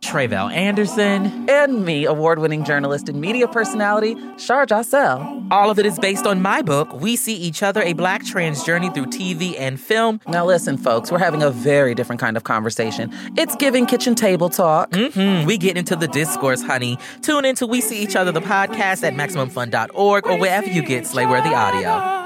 Tre'vell 0.00 0.50
Anderson. 0.50 1.48
And 1.50 1.84
me, 1.84 2.06
award 2.06 2.38
winning 2.38 2.64
journalist 2.64 3.10
and 3.10 3.20
media 3.20 3.46
personality, 3.46 4.16
Shar 4.38 4.64
Jossell. 4.64 5.46
All 5.50 5.70
of 5.70 5.78
it 5.78 5.84
is 5.84 5.98
based 5.98 6.26
on 6.26 6.40
my 6.40 6.62
book, 6.62 6.90
We 6.94 7.16
See 7.16 7.36
Each 7.36 7.62
Other, 7.62 7.82
a 7.82 7.92
black 7.92 8.24
trans 8.24 8.64
journey 8.64 8.88
through 8.88 9.06
TV 9.06 9.54
and 9.58 9.65
film. 9.74 10.20
Now, 10.28 10.46
listen, 10.46 10.76
folks, 10.78 11.10
we're 11.10 11.18
having 11.18 11.42
a 11.42 11.50
very 11.50 11.94
different 11.96 12.20
kind 12.20 12.36
of 12.36 12.44
conversation. 12.44 13.10
It's 13.36 13.56
giving 13.56 13.86
kitchen 13.86 14.14
table 14.14 14.48
talk. 14.48 14.94
hmm 14.94 15.44
We 15.44 15.58
get 15.58 15.76
into 15.76 15.96
the 15.96 16.06
discourse, 16.06 16.62
honey. 16.62 16.96
Tune 17.22 17.44
in 17.44 17.56
to 17.56 17.66
We 17.66 17.80
See 17.80 18.00
Each 18.00 18.14
Other, 18.14 18.30
the 18.30 18.40
podcast 18.40 19.02
at 19.02 19.14
MaximumFun.org 19.14 20.26
or 20.26 20.38
wherever 20.38 20.68
you 20.68 20.82
get 20.82 21.02
Slayworthy 21.04 21.52
audio. 21.52 22.25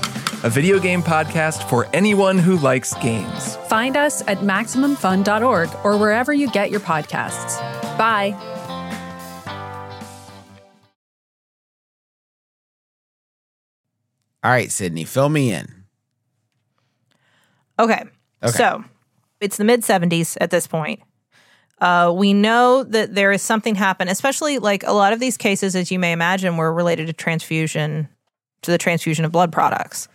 a 0.43 0.49
video 0.49 0.79
game 0.79 1.01
podcast 1.01 1.67
for 1.69 1.87
anyone 1.93 2.37
who 2.37 2.57
likes 2.57 2.93
games. 2.95 3.55
Find 3.67 3.95
us 3.95 4.21
at 4.27 4.39
MaximumFun.org 4.39 5.69
or 5.83 5.97
wherever 5.97 6.33
you 6.33 6.49
get 6.51 6.71
your 6.71 6.79
podcasts. 6.79 7.59
Bye. 7.97 8.35
All 14.43 14.49
right, 14.49 14.69
Sydnee, 14.69 15.07
fill 15.07 15.29
me 15.29 15.51
in. 15.51 15.67
Okay. 17.77 18.03
Okay. 18.43 18.51
So 18.51 18.83
it's 19.39 19.57
the 19.57 19.63
mid 19.63 19.81
70s 19.81 20.37
at 20.41 20.49
this 20.49 20.65
point. 20.65 20.99
Uh, 21.79 22.13
we 22.15 22.33
know 22.33 22.83
that 22.83 23.15
there 23.15 23.31
is 23.31 23.41
something 23.41 23.73
happen, 23.75 24.07
especially 24.07 24.59
like 24.59 24.83
a 24.83 24.91
lot 24.91 25.13
of 25.13 25.19
these 25.19 25.35
cases, 25.37 25.75
as 25.75 25.91
you 25.91 25.97
may 25.97 26.11
imagine, 26.11 26.57
were 26.57 26.71
related 26.71 27.07
to 27.07 27.13
transfusion, 27.13 28.07
to 28.61 28.71
the 28.71 28.77
transfusion 28.77 29.25
of 29.25 29.31
blood 29.31 29.51
products, 29.51 30.07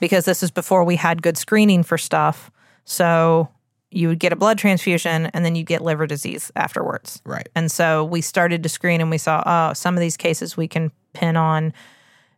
because 0.00 0.24
this 0.24 0.42
is 0.42 0.50
before 0.50 0.84
we 0.84 0.96
had 0.96 1.22
good 1.22 1.36
screening 1.36 1.82
for 1.82 1.96
stuff. 1.96 2.50
So 2.84 3.48
you 3.90 4.08
would 4.08 4.18
get 4.18 4.32
a 4.32 4.36
blood 4.36 4.58
transfusion 4.58 5.26
and 5.26 5.44
then 5.44 5.54
you 5.54 5.62
get 5.62 5.82
liver 5.82 6.06
disease 6.06 6.50
afterwards. 6.56 7.20
Right. 7.24 7.48
And 7.54 7.70
so 7.70 8.04
we 8.04 8.20
started 8.22 8.62
to 8.62 8.68
screen 8.68 9.00
and 9.00 9.10
we 9.10 9.18
saw, 9.18 9.42
oh, 9.44 9.72
some 9.74 9.94
of 9.94 10.00
these 10.00 10.16
cases 10.16 10.56
we 10.56 10.66
can 10.66 10.90
pin 11.12 11.36
on 11.36 11.72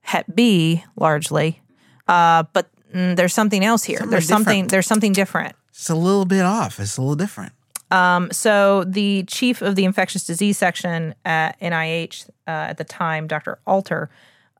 Hep 0.03 0.27
B 0.35 0.85
largely. 0.97 1.63
Uh, 2.09 2.43
but 2.53 2.69
mm, 2.93 3.17
there's 3.17 3.33
something 3.33 3.65
else 3.65 3.85
here. 3.85 3.99
Something 3.99 4.11
there's 4.11 4.27
something 4.29 4.53
different. 4.53 4.71
there's 4.71 4.87
something 4.87 5.13
different. 5.13 5.57
It's 5.71 5.89
a 5.89 5.95
little 5.95 6.25
bit 6.27 6.43
off. 6.43 6.79
It's 6.81 6.97
a 6.97 7.01
little 7.01 7.17
different. 7.17 7.53
Um, 7.91 8.31
So 8.33 8.85
the 8.85 9.23
chief 9.29 9.63
of 9.63 9.77
the 9.77 9.85
infectious 9.85 10.27
disease 10.27 10.59
section 10.59 11.15
at 11.25 11.59
NIH 11.61 12.29
uh, 12.47 12.51
at 12.51 12.79
the 12.79 12.85
time, 12.85 13.27
Dr. 13.29 13.59
Alter, 13.67 14.11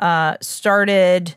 uh, 0.05 0.37
started 0.43 1.35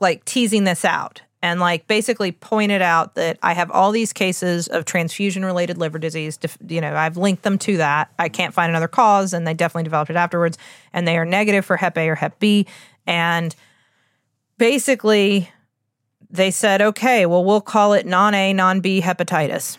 like 0.00 0.24
teasing 0.24 0.64
this 0.64 0.82
out 0.82 1.20
and 1.42 1.60
like 1.60 1.86
basically 1.86 2.32
pointed 2.32 2.80
out 2.80 3.16
that 3.16 3.38
I 3.42 3.52
have 3.52 3.70
all 3.70 3.92
these 3.92 4.14
cases 4.14 4.66
of 4.66 4.86
transfusion 4.86 5.44
related 5.44 5.76
liver 5.76 5.98
disease. 5.98 6.38
You 6.66 6.80
know, 6.80 6.96
I've 6.96 7.18
linked 7.18 7.42
them 7.42 7.58
to 7.58 7.76
that. 7.76 8.10
I 8.18 8.30
can't 8.30 8.54
find 8.54 8.70
another 8.70 8.88
cause, 8.88 9.34
and 9.34 9.46
they 9.46 9.52
definitely 9.52 9.82
developed 9.84 10.10
it 10.10 10.16
afterwards. 10.16 10.56
And 10.94 11.06
they 11.06 11.18
are 11.18 11.26
negative 11.26 11.66
for 11.66 11.76
Hep 11.76 11.98
A 11.98 12.08
or 12.08 12.14
Hep 12.14 12.38
B. 12.38 12.66
And 13.06 13.54
basically, 14.56 15.50
they 16.30 16.50
said, 16.50 16.80
okay, 16.80 17.26
well, 17.26 17.44
we'll 17.44 17.60
call 17.60 17.92
it 17.92 18.06
non 18.06 18.32
A, 18.32 18.54
non 18.54 18.80
B 18.80 19.02
hepatitis. 19.02 19.76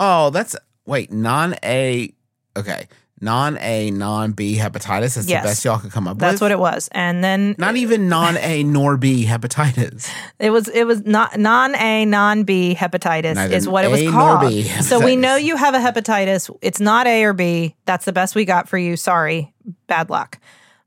Oh, 0.00 0.30
that's 0.30 0.56
wait, 0.86 1.12
non 1.12 1.54
A. 1.62 2.14
Okay, 2.56 2.88
non 3.22 3.56
A, 3.58 3.90
non 3.90 4.32
B 4.32 4.58
hepatitis. 4.58 5.14
That's 5.14 5.28
Yes. 5.28 5.42
the 5.42 5.48
best 5.48 5.64
y'all 5.64 5.78
could 5.78 5.92
come 5.92 6.06
up 6.08 6.18
That's 6.18 6.32
with. 6.32 6.32
That's 6.32 6.40
what 6.40 6.50
it 6.50 6.58
was. 6.58 6.88
And 6.92 7.22
then 7.22 7.54
Not 7.56 7.76
even 7.76 8.08
non 8.08 8.36
A 8.36 8.62
nor 8.64 8.96
B 8.96 9.24
hepatitis. 9.24 10.10
It 10.38 10.50
was 10.50 10.68
it 10.68 10.84
was 10.84 11.04
not 11.06 11.38
non 11.38 11.74
A 11.76 12.04
non 12.04 12.42
B 12.42 12.74
hepatitis 12.78 13.36
Neither 13.36 13.54
is 13.56 13.68
what 13.68 13.84
it 13.84 13.90
was 13.90 14.02
A 14.02 14.10
called. 14.10 14.52
So 14.82 15.02
we 15.02 15.14
know 15.14 15.36
you 15.36 15.56
have 15.56 15.74
a 15.74 15.78
hepatitis. 15.78 16.54
It's 16.60 16.80
not 16.80 17.06
A 17.06 17.22
or 17.24 17.32
B. 17.32 17.76
That's 17.84 18.04
the 18.04 18.12
best 18.12 18.34
we 18.34 18.44
got 18.44 18.68
for 18.68 18.76
you. 18.76 18.96
Sorry, 18.96 19.52
bad 19.86 20.10
luck. 20.10 20.38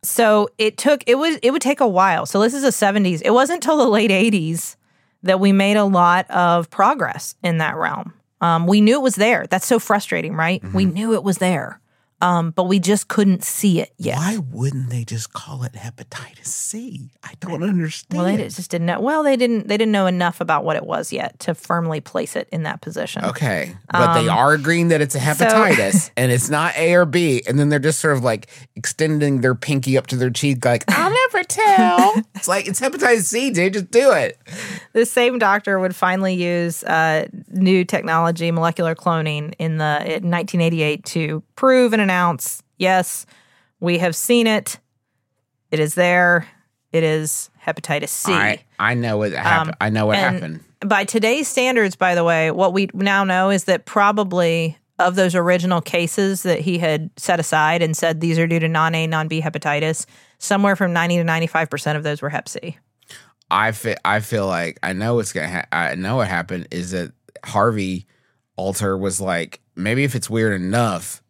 So 0.03 0.49
it 0.57 0.77
took 0.77 1.03
it 1.07 1.15
was 1.15 1.37
it 1.41 1.51
would 1.51 1.61
take 1.61 1.79
a 1.79 1.87
while. 1.87 2.25
So 2.25 2.41
this 2.41 2.53
is 2.53 2.63
the 2.63 2.69
70s. 2.69 3.21
It 3.23 3.31
wasn't 3.31 3.63
until 3.63 3.77
the 3.77 3.87
late 3.87 4.11
80s 4.11 4.75
that 5.23 5.39
we 5.39 5.51
made 5.51 5.77
a 5.77 5.85
lot 5.85 6.29
of 6.29 6.69
progress 6.69 7.35
in 7.43 7.57
that 7.57 7.75
realm. 7.75 8.13
Um, 8.41 8.67
we 8.67 8.81
knew 8.81 8.95
it 8.95 9.01
was 9.01 9.15
there. 9.15 9.47
That's 9.47 9.65
so 9.65 9.79
frustrating, 9.79 10.35
right? 10.35 10.61
Mm-hmm. 10.61 10.75
We 10.75 10.85
knew 10.85 11.13
it 11.13 11.23
was 11.23 11.37
there, 11.39 11.79
um, 12.21 12.51
but 12.51 12.63
we 12.63 12.79
just 12.79 13.07
couldn't 13.07 13.43
see 13.43 13.81
it 13.81 13.93
yet. 13.97 14.17
Why 14.17 14.37
wouldn't 14.37 14.89
they 14.89 15.03
just 15.03 15.33
call 15.33 15.63
it 15.63 15.73
hepatitis 15.73 16.45
C? 16.45 17.09
I 17.23 17.33
don't 17.41 17.61
understand. 17.61 18.17
Well, 18.17 18.25
they 18.25 18.41
just 18.43 18.71
didn't 18.71 18.87
know. 18.87 18.99
Well, 19.01 19.21
they 19.23 19.35
didn't. 19.35 19.67
They 19.67 19.77
didn't 19.77 19.91
know 19.91 20.05
enough 20.05 20.39
about 20.39 20.63
what 20.63 20.77
it 20.77 20.85
was 20.85 21.11
yet 21.11 21.39
to 21.41 21.53
firmly 21.53 21.99
place 21.99 22.35
it 22.35 22.47
in 22.51 22.63
that 22.63 22.81
position. 22.81 23.25
Okay, 23.25 23.75
but 23.91 24.21
they 24.21 24.29
are 24.29 24.53
agreeing 24.53 24.87
that 24.89 25.01
it's 25.01 25.15
a 25.15 25.19
hepatitis 25.19 26.11
and 26.17 26.31
it's 26.31 26.49
not 26.49 26.75
A 26.77 26.93
or 26.93 27.05
B, 27.05 27.43
and 27.47 27.59
then 27.59 27.69
they're 27.69 27.79
just 27.79 27.99
sort 27.99 28.15
of 28.15 28.23
like 28.23 28.47
extending 28.75 29.41
their 29.41 29.55
pinky 29.55 29.97
up 29.97 30.07
to 30.07 30.15
their 30.15 30.29
cheek, 30.29 30.63
like 30.63 30.85
I'll 30.87 31.13
never 31.31 31.43
tell. 31.47 32.13
it's 32.35 32.47
like 32.47 32.67
it's 32.67 32.79
hepatitis 32.79 33.25
C, 33.25 33.51
dude. 33.51 33.73
Just 33.73 33.91
do 33.91 34.11
it. 34.11 34.39
The 34.93 35.05
same 35.05 35.37
doctor 35.37 35.79
would 35.79 35.95
finally 35.95 36.33
use 36.33 36.83
uh, 36.85 37.27
new 37.49 37.83
technology, 37.83 38.51
molecular 38.51 38.95
cloning, 38.95 39.53
in 39.59 39.77
the 39.77 39.97
in 40.05 40.29
1988 40.31 41.03
to 41.05 41.43
prove 41.55 41.93
and 41.93 42.01
announce, 42.05 42.63
yes, 42.77 43.25
we 43.79 43.97
have 43.97 44.15
seen 44.15 44.47
it. 44.47 44.79
It 45.71 45.79
is 45.79 45.95
there. 45.95 46.47
It 46.91 47.03
is 47.03 47.49
hepatitis 47.65 48.09
C. 48.09 48.31
I 48.31 48.63
I 48.79 48.93
know 48.93 49.17
what 49.17 49.33
happened. 49.33 49.71
Um, 49.71 49.77
I 49.81 49.89
know 49.89 50.05
what 50.05 50.17
happened. 50.17 50.61
By 50.85 51.03
today's 51.03 51.47
standards, 51.47 51.95
by 51.95 52.15
the 52.15 52.23
way, 52.23 52.51
what 52.51 52.71
we 52.71 52.89
now 52.93 53.23
know 53.23 53.49
is 53.49 53.65
that 53.65 53.85
probably 53.85 54.77
of 54.97 55.15
those 55.15 55.35
original 55.35 55.81
cases 55.81 56.43
that 56.43 56.61
he 56.61 56.77
had 56.77 57.09
set 57.17 57.39
aside 57.39 57.81
and 57.81 57.97
said 57.97 58.21
these 58.21 58.39
are 58.39 58.47
due 58.47 58.59
to 58.59 58.69
non 58.69 58.95
A, 58.95 59.07
non 59.07 59.27
B 59.27 59.41
hepatitis, 59.41 60.05
somewhere 60.37 60.75
from 60.75 60.93
90 60.93 61.17
to 61.17 61.23
95% 61.23 61.97
of 61.97 62.03
those 62.03 62.21
were 62.21 62.29
hep 62.29 62.47
C. 62.47 62.77
I 63.51 63.71
feel 63.73 63.95
I 64.05 64.21
feel 64.21 64.47
like 64.47 64.79
I 64.81 64.93
know 64.93 65.15
what's 65.15 65.33
gonna. 65.33 65.49
Ha- 65.49 65.65
I 65.71 65.95
know 65.95 66.17
what 66.17 66.27
happened 66.27 66.67
is 66.71 66.91
that 66.91 67.11
Harvey 67.43 68.05
Alter 68.55 68.97
was 68.97 69.19
like, 69.19 69.59
maybe 69.75 70.03
if 70.03 70.15
it's 70.15 70.29
weird 70.29 70.59
enough, 70.59 71.21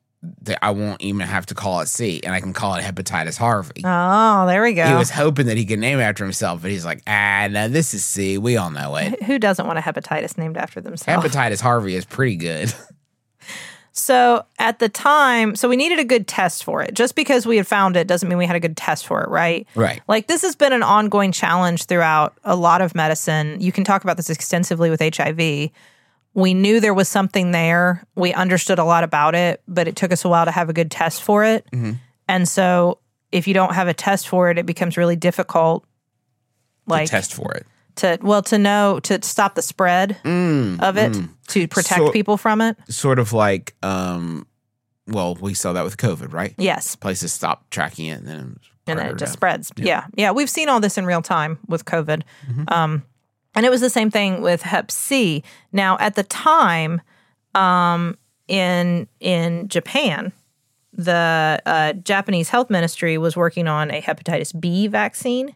that 0.44 0.60
I 0.64 0.72
won't 0.72 1.02
even 1.02 1.28
have 1.28 1.46
to 1.48 1.56
call 1.56 1.82
it 1.82 1.88
C, 1.88 2.22
and 2.24 2.34
I 2.34 2.40
can 2.40 2.54
call 2.54 2.76
it 2.76 2.84
hepatitis 2.84 3.38
Harvey. 3.38 3.82
Oh, 3.84 4.46
there 4.46 4.62
we 4.62 4.74
go. 4.74 4.88
He 4.88 4.96
was 4.96 5.10
hoping 5.10 5.48
that 5.48 5.58
he 5.58 5.66
could 5.66 5.80
name 5.80 6.00
it 6.00 6.04
after 6.04 6.24
himself, 6.24 6.62
but 6.62 6.72
he's 6.72 6.86
like, 6.86 7.02
ah, 7.08 7.48
no, 7.50 7.68
this 7.68 7.94
is 7.94 8.04
C. 8.04 8.38
We 8.38 8.58
all 8.58 8.72
know 8.72 8.96
it. 8.96 9.24
Who 9.26 9.40
doesn't 9.40 9.66
want 9.66 9.80
a 9.80 9.82
hepatitis 9.82 10.38
named 10.38 10.58
after 10.58 10.82
themselves? 10.82 11.26
Hepatitis 11.26 11.62
Harvey 11.62 11.96
is 11.96 12.06
pretty 12.06 12.36
good. 12.36 12.74
So 13.98 14.46
at 14.60 14.80
the 14.80 14.90
time, 14.90 15.56
so 15.56 15.70
we 15.70 15.78
needed 15.78 16.00
a 16.00 16.04
good 16.04 16.28
test 16.28 16.66
for 16.66 16.84
it. 16.84 16.94
Just 16.94 17.16
because 17.16 17.46
we 17.46 17.56
had 17.56 17.66
found 17.66 17.96
it 17.96 18.08
doesn't 18.08 18.28
mean 18.28 18.38
we 18.38 18.46
had 18.46 18.58
a 18.58 18.60
good 18.60 18.76
test 18.76 19.08
for 19.08 19.24
it, 19.24 19.30
right? 19.30 19.66
Right. 19.74 20.02
Like 20.10 20.28
this 20.28 20.42
has 20.42 20.54
been 20.54 20.74
an 20.74 20.84
ongoing 20.84 21.32
challenge 21.32 21.86
throughout 21.86 22.38
a 22.44 22.58
lot 22.58 22.82
of 22.82 22.94
medicine. 22.94 23.62
You 23.62 23.72
can 23.72 23.86
talk 23.86 24.04
about 24.04 24.18
this 24.18 24.30
extensively 24.30 24.90
with 24.90 25.00
HIV. 25.00 25.72
We 26.36 26.54
knew 26.54 26.80
there 26.80 26.94
was 26.94 27.08
something 27.10 27.52
there. 27.52 28.04
We 28.16 28.34
understood 28.34 28.78
a 28.78 28.84
lot 28.84 29.04
about 29.04 29.34
it, 29.36 29.64
but 29.68 29.88
it 29.88 29.96
took 29.96 30.12
us 30.12 30.24
a 30.26 30.30
while 30.30 30.46
to 30.46 30.52
have 30.52 30.70
a 30.70 30.74
good 30.74 30.92
test 30.92 31.24
for 31.24 31.44
it. 31.44 31.66
And 32.28 32.48
so 32.48 33.00
if 33.32 33.48
you 33.48 33.54
don't 33.54 33.74
have 33.74 33.88
a 33.88 33.94
test 33.94 34.28
for 34.28 34.52
it, 34.52 34.58
it 34.60 34.66
becomes 34.66 34.98
really 34.98 35.16
difficult 35.16 35.86
like 36.88 37.10
Test 37.10 37.34
for 37.34 37.52
it. 37.54 37.66
to 37.96 38.20
well 38.22 38.42
to 38.44 38.58
know 38.60 39.00
to 39.02 39.20
stop 39.24 39.56
the 39.56 39.62
spread 39.64 40.18
of 40.24 40.98
it 40.98 41.18
to 41.48 41.68
protect 41.68 42.00
So- 42.02 42.12
people 42.12 42.38
from 42.38 42.62
it. 42.62 42.78
Sort 42.90 43.18
of 43.18 43.34
like, 43.34 43.74
um, 43.82 44.46
well, 45.08 45.36
we 45.36 45.54
saw 45.54 45.74
that 45.74 45.84
with 45.84 45.98
COVID, 45.98 46.34
right? 46.34 46.54
Yes. 46.58 46.96
Places 46.96 47.32
stopped 47.34 47.72
tracking 47.72 48.08
it, 48.08 48.20
and 48.20 48.28
then 48.28 48.60
it 48.88 48.92
and 48.92 49.00
it 49.00 49.18
just 49.18 49.34
to- 49.34 49.38
spreads. 49.38 49.72
Yeah. 49.78 50.06
yeah, 50.16 50.32
We've 50.32 50.50
seen 50.50 50.68
all 50.70 50.80
this 50.80 50.98
in 50.98 51.06
real 51.06 51.22
time 51.22 51.60
with 51.68 51.86
COVID, 51.86 52.22
um, 52.68 53.04
and 53.56 53.66
it 53.66 53.70
was 53.70 53.82
the 53.82 53.90
same 53.90 54.12
thing 54.12 54.42
with 54.42 54.62
Hep 54.62 54.92
C. 54.92 55.44
Now, 55.72 55.98
at 56.00 56.16
the 56.16 56.24
time, 56.24 57.02
um, 57.54 58.18
in 58.48 59.08
in 59.20 59.68
Japan, 59.68 60.34
the 60.94 61.62
uh, 61.66 61.94
Japanese 61.94 62.50
Health 62.50 62.70
Ministry 62.70 63.18
was 63.18 63.36
working 63.36 63.68
on 63.68 63.92
a 63.92 64.02
hepatitis 64.02 64.58
B 64.60 64.88
vaccine. 64.88 65.56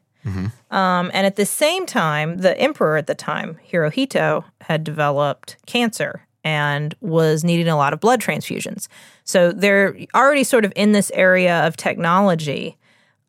Um, 0.70 1.10
and 1.14 1.26
at 1.26 1.38
the 1.38 1.46
same 1.46 1.86
time, 1.86 2.38
the 2.38 2.60
emperor 2.60 2.98
at 2.98 3.08
the 3.08 3.16
time, 3.16 3.58
Hirohito, 3.72 4.44
had 4.62 4.84
developed 4.84 5.56
cancer 5.66 6.28
and 6.44 6.94
was 7.00 7.44
needing 7.44 7.68
a 7.68 7.78
lot 7.78 7.94
of 7.94 8.00
blood 8.00 8.22
transfusions. 8.22 8.88
So 9.24 9.52
they're 9.52 9.98
already 10.14 10.44
sort 10.44 10.66
of 10.66 10.74
in 10.76 10.92
this 10.92 11.10
area 11.14 11.66
of 11.66 11.78
technology. 11.78 12.78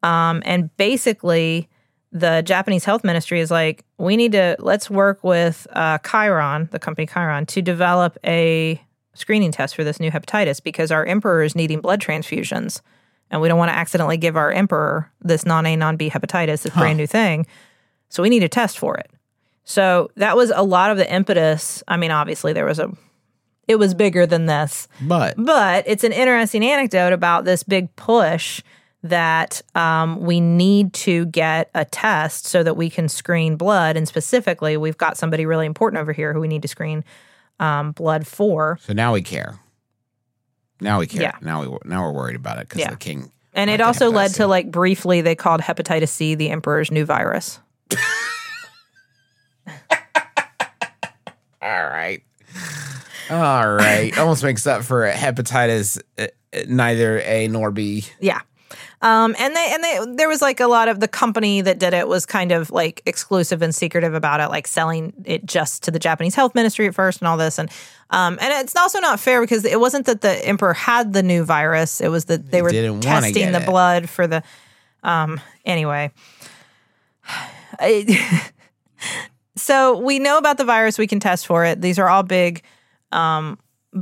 Um, 0.02 0.42
and 0.44 0.74
basically, 0.76 1.68
the 2.12 2.42
Japanese 2.42 2.84
health 2.84 3.04
ministry 3.04 3.40
is 3.40 3.50
like, 3.50 3.84
we 3.98 4.16
need 4.16 4.32
to 4.32 4.56
let's 4.58 4.90
work 4.90 5.22
with 5.22 5.66
uh, 5.72 5.98
Chiron, 5.98 6.68
the 6.72 6.78
company 6.78 7.06
Chiron, 7.06 7.46
to 7.46 7.62
develop 7.62 8.18
a 8.24 8.80
screening 9.14 9.52
test 9.52 9.74
for 9.74 9.84
this 9.84 10.00
new 10.00 10.10
hepatitis 10.10 10.62
because 10.62 10.90
our 10.90 11.04
emperor 11.04 11.42
is 11.42 11.54
needing 11.54 11.80
blood 11.80 12.00
transfusions, 12.00 12.80
and 13.30 13.40
we 13.40 13.48
don't 13.48 13.58
want 13.58 13.70
to 13.70 13.76
accidentally 13.76 14.16
give 14.16 14.36
our 14.36 14.50
emperor 14.50 15.10
this 15.20 15.46
non 15.46 15.66
A 15.66 15.76
non 15.76 15.96
B 15.96 16.10
hepatitis, 16.10 16.62
this 16.62 16.74
brand 16.74 16.96
new 16.96 17.06
thing. 17.06 17.46
So 18.08 18.22
we 18.22 18.28
need 18.28 18.42
a 18.42 18.48
test 18.48 18.78
for 18.78 18.96
it. 18.96 19.10
So 19.64 20.10
that 20.16 20.36
was 20.36 20.50
a 20.54 20.64
lot 20.64 20.90
of 20.90 20.96
the 20.96 21.12
impetus. 21.12 21.82
I 21.86 21.96
mean, 21.96 22.10
obviously 22.10 22.52
there 22.52 22.64
was 22.64 22.80
a 22.80 22.90
it 23.68 23.78
was 23.78 23.94
bigger 23.94 24.26
than 24.26 24.46
this. 24.46 24.88
But 25.00 25.34
But 25.38 25.84
it's 25.86 26.02
an 26.02 26.12
interesting 26.12 26.64
anecdote 26.64 27.12
about 27.12 27.44
this 27.44 27.62
big 27.62 27.94
push 27.94 28.62
that 29.02 29.62
um, 29.74 30.20
we 30.20 30.40
need 30.40 30.92
to 30.92 31.24
get 31.26 31.70
a 31.74 31.84
test 31.84 32.46
so 32.46 32.62
that 32.62 32.76
we 32.76 32.90
can 32.90 33.08
screen 33.08 33.56
blood. 33.56 33.96
And 33.96 34.06
specifically, 34.06 34.76
we've 34.76 34.98
got 34.98 35.16
somebody 35.16 35.46
really 35.46 35.66
important 35.66 36.00
over 36.00 36.12
here 36.12 36.32
who 36.34 36.40
we 36.40 36.48
need 36.48 36.62
to 36.62 36.68
screen 36.68 37.02
um, 37.58 37.92
blood 37.92 38.26
for. 38.26 38.78
so 38.82 38.92
now 38.92 39.12
we 39.12 39.22
care. 39.22 39.58
Now 40.80 40.98
we 40.98 41.06
care. 41.06 41.22
Yeah. 41.22 41.32
Now 41.42 41.62
we 41.62 41.78
now 41.84 42.02
we're 42.04 42.12
worried 42.12 42.36
about 42.36 42.58
it 42.58 42.68
because 42.68 42.80
Yeah. 42.80 42.90
the 42.90 42.96
king. 42.96 43.30
And 43.52 43.68
it 43.68 43.80
also 43.80 44.10
led 44.10 44.30
hepatitis 44.30 44.36
to 44.36 44.46
like 44.46 44.70
briefly, 44.70 45.20
they 45.20 45.34
called 45.34 45.60
hepatitis 45.60 46.08
C 46.08 46.34
the 46.34 46.50
emperor's 46.50 46.90
new 46.90 47.04
virus. 47.04 47.58
All 51.62 51.84
right. 51.84 52.22
All 53.30 53.72
right. 53.74 54.16
Almost 54.18 54.42
makes 54.42 54.66
up 54.66 54.82
for 54.82 55.10
hepatitis 55.10 56.00
uh, 56.18 56.28
neither 56.68 57.18
A 57.20 57.48
nor 57.48 57.70
B. 57.70 58.04
Yeah. 58.20 58.40
Um, 59.02 59.34
and 59.38 59.54
they 59.56 59.70
and 59.72 59.82
they 59.82 60.16
there 60.16 60.28
was 60.28 60.42
like 60.42 60.60
a 60.60 60.66
lot 60.66 60.88
of 60.88 61.00
the 61.00 61.08
company 61.08 61.60
that 61.60 61.78
did 61.78 61.94
it 61.94 62.06
was 62.06 62.26
kind 62.26 62.52
of 62.52 62.70
like 62.70 63.02
exclusive 63.06 63.62
and 63.62 63.74
secretive 63.74 64.14
about 64.14 64.40
it, 64.40 64.48
like 64.48 64.66
selling 64.66 65.12
it 65.24 65.44
just 65.46 65.82
to 65.84 65.90
the 65.90 65.98
Japanese 65.98 66.34
health 66.34 66.54
ministry 66.54 66.86
at 66.86 66.94
first 66.94 67.20
and 67.20 67.28
all 67.28 67.36
this. 67.36 67.58
And 67.58 67.70
um, 68.10 68.38
and 68.40 68.52
it's 68.64 68.76
also 68.76 69.00
not 69.00 69.20
fair 69.20 69.40
because 69.40 69.64
it 69.64 69.80
wasn't 69.80 70.06
that 70.06 70.20
the 70.20 70.46
emperor 70.46 70.74
had 70.74 71.12
the 71.12 71.22
new 71.22 71.44
virus; 71.44 72.00
it 72.00 72.08
was 72.08 72.26
that 72.26 72.50
they 72.50 72.62
were 72.62 72.70
testing 73.00 73.52
the 73.52 73.62
it. 73.62 73.66
blood 73.66 74.08
for 74.08 74.26
the. 74.26 74.42
Um, 75.02 75.40
anyway, 75.64 76.12
so 79.56 79.98
we 79.98 80.18
know 80.18 80.36
about 80.38 80.58
the 80.58 80.64
virus; 80.64 80.98
we 80.98 81.06
can 81.06 81.20
test 81.20 81.46
for 81.46 81.64
it. 81.64 81.80
These 81.80 81.98
are 81.98 82.08
all 82.08 82.22
big 82.22 82.62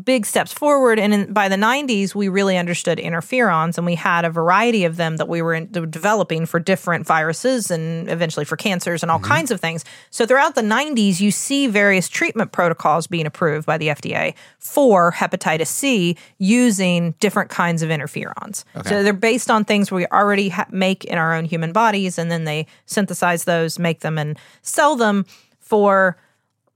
big 0.05 0.27
steps 0.27 0.53
forward. 0.53 0.99
And 0.99 1.15
in, 1.15 1.33
by 1.33 1.49
the 1.49 1.57
90s, 1.57 2.15
we 2.15 2.29
really 2.29 2.59
understood 2.59 2.99
interferons, 2.99 3.79
and 3.79 3.87
we 3.87 3.95
had 3.95 4.25
a 4.25 4.31
variety 4.31 4.85
of 4.85 4.97
them 4.97 5.17
that 5.17 5.29
we 5.29 5.41
were 5.41 5.55
in, 5.55 5.71
developing 5.71 6.45
for 6.47 6.61
different 6.61 7.07
viruses 7.07 7.71
and 7.71 8.09
eventually 8.11 8.45
for 8.45 8.57
cancers 8.57 9.03
and 9.03 9.11
all 9.11 9.19
mm-hmm. 9.19 9.29
kinds 9.29 9.51
of 9.51 9.61
things. 9.61 9.85
So 10.11 10.27
throughout 10.27 10.55
the 10.55 10.63
90s, 10.63 11.21
you 11.21 11.31
see 11.31 11.67
various 11.67 12.09
treatment 12.09 12.53
protocols 12.53 13.07
being 13.07 13.27
approved 13.27 13.67
by 13.67 13.79
the 13.79 13.89
FDA 13.89 14.35
for 14.59 15.13
hepatitis 15.13 15.69
C 15.69 16.17
using 16.39 17.13
different 17.21 17.51
kinds 17.51 17.83
of 17.83 17.89
interferons. 17.89 18.65
So 18.85 19.03
they're 19.03 19.13
based 19.13 19.51
on 19.51 19.65
things 19.65 19.91
we 19.91 20.07
already 20.07 20.51
ha- 20.51 20.67
make 20.71 21.05
in 21.05 21.17
our 21.17 21.35
own 21.35 21.47
human 21.47 21.73
bodies, 21.73 22.19
and 22.19 22.31
then 22.31 22.45
they 22.45 22.67
synthesize 22.85 23.45
those, 23.45 23.79
make 23.79 24.01
them, 24.01 24.19
and 24.19 24.39
sell 24.63 24.97
them 24.97 25.25
for 25.61 26.19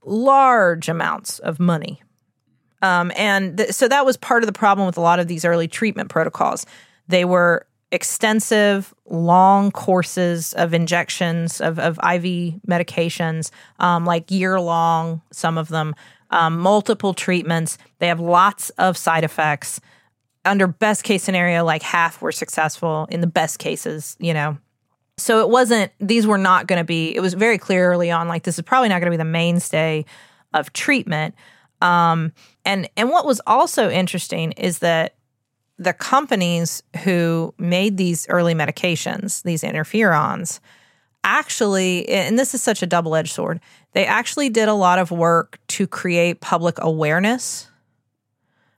large 0.05 0.89
amounts 0.89 1.39
of 1.39 1.59
money. 1.59 2.02
Um, 2.83 3.11
and 3.15 3.57
th- 3.57 3.71
so 3.71 3.87
that 3.87 4.05
was 4.05 4.17
part 4.17 4.43
of 4.43 4.47
the 4.47 4.53
problem 4.53 4.85
with 4.85 4.97
a 4.97 5.01
lot 5.01 5.17
of 5.19 5.27
these 5.27 5.45
early 5.45 5.67
treatment 5.67 6.09
protocols. 6.09 6.65
They 7.07 7.25
were 7.25 7.65
extensive, 7.91 8.93
long 9.05 9.71
courses 9.71 10.53
of 10.53 10.73
injections 10.73 11.61
of, 11.61 11.79
of 11.79 11.97
IV 11.99 12.59
medications, 12.67 13.51
um, 13.79 14.05
like 14.05 14.29
year 14.29 14.59
long, 14.59 15.21
some 15.31 15.57
of 15.57 15.69
them, 15.69 15.95
um, 16.29 16.59
multiple 16.59 17.13
treatments. 17.13 17.77
They 17.99 18.07
have 18.07 18.19
lots 18.19 18.69
of 18.71 18.97
side 18.97 19.23
effects. 19.23 19.79
Under 20.43 20.67
best 20.67 21.03
case 21.03 21.23
scenario, 21.23 21.63
like 21.63 21.83
half 21.83 22.21
were 22.21 22.33
successful. 22.33 23.07
In 23.09 23.21
the 23.21 23.27
best 23.27 23.59
cases, 23.59 24.17
you 24.19 24.33
know, 24.33 24.57
so 25.17 25.39
it 25.39 25.49
wasn't 25.49 25.91
these 25.99 26.27
were 26.27 26.37
not 26.37 26.67
going 26.67 26.79
to 26.79 26.83
be 26.83 27.15
it 27.15 27.21
was 27.21 27.33
very 27.33 27.57
clear 27.57 27.91
early 27.91 28.09
on 28.11 28.27
like 28.27 28.43
this 28.43 28.57
is 28.57 28.63
probably 28.63 28.89
not 28.89 28.99
going 28.99 29.11
to 29.11 29.11
be 29.11 29.17
the 29.17 29.23
mainstay 29.23 30.03
of 30.53 30.73
treatment 30.73 31.35
um 31.81 32.33
and 32.65 32.89
and 32.95 33.09
what 33.09 33.25
was 33.25 33.41
also 33.45 33.89
interesting 33.89 34.51
is 34.53 34.79
that 34.79 35.15
the 35.77 35.93
companies 35.93 36.83
who 37.03 37.53
made 37.57 37.97
these 37.97 38.27
early 38.29 38.53
medications 38.53 39.41
these 39.43 39.63
interferons 39.63 40.59
actually 41.23 42.07
and 42.09 42.37
this 42.37 42.53
is 42.53 42.61
such 42.61 42.81
a 42.83 42.85
double-edged 42.85 43.31
sword 43.31 43.59
they 43.93 44.05
actually 44.05 44.49
did 44.49 44.67
a 44.67 44.73
lot 44.73 44.99
of 44.99 45.11
work 45.11 45.59
to 45.67 45.87
create 45.87 46.41
public 46.41 46.75
awareness 46.79 47.69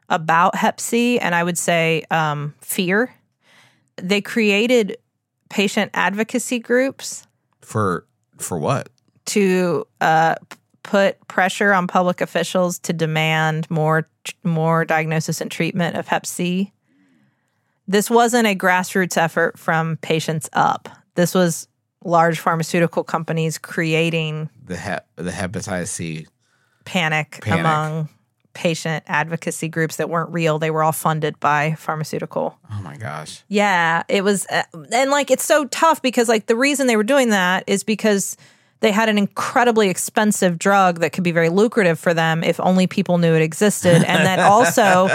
about 0.09 0.55
hep 0.55 0.79
c 0.79 1.19
and 1.19 1.33
i 1.35 1.43
would 1.43 1.57
say 1.57 2.03
um, 2.11 2.53
fear 2.61 3.13
they 3.97 4.21
created 4.21 4.97
patient 5.49 5.89
advocacy 5.93 6.59
groups 6.59 7.25
For 7.61 8.05
for 8.37 8.59
what? 8.59 8.89
to 9.25 9.87
uh, 10.01 10.35
put 10.85 11.27
pressure 11.27 11.73
on 11.73 11.87
public 11.87 12.21
officials 12.21 12.77
to 12.79 12.93
demand 12.93 13.69
more 13.71 14.07
more 14.43 14.85
diagnosis 14.85 15.41
and 15.41 15.51
treatment 15.51 15.97
of 15.97 16.07
Hep 16.07 16.25
C. 16.25 16.71
This 17.87 18.09
wasn't 18.09 18.47
a 18.47 18.55
grassroots 18.55 19.17
effort 19.17 19.57
from 19.59 19.97
patients 19.97 20.49
up. 20.53 20.87
This 21.15 21.33
was 21.33 21.67
large 22.03 22.39
pharmaceutical 22.39 23.03
companies 23.03 23.57
creating 23.57 24.49
The 24.65 24.77
hep 24.77 25.07
the 25.15 25.31
hepatitis 25.31 25.87
C. 25.87 26.27
panic, 26.85 27.39
Panic. 27.41 27.59
among 27.61 28.09
patient 28.53 29.03
advocacy 29.07 29.67
groups 29.67 29.97
that 29.97 30.09
weren't 30.09 30.31
real. 30.31 30.59
They 30.59 30.71
were 30.71 30.83
all 30.83 30.93
funded 30.93 31.39
by 31.39 31.73
pharmaceutical 31.77 32.57
Oh 32.71 32.81
my 32.81 32.95
gosh. 32.95 33.43
Yeah, 33.47 34.03
it 34.07 34.23
was, 34.23 34.45
uh, 34.49 34.63
and 34.91 35.11
like 35.11 35.29
it's 35.29 35.43
so 35.43 35.65
tough 35.65 36.01
because 36.01 36.29
like 36.29 36.45
the 36.45 36.55
reason 36.55 36.87
they 36.87 36.95
were 36.95 37.03
doing 37.03 37.29
that 37.29 37.63
is 37.67 37.83
because 37.83 38.37
they 38.85 38.91
had 38.91 39.09
an 39.09 39.17
incredibly 39.17 39.89
expensive 39.89 40.59
drug 40.59 40.99
that 40.99 41.11
could 41.11 41.23
be 41.23 41.31
very 41.31 41.49
lucrative 41.49 41.97
for 41.97 42.13
them 42.13 42.43
if 42.43 42.59
only 42.59 42.85
people 42.85 43.17
knew 43.17 43.33
it 43.33 43.41
existed, 43.41 44.03
and 44.03 44.23
then 44.23 44.39
also 44.53 45.09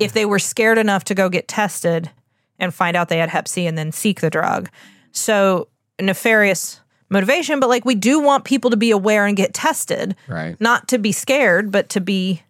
if 0.00 0.12
they 0.12 0.26
were 0.26 0.40
scared 0.40 0.76
enough 0.76 1.04
to 1.04 1.14
go 1.14 1.28
get 1.28 1.46
tested 1.46 2.10
and 2.58 2.74
find 2.74 2.96
out 2.96 3.08
they 3.08 3.18
had 3.18 3.28
Hep 3.28 3.46
C 3.46 3.64
and 3.64 3.78
then 3.78 3.92
seek 3.92 4.20
the 4.20 4.28
drug. 4.28 4.68
So 5.12 5.68
nefarious 6.00 6.80
motivation, 7.10 7.60
but 7.60 7.68
like 7.68 7.84
we 7.84 7.94
do 7.94 8.18
want 8.18 8.42
people 8.44 8.70
to 8.70 8.76
be 8.76 8.90
aware 8.90 9.24
and 9.24 9.36
get 9.36 9.54
tested, 9.54 10.16
Right. 10.26 10.60
not 10.60 10.88
to 10.88 10.98
be 10.98 11.12
scared, 11.12 11.70
but 11.70 11.88
to 11.90 12.00
be 12.00 12.42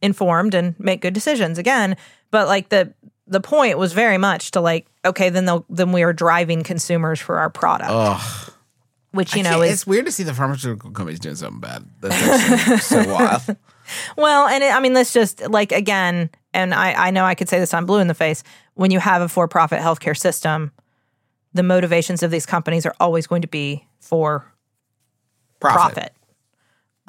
informed 0.00 0.54
and 0.54 0.78
make 0.78 1.00
good 1.00 1.14
decisions 1.14 1.58
again. 1.58 1.96
But 2.30 2.46
like 2.46 2.68
the 2.68 2.94
the 3.26 3.40
point 3.40 3.76
was 3.76 3.92
very 3.92 4.18
much 4.18 4.52
to 4.52 4.60
like, 4.60 4.86
okay, 5.04 5.30
then 5.30 5.46
they'll 5.46 5.64
then 5.68 5.90
we 5.90 6.04
are 6.04 6.12
driving 6.12 6.62
consumers 6.62 7.18
for 7.18 7.38
our 7.38 7.50
product, 7.50 7.90
Ugh. 7.90 8.51
Which 9.12 9.36
you 9.36 9.42
know 9.42 9.62
is 9.62 9.72
it's 9.72 9.86
weird 9.86 10.06
to 10.06 10.12
see 10.12 10.22
the 10.22 10.34
pharmaceutical 10.34 10.90
companies 10.90 11.20
doing 11.20 11.36
something 11.36 11.60
bad. 11.60 11.84
That's 12.00 12.86
so 12.86 13.06
wild. 13.12 13.56
well, 14.16 14.48
and 14.48 14.64
it, 14.64 14.74
I 14.74 14.80
mean, 14.80 14.94
let's 14.94 15.12
just 15.12 15.48
like 15.48 15.72
again, 15.72 16.30
and 16.52 16.74
I 16.74 16.92
I 17.08 17.10
know 17.10 17.24
I 17.24 17.34
could 17.34 17.48
say 17.48 17.58
this, 17.58 17.72
I'm 17.72 17.86
blue 17.86 18.00
in 18.00 18.08
the 18.08 18.14
face. 18.14 18.42
When 18.74 18.90
you 18.90 18.98
have 18.98 19.22
a 19.22 19.28
for 19.28 19.48
profit 19.48 19.80
healthcare 19.80 20.16
system, 20.16 20.72
the 21.52 21.62
motivations 21.62 22.22
of 22.22 22.30
these 22.30 22.46
companies 22.46 22.86
are 22.86 22.94
always 22.98 23.26
going 23.26 23.42
to 23.42 23.48
be 23.48 23.86
for 24.00 24.52
profit. 25.60 26.12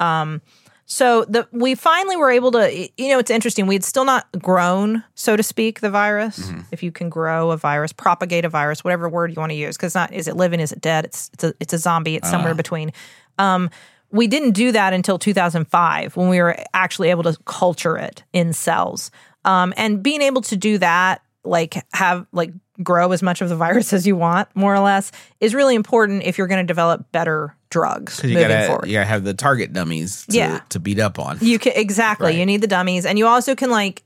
Um, 0.00 0.42
so 0.86 1.24
the 1.24 1.48
we 1.50 1.74
finally 1.74 2.16
were 2.16 2.30
able 2.30 2.50
to, 2.52 2.88
you 2.96 3.08
know, 3.08 3.18
it's 3.18 3.30
interesting. 3.30 3.66
We 3.66 3.74
had 3.74 3.84
still 3.84 4.04
not 4.04 4.26
grown, 4.40 5.02
so 5.14 5.36
to 5.36 5.42
speak, 5.42 5.80
the 5.80 5.90
virus. 5.90 6.50
If 6.72 6.82
you 6.82 6.92
can 6.92 7.08
grow 7.08 7.50
a 7.50 7.56
virus, 7.56 7.92
propagate 7.92 8.44
a 8.44 8.48
virus, 8.48 8.84
whatever 8.84 9.08
word 9.08 9.30
you 9.30 9.36
want 9.40 9.50
to 9.50 9.56
use, 9.56 9.76
because 9.76 9.94
not 9.94 10.12
is 10.12 10.28
it 10.28 10.36
living, 10.36 10.60
is 10.60 10.72
it 10.72 10.80
dead? 10.80 11.06
It's 11.06 11.30
it's 11.32 11.44
a 11.44 11.54
it's 11.58 11.72
a 11.72 11.78
zombie. 11.78 12.16
It's 12.16 12.28
somewhere 12.30 12.54
between. 12.54 12.92
Um, 13.38 13.70
we 14.10 14.28
didn't 14.28 14.52
do 14.52 14.70
that 14.72 14.92
until 14.92 15.18
2005 15.18 16.16
when 16.16 16.28
we 16.28 16.40
were 16.40 16.56
actually 16.72 17.10
able 17.10 17.24
to 17.24 17.36
culture 17.46 17.96
it 17.96 18.22
in 18.32 18.52
cells. 18.52 19.10
Um, 19.44 19.74
and 19.76 20.02
being 20.02 20.22
able 20.22 20.40
to 20.42 20.56
do 20.56 20.78
that, 20.78 21.20
like 21.44 21.84
have 21.92 22.26
like 22.32 22.52
grow 22.82 23.12
as 23.12 23.22
much 23.22 23.40
of 23.40 23.48
the 23.48 23.56
virus 23.66 23.92
as 23.92 24.06
you 24.06 24.16
want, 24.16 24.48
more 24.54 24.74
or 24.74 24.80
less, 24.80 25.12
is 25.40 25.54
really 25.54 25.74
important 25.74 26.22
if 26.24 26.38
you're 26.38 26.46
going 26.46 26.64
to 26.64 26.66
develop 26.66 27.10
better 27.12 27.54
drugs 27.70 28.16
Because 28.16 28.30
you 28.30 28.36
moving 28.36 28.48
gotta 28.50 28.66
forward. 28.68 28.86
you 28.86 28.94
gotta 28.94 29.06
have 29.06 29.24
the 29.24 29.34
target 29.34 29.72
dummies 29.72 30.26
to, 30.26 30.36
Yeah. 30.36 30.60
to 30.70 30.78
beat 30.80 30.98
up 30.98 31.18
on. 31.18 31.38
You 31.40 31.58
can 31.58 31.72
exactly. 31.76 32.26
Right. 32.28 32.36
You 32.36 32.46
need 32.46 32.60
the 32.60 32.66
dummies, 32.66 33.04
and 33.06 33.18
you 33.18 33.26
also 33.26 33.54
can 33.54 33.70
like. 33.70 34.02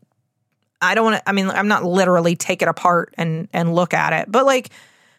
I 0.80 0.94
don't 0.94 1.04
want 1.04 1.16
to. 1.16 1.28
I 1.28 1.32
mean, 1.32 1.48
I'm 1.50 1.66
not 1.68 1.82
literally 1.84 2.36
take 2.36 2.62
it 2.62 2.68
apart 2.68 3.12
and 3.18 3.48
and 3.52 3.74
look 3.74 3.92
at 3.92 4.12
it, 4.12 4.30
but 4.30 4.46
like, 4.46 4.70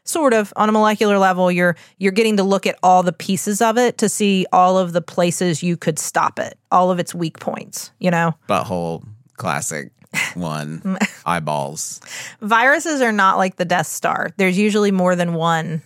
sort 0.06 0.34
of 0.34 0.54
on 0.56 0.70
a 0.70 0.72
molecular 0.72 1.18
level, 1.18 1.52
you're 1.52 1.76
you're 1.98 2.14
getting 2.14 2.38
to 2.38 2.44
look 2.44 2.66
at 2.66 2.80
all 2.82 3.04
the 3.04 3.12
pieces 3.12 3.62
of 3.62 3.78
it 3.78 3.98
to 3.98 4.08
see 4.08 4.46
all 4.54 4.78
of 4.78 4.94
the 4.94 5.02
places 5.02 5.62
you 5.62 5.76
could 5.76 6.00
stop 6.00 6.40
it, 6.40 6.58
all 6.72 6.92
of 6.92 6.98
its 7.00 7.14
weak 7.14 7.40
points. 7.40 7.92
You 8.00 8.10
know, 8.10 8.36
Butthole 8.48 9.04
classic 9.36 9.92
one 10.34 10.98
eyeballs. 11.26 12.02
viruses 12.42 13.02
are 13.02 13.12
not 13.12 13.38
like 13.38 13.56
the 13.58 13.66
Death 13.66 13.88
Star. 13.88 14.32
There's 14.38 14.58
usually 14.58 14.92
more 14.92 15.16
than 15.16 15.34
one 15.34 15.82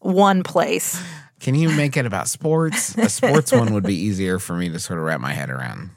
one 0.00 0.42
place. 0.42 1.02
Can 1.40 1.54
you 1.54 1.70
make 1.70 1.96
it 1.96 2.06
about 2.06 2.28
sports? 2.28 2.96
A 2.96 3.08
sports 3.08 3.52
one 3.52 3.74
would 3.74 3.84
be 3.84 3.94
easier 3.94 4.38
for 4.38 4.54
me 4.54 4.68
to 4.70 4.78
sort 4.78 4.98
of 4.98 5.04
wrap 5.04 5.20
my 5.20 5.32
head 5.32 5.50
around. 5.50 5.90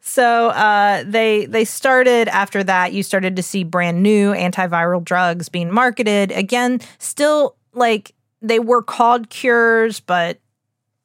So 0.00 0.48
uh, 0.48 1.04
they 1.06 1.46
they 1.46 1.64
started 1.64 2.28
after 2.28 2.62
that. 2.64 2.92
You 2.92 3.02
started 3.02 3.36
to 3.36 3.42
see 3.42 3.64
brand 3.64 4.02
new 4.02 4.32
antiviral 4.32 5.02
drugs 5.02 5.48
being 5.48 5.70
marketed 5.70 6.32
again. 6.32 6.80
Still, 6.98 7.56
like 7.72 8.14
they 8.40 8.58
were 8.58 8.82
called 8.82 9.30
cures, 9.30 10.00
but 10.00 10.38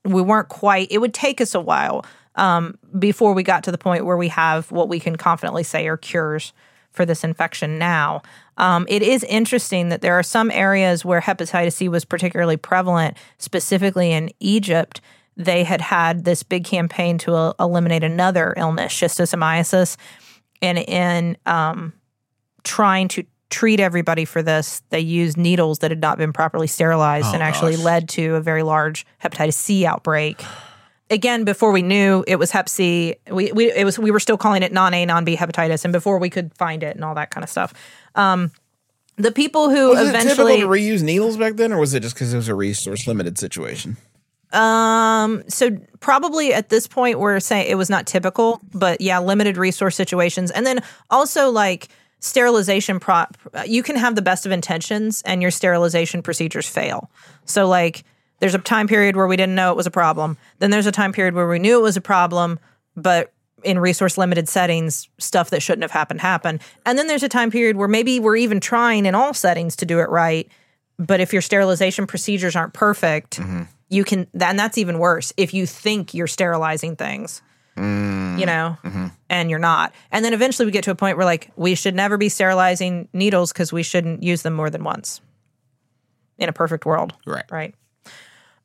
we 0.03 0.21
weren't 0.21 0.49
quite. 0.49 0.91
It 0.91 0.97
would 0.97 1.13
take 1.13 1.39
us 1.39 1.55
a 1.55 1.61
while 1.61 2.05
um, 2.37 2.77
before 2.97 3.33
we 3.33 3.43
got 3.43 3.63
to 3.65 3.71
the 3.71 3.77
point 3.77 4.05
where 4.05 4.17
we 4.17 4.29
have 4.29 4.71
what 4.71 4.87
we 4.87 4.99
can 4.99 5.15
confidently 5.17 5.63
say 5.63 5.87
are 5.87 5.97
cures 5.97 6.53
for 6.91 7.05
this 7.05 7.23
infection 7.23 7.77
now. 7.77 8.21
Um, 8.57 8.85
it 8.89 9.03
is 9.03 9.23
interesting 9.25 9.89
that 9.89 10.01
there 10.01 10.13
are 10.17 10.23
some 10.23 10.49
areas 10.51 11.03
where 11.05 11.21
hepatitis 11.21 11.73
C 11.73 11.89
was 11.89 12.05
particularly 12.05 12.57
prevalent, 12.57 13.17
specifically 13.37 14.11
in 14.11 14.31
Egypt. 14.39 15.01
They 15.35 15.63
had 15.63 15.81
had 15.81 16.23
this 16.25 16.41
big 16.41 16.63
campaign 16.63 17.17
to 17.19 17.33
uh, 17.35 17.53
eliminate 17.59 18.03
another 18.03 18.53
illness, 18.57 18.93
schistosomiasis, 18.93 19.97
and 20.61 20.79
in 20.79 21.37
um, 21.45 21.93
trying 22.63 23.07
to 23.09 23.23
treat 23.49 23.79
everybody 23.79 24.25
for 24.25 24.41
this, 24.41 24.81
they 24.89 24.99
used 24.99 25.37
needles 25.37 25.79
that 25.79 25.91
had 25.91 26.01
not 26.01 26.17
been 26.17 26.33
properly 26.33 26.67
sterilized 26.67 27.27
Oh, 27.27 27.33
and 27.33 27.43
actually 27.43 27.75
gosh. 27.75 27.85
led 27.85 28.09
to 28.09 28.35
a 28.35 28.41
very 28.41 28.63
large 28.63 29.05
hepatitis 29.23 29.53
C 29.53 29.85
outbreak. 29.85 30.43
Again, 31.09 31.45
before 31.45 31.71
we 31.71 31.81
knew 31.81 32.23
it 32.27 32.37
was 32.37 32.51
Hep 32.51 32.67
C, 32.67 33.15
we, 33.31 33.51
we 33.53 33.71
it 33.71 33.85
was 33.85 33.97
we 33.97 34.11
were 34.11 34.19
still 34.19 34.37
calling 34.37 34.63
it 34.63 34.73
non 34.73 34.93
A 34.93 35.05
non 35.05 35.23
B 35.23 35.37
hepatitis, 35.37 35.85
and 35.85 35.93
before 35.93 36.19
we 36.19 36.29
could 36.29 36.53
find 36.55 36.83
it 36.83 36.95
and 36.95 37.05
all 37.05 37.15
that 37.15 37.29
kind 37.29 37.43
of 37.43 37.49
stuff. 37.49 37.73
Um, 38.15 38.51
the 39.15 39.31
people 39.31 39.69
who 39.69 39.89
Was 39.89 39.99
it 39.99 40.09
eventually 40.09 40.57
typical 40.57 40.73
to 40.73 40.81
reuse 40.81 41.01
needles 41.01 41.37
back 41.37 41.55
then, 41.55 41.71
or 41.71 41.79
was 41.79 41.93
it 41.93 42.01
just 42.01 42.15
because 42.15 42.33
it 42.33 42.37
was 42.37 42.49
a 42.49 42.55
resource 42.55 43.07
limited 43.07 43.37
situation? 43.37 43.97
Um, 44.53 45.43
so 45.47 45.71
probably 45.99 46.53
at 46.53 46.69
this 46.69 46.87
point 46.87 47.19
we're 47.19 47.39
saying 47.39 47.69
it 47.69 47.75
was 47.75 47.89
not 47.89 48.05
typical, 48.05 48.61
but 48.73 49.01
yeah, 49.01 49.19
limited 49.19 49.57
resource 49.57 49.95
situations. 49.95 50.51
And 50.51 50.65
then 50.65 50.81
also 51.09 51.49
like 51.49 51.89
sterilization 52.19 52.99
prop 52.99 53.37
you 53.67 53.83
can 53.83 53.95
have 53.95 54.15
the 54.15 54.23
best 54.23 54.47
of 54.47 54.51
intentions 54.51 55.21
and 55.23 55.39
your 55.41 55.51
sterilization 55.51 56.21
procedures 56.21 56.67
fail. 56.67 57.11
So 57.45 57.67
like 57.67 58.03
there's 58.39 58.55
a 58.55 58.59
time 58.59 58.87
period 58.87 59.15
where 59.15 59.27
we 59.27 59.35
didn't 59.37 59.55
know 59.55 59.71
it 59.71 59.77
was 59.77 59.87
a 59.87 59.91
problem. 59.91 60.37
Then 60.59 60.71
there's 60.71 60.85
a 60.85 60.91
time 60.91 61.11
period 61.11 61.33
where 61.33 61.47
we 61.47 61.59
knew 61.59 61.79
it 61.79 61.83
was 61.83 61.97
a 61.97 62.01
problem, 62.01 62.59
but 62.95 63.33
in 63.63 63.79
resource 63.79 64.17
limited 64.17 64.47
settings, 64.47 65.09
stuff 65.17 65.49
that 65.49 65.61
shouldn't 65.61 65.83
have 65.83 65.91
happened 65.91 66.21
happened. 66.21 66.61
And 66.85 66.97
then 66.97 67.07
there's 67.07 67.23
a 67.23 67.29
time 67.29 67.49
period 67.49 67.75
where 67.75 67.87
maybe 67.87 68.19
we're 68.19 68.35
even 68.35 68.59
trying 68.59 69.05
in 69.05 69.15
all 69.15 69.33
settings 69.33 69.75
to 69.77 69.85
do 69.85 69.99
it 69.99 70.09
right, 70.09 70.47
but 70.99 71.19
if 71.19 71.33
your 71.33 71.41
sterilization 71.41 72.05
procedures 72.07 72.55
aren't 72.55 72.73
perfect, 72.73 73.39
mm-hmm. 73.39 73.63
you 73.89 74.03
can 74.03 74.27
and 74.39 74.59
that's 74.59 74.77
even 74.77 74.99
worse 74.99 75.33
if 75.37 75.53
you 75.53 75.65
think 75.65 76.13
you're 76.13 76.27
sterilizing 76.27 76.95
things 76.95 77.41
mm. 77.77 78.39
you 78.39 78.45
know 78.45 78.77
mm-hmm. 78.83 79.07
and 79.29 79.49
you're 79.49 79.59
not 79.59 79.93
and 80.11 80.25
then 80.25 80.33
eventually 80.33 80.65
we 80.65 80.71
get 80.71 80.83
to 80.83 80.91
a 80.91 80.95
point 80.95 81.17
where 81.17 81.25
like 81.25 81.51
we 81.55 81.75
should 81.75 81.95
never 81.95 82.17
be 82.17 82.29
sterilizing 82.29 83.07
needles 83.13 83.53
because 83.53 83.71
we 83.71 83.83
shouldn't 83.83 84.23
use 84.23 84.41
them 84.41 84.53
more 84.53 84.69
than 84.69 84.83
once 84.83 85.21
in 86.37 86.49
a 86.49 86.53
perfect 86.53 86.85
world 86.85 87.13
Right. 87.25 87.45
right 87.51 87.75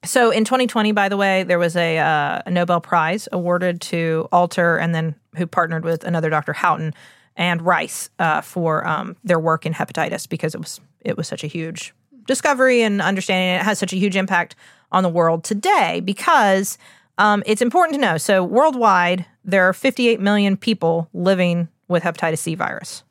so 0.05 0.31
in 0.31 0.45
2020 0.45 0.93
by 0.93 1.09
the 1.09 1.17
way 1.17 1.43
there 1.45 1.59
was 1.59 1.77
a, 1.77 1.99
uh, 1.99 2.43
a 2.47 2.51
nobel 2.51 2.81
prize 2.81 3.29
awarded 3.33 3.81
to 3.81 4.29
alter 4.33 4.77
and 4.77 4.95
then 4.95 5.15
who 5.37 5.47
partnered 5.47 5.85
with 5.85 6.05
another 6.05 6.29
dr 6.31 6.53
houghton 6.53 6.93
and 7.37 7.63
rice 7.63 8.11
uh, 8.19 8.41
for 8.41 8.87
um, 8.87 9.17
their 9.25 9.39
work 9.39 9.65
in 9.65 9.73
hepatitis 9.73 10.29
because 10.29 10.55
it 10.55 10.59
was 10.59 10.81
it 11.01 11.17
was 11.17 11.27
such 11.29 11.43
a 11.45 11.47
huge 11.47 11.95
discovery 12.27 12.83
and 12.83 13.01
understanding 13.03 13.49
and 13.49 13.63
it 13.63 13.65
has 13.65 13.79
such 13.79 13.93
a 13.93 13.97
huge 13.97 14.17
impact 14.17 14.55
on 14.91 15.03
the 15.03 15.09
world 15.09 15.43
today 15.45 16.01
because 16.01 16.79
um, 17.19 17.43
it's 17.47 17.63
important 17.63 17.95
to 17.95 18.01
know 18.01 18.19
so 18.19 18.43
worldwide 18.45 19.25
there 19.45 19.69
are 19.69 19.73
58 19.73 20.21
million 20.21 20.57
people 20.57 21.09
living 21.13 21.69
with 21.89 22.03
hepatitis 22.03 22.39
c 22.39 22.55
virus 22.55 23.03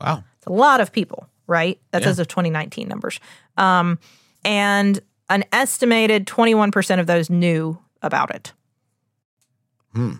Wow. 0.00 0.24
it's 0.36 0.46
a 0.46 0.52
lot 0.52 0.80
of 0.80 0.90
people, 0.90 1.28
right? 1.46 1.78
That's 1.92 2.04
Yeah. 2.04 2.10
as 2.10 2.18
of 2.18 2.26
2019 2.26 2.88
numbers. 2.88 3.20
Um, 3.56 4.00
and 4.44 4.98
an 5.32 5.44
estimated 5.50 6.26
21% 6.26 7.00
of 7.00 7.06
those 7.06 7.30
knew 7.30 7.78
about 8.02 8.34
it. 8.34 8.52
Hmm. 9.94 10.16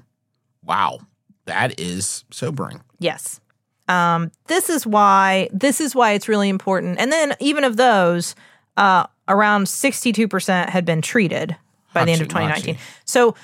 Wow. 0.64 1.00
That 1.44 1.78
is 1.78 2.24
sobering. 2.30 2.82
Yes. 2.98 3.40
Um, 3.88 4.30
this 4.46 4.70
is 4.70 4.86
why 4.86 5.48
this 5.52 5.80
is 5.80 5.94
why 5.94 6.12
it's 6.12 6.28
really 6.28 6.48
important. 6.48 6.98
And 6.98 7.12
then 7.12 7.34
even 7.40 7.64
of 7.64 7.76
those, 7.76 8.34
uh, 8.76 9.06
around 9.28 9.64
62% 9.66 10.70
had 10.70 10.84
been 10.84 11.02
treated 11.02 11.56
by 11.92 12.04
the 12.04 12.12
end 12.12 12.22
of 12.22 12.28
2019. 12.28 12.76
hachi. 12.76 12.78
So 13.04 13.34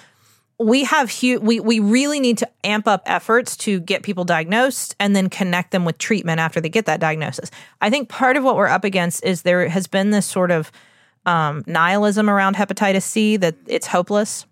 we 0.59 0.85
have 0.85 1.11
hu- 1.11 1.41
we 1.41 1.61
we 1.61 1.81
really 1.81 2.19
need 2.19 2.39
to 2.39 2.49
amp 2.65 2.89
up 2.89 3.03
efforts 3.05 3.57
to 3.59 3.81
get 3.81 4.03
people 4.03 4.25
diagnosed 4.25 4.97
and 4.99 5.15
then 5.15 5.29
connect 5.29 5.73
them 5.73 5.85
with 5.85 5.99
treatment 5.99 6.41
after 6.41 6.61
they 6.61 6.69
get 6.69 6.87
that 6.87 7.01
diagnosis. 7.01 7.51
I 7.81 7.91
think 7.91 8.09
part 8.09 8.37
of 8.37 8.45
what 8.45 8.57
we're 8.57 8.69
up 8.69 8.85
against 8.85 9.25
is 9.25 9.43
there 9.43 9.69
has 9.69 9.87
been 9.87 10.11
this 10.11 10.27
sort 10.27 10.51
of 10.51 10.73
um, 11.29 11.63
nihilism 11.67 12.31
around 12.31 12.57
hepatitis 12.57 13.03
C 13.03 13.37
that 13.37 13.55
it's 13.67 13.87
hopeless, 13.87 14.47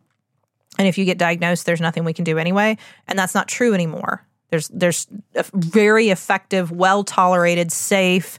and 0.79 0.87
if 0.87 0.99
you 0.99 1.07
get 1.07 1.17
diagnosed, 1.17 1.65
there's 1.65 1.81
nothing 1.81 2.05
we 2.05 2.13
can 2.13 2.25
do 2.25 2.37
anyway, 2.37 2.77
and 3.09 3.19
that's 3.19 3.35
not 3.35 3.49
true 3.49 3.73
anymore. 3.73 4.27
There's 4.51 4.69
there's 4.69 5.07
very 5.55 6.11
effective, 6.11 6.71
well 6.71 7.03
tolerated, 7.03 7.73
safe 7.73 8.39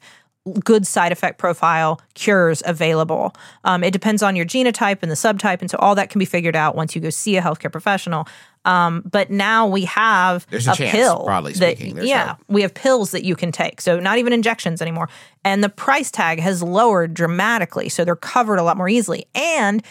good 0.63 0.87
side 0.87 1.11
effect 1.11 1.37
profile 1.37 2.01
cures 2.13 2.61
available. 2.65 3.33
Um, 3.63 3.83
it 3.83 3.91
depends 3.91 4.23
on 4.23 4.35
your 4.35 4.45
genotype 4.45 4.99
and 5.01 5.11
the 5.11 5.15
subtype, 5.15 5.61
and 5.61 5.69
so 5.69 5.77
all 5.79 5.95
that 5.95 6.09
can 6.09 6.19
be 6.19 6.25
figured 6.25 6.55
out 6.55 6.75
once 6.75 6.95
you 6.95 7.01
go 7.01 7.09
see 7.09 7.37
a 7.37 7.41
healthcare 7.41 7.71
professional. 7.71 8.27
Um, 8.65 9.03
but 9.09 9.29
now 9.29 9.65
we 9.65 9.85
have 9.85 10.45
There's 10.49 10.67
a 10.67 10.73
chance, 10.73 10.91
pill 10.91 11.23
broadly 11.23 11.53
speaking. 11.53 11.95
There's 11.95 12.07
yeah, 12.07 12.35
hope. 12.35 12.37
we 12.49 12.61
have 12.63 12.73
pills 12.73 13.11
that 13.11 13.23
you 13.23 13.35
can 13.35 13.51
take. 13.51 13.79
So 13.79 13.99
not 13.99 14.17
even 14.17 14.33
injections 14.33 14.81
anymore, 14.81 15.09
and 15.43 15.63
the 15.63 15.69
price 15.69 16.11
tag 16.11 16.39
has 16.39 16.61
lowered 16.61 17.13
dramatically. 17.13 17.89
So 17.89 18.03
they're 18.03 18.15
covered 18.15 18.57
a 18.57 18.63
lot 18.63 18.77
more 18.77 18.89
easily, 18.89 19.27
and 19.33 19.83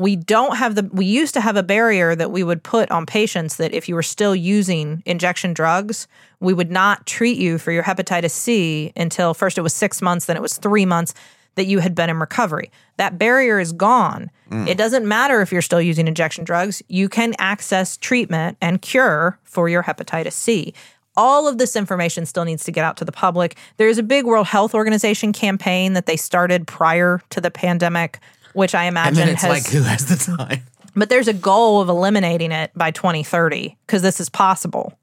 we 0.00 0.16
don't 0.16 0.56
have 0.56 0.74
the 0.74 0.88
we 0.92 1.04
used 1.04 1.34
to 1.34 1.40
have 1.40 1.56
a 1.56 1.62
barrier 1.62 2.16
that 2.16 2.30
we 2.30 2.42
would 2.42 2.62
put 2.62 2.90
on 2.90 3.04
patients 3.04 3.56
that 3.58 3.74
if 3.74 3.88
you 3.88 3.94
were 3.94 4.02
still 4.02 4.34
using 4.34 5.02
injection 5.04 5.52
drugs 5.52 6.08
we 6.40 6.54
would 6.54 6.70
not 6.70 7.06
treat 7.06 7.36
you 7.36 7.58
for 7.58 7.70
your 7.70 7.82
hepatitis 7.82 8.30
c 8.30 8.92
until 8.96 9.34
first 9.34 9.58
it 9.58 9.62
was 9.62 9.74
six 9.74 10.00
months 10.00 10.24
then 10.24 10.36
it 10.36 10.42
was 10.42 10.56
three 10.56 10.86
months 10.86 11.12
that 11.56 11.66
you 11.66 11.80
had 11.80 11.94
been 11.94 12.08
in 12.08 12.18
recovery. 12.18 12.70
That 12.96 13.18
barrier 13.18 13.58
is 13.58 13.72
gone. 13.72 14.30
Mm. 14.50 14.68
It 14.68 14.78
doesn't 14.78 15.06
matter 15.06 15.40
if 15.42 15.52
you're 15.52 15.62
still 15.62 15.80
using 15.80 16.08
injection 16.08 16.44
drugs. 16.44 16.82
You 16.88 17.08
can 17.08 17.34
access 17.38 17.96
treatment 17.96 18.56
and 18.60 18.80
cure 18.80 19.38
for 19.44 19.68
your 19.68 19.82
hepatitis 19.82 20.32
c. 20.32 20.72
All 21.16 21.48
of 21.48 21.58
this 21.58 21.76
information 21.76 22.24
still 22.24 22.44
needs 22.44 22.64
to 22.64 22.72
get 22.72 22.84
out 22.84 22.96
to 22.98 23.04
the 23.04 23.12
public. 23.12 23.56
There's 23.76 23.98
a 23.98 24.02
big 24.02 24.24
World 24.24 24.46
Health 24.46 24.74
Organization 24.74 25.32
campaign 25.32 25.92
that 25.94 26.06
they 26.06 26.16
started 26.16 26.66
prior 26.66 27.20
to 27.30 27.40
the 27.40 27.50
pandemic, 27.50 28.20
which 28.54 28.74
I 28.74 28.84
And 28.84 28.92
imagine 28.94 29.14
then 29.16 29.28
it's 29.30 29.42
has 29.42 29.50
like, 29.50 29.66
who 29.72 29.82
has 29.82 30.06
the 30.06 30.16
time? 30.36 30.62
but 30.96 31.08
there's 31.08 31.28
a 31.28 31.32
goal 31.32 31.80
of 31.80 31.88
eliminating 31.88 32.52
it 32.52 32.70
by 32.74 32.90
2030 32.90 33.76
because 33.86 34.02
this 34.02 34.20
is 34.20 34.28
possible. 34.28 34.98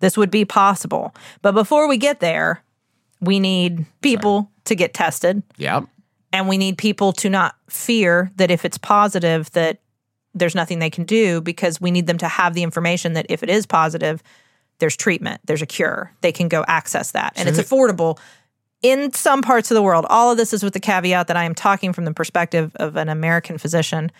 This 0.00 0.16
would 0.16 0.30
be 0.30 0.44
possible. 0.44 1.14
But 1.42 1.52
before 1.52 1.88
we 1.88 1.96
get 1.96 2.18
there, 2.20 2.62
we 3.20 3.38
need 3.38 3.86
people 4.00 4.50
to 4.64 4.74
get 4.74 4.94
tested 4.94 5.42
Yep. 5.58 5.84
and 6.32 6.48
we 6.48 6.58
need 6.58 6.76
people 6.78 7.12
to 7.14 7.28
not 7.30 7.54
fear 7.68 8.30
that 8.36 8.50
if 8.50 8.64
it's 8.64 8.78
positive 8.78 9.50
that 9.52 9.78
there's 10.34 10.54
nothing 10.54 10.78
they 10.78 10.90
can 10.90 11.04
do 11.04 11.40
because 11.40 11.80
we 11.80 11.90
need 11.90 12.06
them 12.06 12.18
to 12.18 12.26
have 12.28 12.54
the 12.54 12.62
information 12.62 13.12
that 13.12 13.26
if 13.28 13.42
it 13.42 13.50
is 13.50 13.66
positive 13.66 14.22
there's 14.78 14.96
treatment 14.96 15.40
there's 15.44 15.62
a 15.62 15.66
cure 15.66 16.12
they 16.22 16.32
can 16.32 16.48
go 16.48 16.64
access 16.66 17.10
that 17.12 17.32
and 17.36 17.48
it's 17.48 17.58
affordable 17.58 18.18
in 18.82 19.12
some 19.12 19.42
parts 19.42 19.70
of 19.70 19.74
the 19.74 19.82
world 19.82 20.04
all 20.08 20.30
of 20.30 20.36
this 20.36 20.52
is 20.52 20.62
with 20.62 20.72
the 20.72 20.80
caveat 20.80 21.26
that 21.26 21.36
i 21.36 21.44
am 21.44 21.54
talking 21.54 21.92
from 21.92 22.04
the 22.04 22.14
perspective 22.14 22.72
of 22.76 22.96
an 22.96 23.08
american 23.08 23.58
physician 23.58 24.10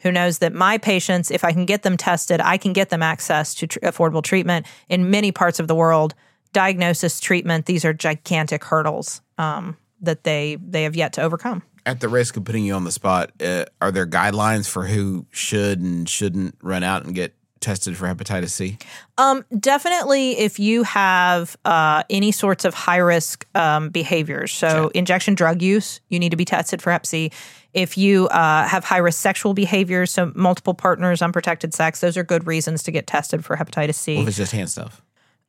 who 0.00 0.12
knows 0.12 0.38
that 0.38 0.52
my 0.52 0.78
patients 0.78 1.30
if 1.30 1.44
i 1.44 1.52
can 1.52 1.66
get 1.66 1.82
them 1.82 1.96
tested 1.96 2.40
i 2.40 2.56
can 2.56 2.72
get 2.72 2.90
them 2.90 3.02
access 3.02 3.54
to 3.54 3.66
tr- 3.66 3.78
affordable 3.80 4.22
treatment 4.22 4.66
in 4.88 5.10
many 5.10 5.32
parts 5.32 5.60
of 5.60 5.68
the 5.68 5.74
world. 5.74 6.14
Diagnosis 6.52 7.20
treatment 7.20 7.66
these 7.66 7.84
are 7.84 7.92
gigantic 7.92 8.64
hurdles 8.64 9.20
um, 9.38 9.76
that 10.00 10.24
they 10.24 10.56
they 10.60 10.84
have 10.84 10.96
yet 10.96 11.12
to 11.14 11.22
overcome. 11.22 11.62
At 11.84 12.00
the 12.00 12.08
risk 12.08 12.36
of 12.36 12.44
putting 12.44 12.64
you 12.64 12.74
on 12.74 12.84
the 12.84 12.90
spot, 12.90 13.30
uh, 13.40 13.66
are 13.80 13.92
there 13.92 14.06
guidelines 14.06 14.68
for 14.68 14.86
who 14.86 15.26
should 15.30 15.80
and 15.80 16.08
shouldn't 16.08 16.56
run 16.62 16.82
out 16.82 17.04
and 17.04 17.14
get 17.14 17.35
tested 17.60 17.96
for 17.96 18.06
hepatitis 18.06 18.50
C? 18.50 18.78
Um, 19.18 19.44
definitely, 19.58 20.38
if 20.38 20.58
you 20.58 20.82
have 20.82 21.56
uh, 21.64 22.02
any 22.10 22.32
sorts 22.32 22.64
of 22.64 22.74
high 22.74 22.98
risk 22.98 23.46
um, 23.54 23.88
behaviors, 23.90 24.52
so 24.52 24.90
injection 24.94 25.34
drug 25.34 25.62
use, 25.62 26.00
you 26.08 26.18
need 26.18 26.30
to 26.30 26.36
be 26.36 26.44
tested 26.44 26.82
for 26.82 26.90
Hep 26.92 27.06
C. 27.06 27.30
If 27.74 27.98
you 27.98 28.28
uh, 28.28 28.66
have 28.66 28.84
high 28.84 28.98
risk 28.98 29.20
sexual 29.20 29.52
behaviors, 29.52 30.10
so 30.10 30.32
multiple 30.34 30.74
partners, 30.74 31.20
unprotected 31.22 31.74
sex, 31.74 32.00
those 32.00 32.16
are 32.16 32.24
good 32.24 32.46
reasons 32.46 32.82
to 32.84 32.90
get 32.90 33.06
tested 33.06 33.44
for 33.44 33.56
hepatitis 33.56 33.96
C. 33.96 34.14
Well, 34.14 34.22
if 34.22 34.28
it's 34.28 34.36
just 34.38 34.52
hand 34.52 34.70
stuff. 34.70 35.02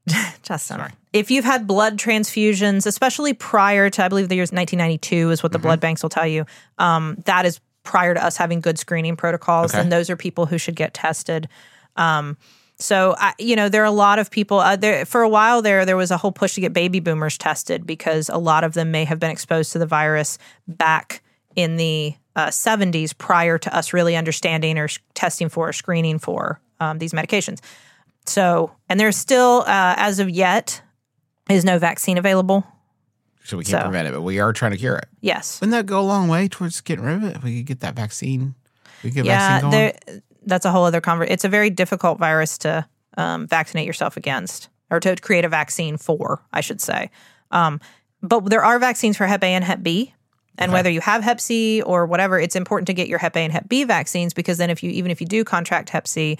Justin. 0.43 0.81
If 1.13 1.31
you've 1.31 1.45
had 1.45 1.67
blood 1.67 1.97
transfusions, 1.97 2.85
especially 2.85 3.33
prior 3.33 3.89
to, 3.89 4.05
I 4.05 4.07
believe 4.07 4.29
the 4.29 4.35
year 4.35 4.43
1992 4.43 5.31
is 5.31 5.43
what 5.43 5.51
the 5.51 5.59
blood 5.59 5.79
banks 5.79 6.03
will 6.03 6.09
tell 6.09 6.27
you, 6.27 6.45
um, 6.77 7.17
that 7.25 7.45
is 7.45 7.59
prior 7.83 8.13
to 8.13 8.23
us 8.23 8.37
having 8.37 8.59
good 8.61 8.77
screening 8.77 9.15
protocols, 9.15 9.73
Okay. 9.73 9.81
and 9.81 9.91
those 9.91 10.09
are 10.09 10.15
people 10.17 10.45
who 10.45 10.57
should 10.57 10.75
get 10.75 10.93
tested. 10.93 11.47
Um, 11.97 12.37
so, 12.79 13.15
I, 13.17 13.33
you 13.39 13.55
know, 13.55 13.69
there 13.69 13.81
are 13.81 13.85
a 13.85 13.91
lot 13.91 14.19
of 14.19 14.29
people. 14.29 14.59
Uh, 14.59 14.75
there 14.75 15.03
for 15.05 15.21
a 15.21 15.29
while 15.29 15.61
there, 15.61 15.85
there 15.85 15.97
was 15.97 16.11
a 16.11 16.17
whole 16.17 16.31
push 16.31 16.53
to 16.55 16.61
get 16.61 16.73
baby 16.73 16.99
boomers 16.99 17.37
tested 17.37 17.85
because 17.87 18.29
a 18.29 18.37
lot 18.37 18.63
of 18.63 18.73
them 18.73 18.91
may 18.91 19.03
have 19.05 19.19
been 19.19 19.31
exposed 19.31 19.71
to 19.73 19.79
the 19.79 19.87
virus 19.87 20.37
back 20.67 21.23
in 21.55 21.77
the 21.77 22.13
uh, 22.35 22.47
70s 22.49 23.17
prior 23.17 23.57
to 23.57 23.75
us 23.75 23.93
really 23.93 24.15
understanding 24.15 24.77
or 24.77 24.83
s- 24.83 24.99
testing 25.15 25.49
for 25.49 25.69
or 25.69 25.73
screening 25.73 26.19
for 26.19 26.61
um, 26.79 26.99
these 26.99 27.13
medications. 27.13 27.61
So, 28.27 28.71
and 28.89 28.99
there's 28.99 29.17
still, 29.17 29.63
uh, 29.65 29.95
as 29.97 30.19
of 30.19 30.29
yet, 30.29 30.81
is 31.49 31.65
no 31.65 31.79
vaccine 31.79 32.19
available. 32.19 32.63
So 33.43 33.57
we 33.57 33.63
can't 33.63 33.81
So- 33.81 33.83
prevent 33.89 34.07
it, 34.07 34.11
but 34.13 34.21
we 34.21 34.39
are 34.39 34.53
trying 34.53 34.73
to 34.73 34.77
cure 34.77 34.97
it. 34.97 35.05
Yes. 35.21 35.59
Wouldn't 35.61 35.71
that 35.71 35.87
go 35.87 35.99
a 35.99 36.03
long 36.03 36.27
way 36.27 36.47
towards 36.47 36.79
getting 36.81 37.05
rid 37.05 37.15
of 37.15 37.23
it? 37.23 37.37
If 37.37 37.43
we 37.43 37.57
could 37.57 37.65
get 37.65 37.79
that 37.79 37.95
vaccine. 37.95 38.53
We 39.03 39.09
could 39.09 39.15
get 39.15 39.25
yeah, 39.25 39.47
vaccine 39.61 39.71
going. 39.71 39.93
there, 40.05 40.21
that's 40.47 40.65
a 40.65 40.71
whole 40.71 40.85
other 40.85 41.01
conversation. 41.01 41.33
It's 41.33 41.45
a 41.45 41.49
very 41.49 41.69
difficult 41.69 42.17
virus 42.17 42.57
to 42.59 42.87
um, 43.17 43.47
vaccinate 43.47 43.85
yourself 43.85 44.17
against, 44.17 44.69
or 44.89 44.99
to 44.99 45.15
create 45.17 45.45
a 45.45 45.49
vaccine 45.49 45.97
for, 45.97 46.41
I 46.53 46.61
should 46.61 46.81
say. 46.81 47.11
Um, 47.51 47.79
but 48.21 48.45
there 48.45 48.63
are 48.63 48.79
vaccines 48.79 49.17
for 49.17 49.27
Hep 49.27 49.43
A 49.43 49.47
and 49.47 49.63
Hep 49.63 49.83
B. 49.83 50.13
And 50.59 50.71
whether 50.71 50.89
you 50.89 51.01
have 51.01 51.23
Hep 51.23 51.39
C 51.39 51.83
or 51.83 52.07
whatever, 52.07 52.39
it's 52.39 52.55
important 52.55 52.87
to 52.87 52.93
get 52.93 53.07
your 53.07 53.19
Hep 53.19 53.37
A 53.37 53.41
and 53.41 53.53
Hep 53.53 53.69
B 53.69 53.83
vaccines 53.83 54.33
because 54.33 54.57
then, 54.57 54.71
if 54.71 54.81
you 54.81 54.89
even 54.89 55.11
if 55.11 55.21
you 55.21 55.27
do 55.27 55.43
contract 55.43 55.89
Hep 55.89 56.07
C, 56.07 56.37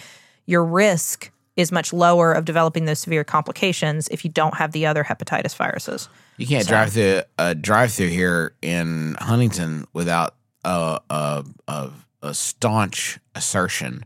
your 0.48 0.66
risk 0.66 1.32
is 1.56 1.72
much 1.72 1.92
lower 1.92 2.32
of 2.32 2.46
developing 2.46 2.86
those 2.86 3.00
severe 3.00 3.24
complications 3.24 4.08
if 4.10 4.24
you 4.24 4.32
don't 4.32 4.56
have 4.56 4.72
the 4.72 4.86
other 4.86 5.04
hepatitis 5.04 5.56
viruses. 5.56 6.08
You 6.38 6.46
can't 6.46 6.68
drive 6.68 6.94
through 6.94 7.22
a 7.38 7.56
drive 7.56 7.92
through 7.92 8.10
here 8.10 8.54
in 8.62 9.16
Huntington 9.20 9.86
without 9.92 10.36
a, 10.64 11.00
a, 11.10 11.44
a, 11.68 11.90
a 12.22 12.34
staunch 12.34 13.20
assertion 13.38 14.04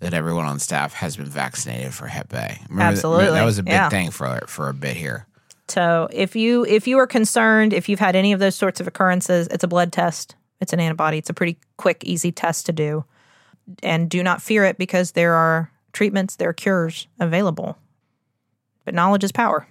that 0.00 0.12
everyone 0.12 0.44
on 0.44 0.58
staff 0.58 0.94
has 0.94 1.16
been 1.16 1.26
vaccinated 1.26 1.94
for 1.94 2.08
Hep 2.08 2.32
A. 2.32 2.58
Remember 2.68 2.76
that- 2.76 2.92
Absolutely, 2.92 3.30
that 3.30 3.44
was 3.44 3.58
a 3.58 3.62
big 3.62 3.72
yeah. 3.72 3.88
thing 3.88 4.10
for 4.10 4.40
for 4.46 4.68
a 4.68 4.74
bit 4.74 4.96
here. 4.96 5.26
So 5.68 6.08
if 6.12 6.36
you 6.36 6.66
if 6.66 6.86
you 6.86 6.98
are 6.98 7.06
concerned, 7.06 7.72
if 7.72 7.88
you've 7.88 8.00
had 8.00 8.16
any 8.16 8.32
of 8.32 8.40
those 8.40 8.54
sorts 8.54 8.80
of 8.80 8.86
occurrences, 8.86 9.46
it's 9.48 9.64
a 9.64 9.68
blood 9.68 9.92
test. 9.92 10.34
It's 10.60 10.72
an 10.72 10.80
antibody. 10.80 11.18
It's 11.18 11.30
a 11.30 11.34
pretty 11.34 11.58
quick, 11.76 12.04
easy 12.04 12.30
test 12.30 12.66
to 12.66 12.72
do. 12.72 13.04
And 13.82 14.10
do 14.10 14.22
not 14.22 14.42
fear 14.42 14.64
it 14.64 14.76
because 14.76 15.12
there 15.12 15.34
are 15.34 15.70
treatments, 15.92 16.36
there 16.36 16.48
are 16.48 16.52
cures 16.52 17.06
available. 17.18 17.78
But 18.84 18.94
knowledge 18.94 19.24
is 19.24 19.32
power. 19.32 19.66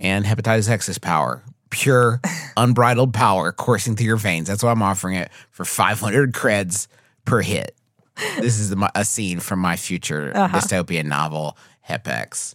And 0.00 0.24
hepatitis 0.24 0.68
X 0.68 0.88
is 0.88 0.98
power, 0.98 1.42
pure, 1.70 2.20
unbridled 2.56 3.12
power 3.14 3.52
coursing 3.52 3.96
through 3.96 4.06
your 4.06 4.16
veins. 4.16 4.48
That's 4.48 4.62
why 4.62 4.70
I'm 4.70 4.82
offering 4.82 5.16
it 5.16 5.30
for 5.50 5.64
500 5.64 6.32
creds 6.32 6.88
per 7.24 7.40
hit. 7.40 7.74
This 8.40 8.58
is 8.58 8.74
a 8.94 9.04
scene 9.04 9.38
from 9.40 9.60
my 9.60 9.76
future 9.76 10.32
Uh-huh. 10.34 10.56
dystopian 10.58 11.06
novel, 11.06 11.56
Hepex. 11.88 12.54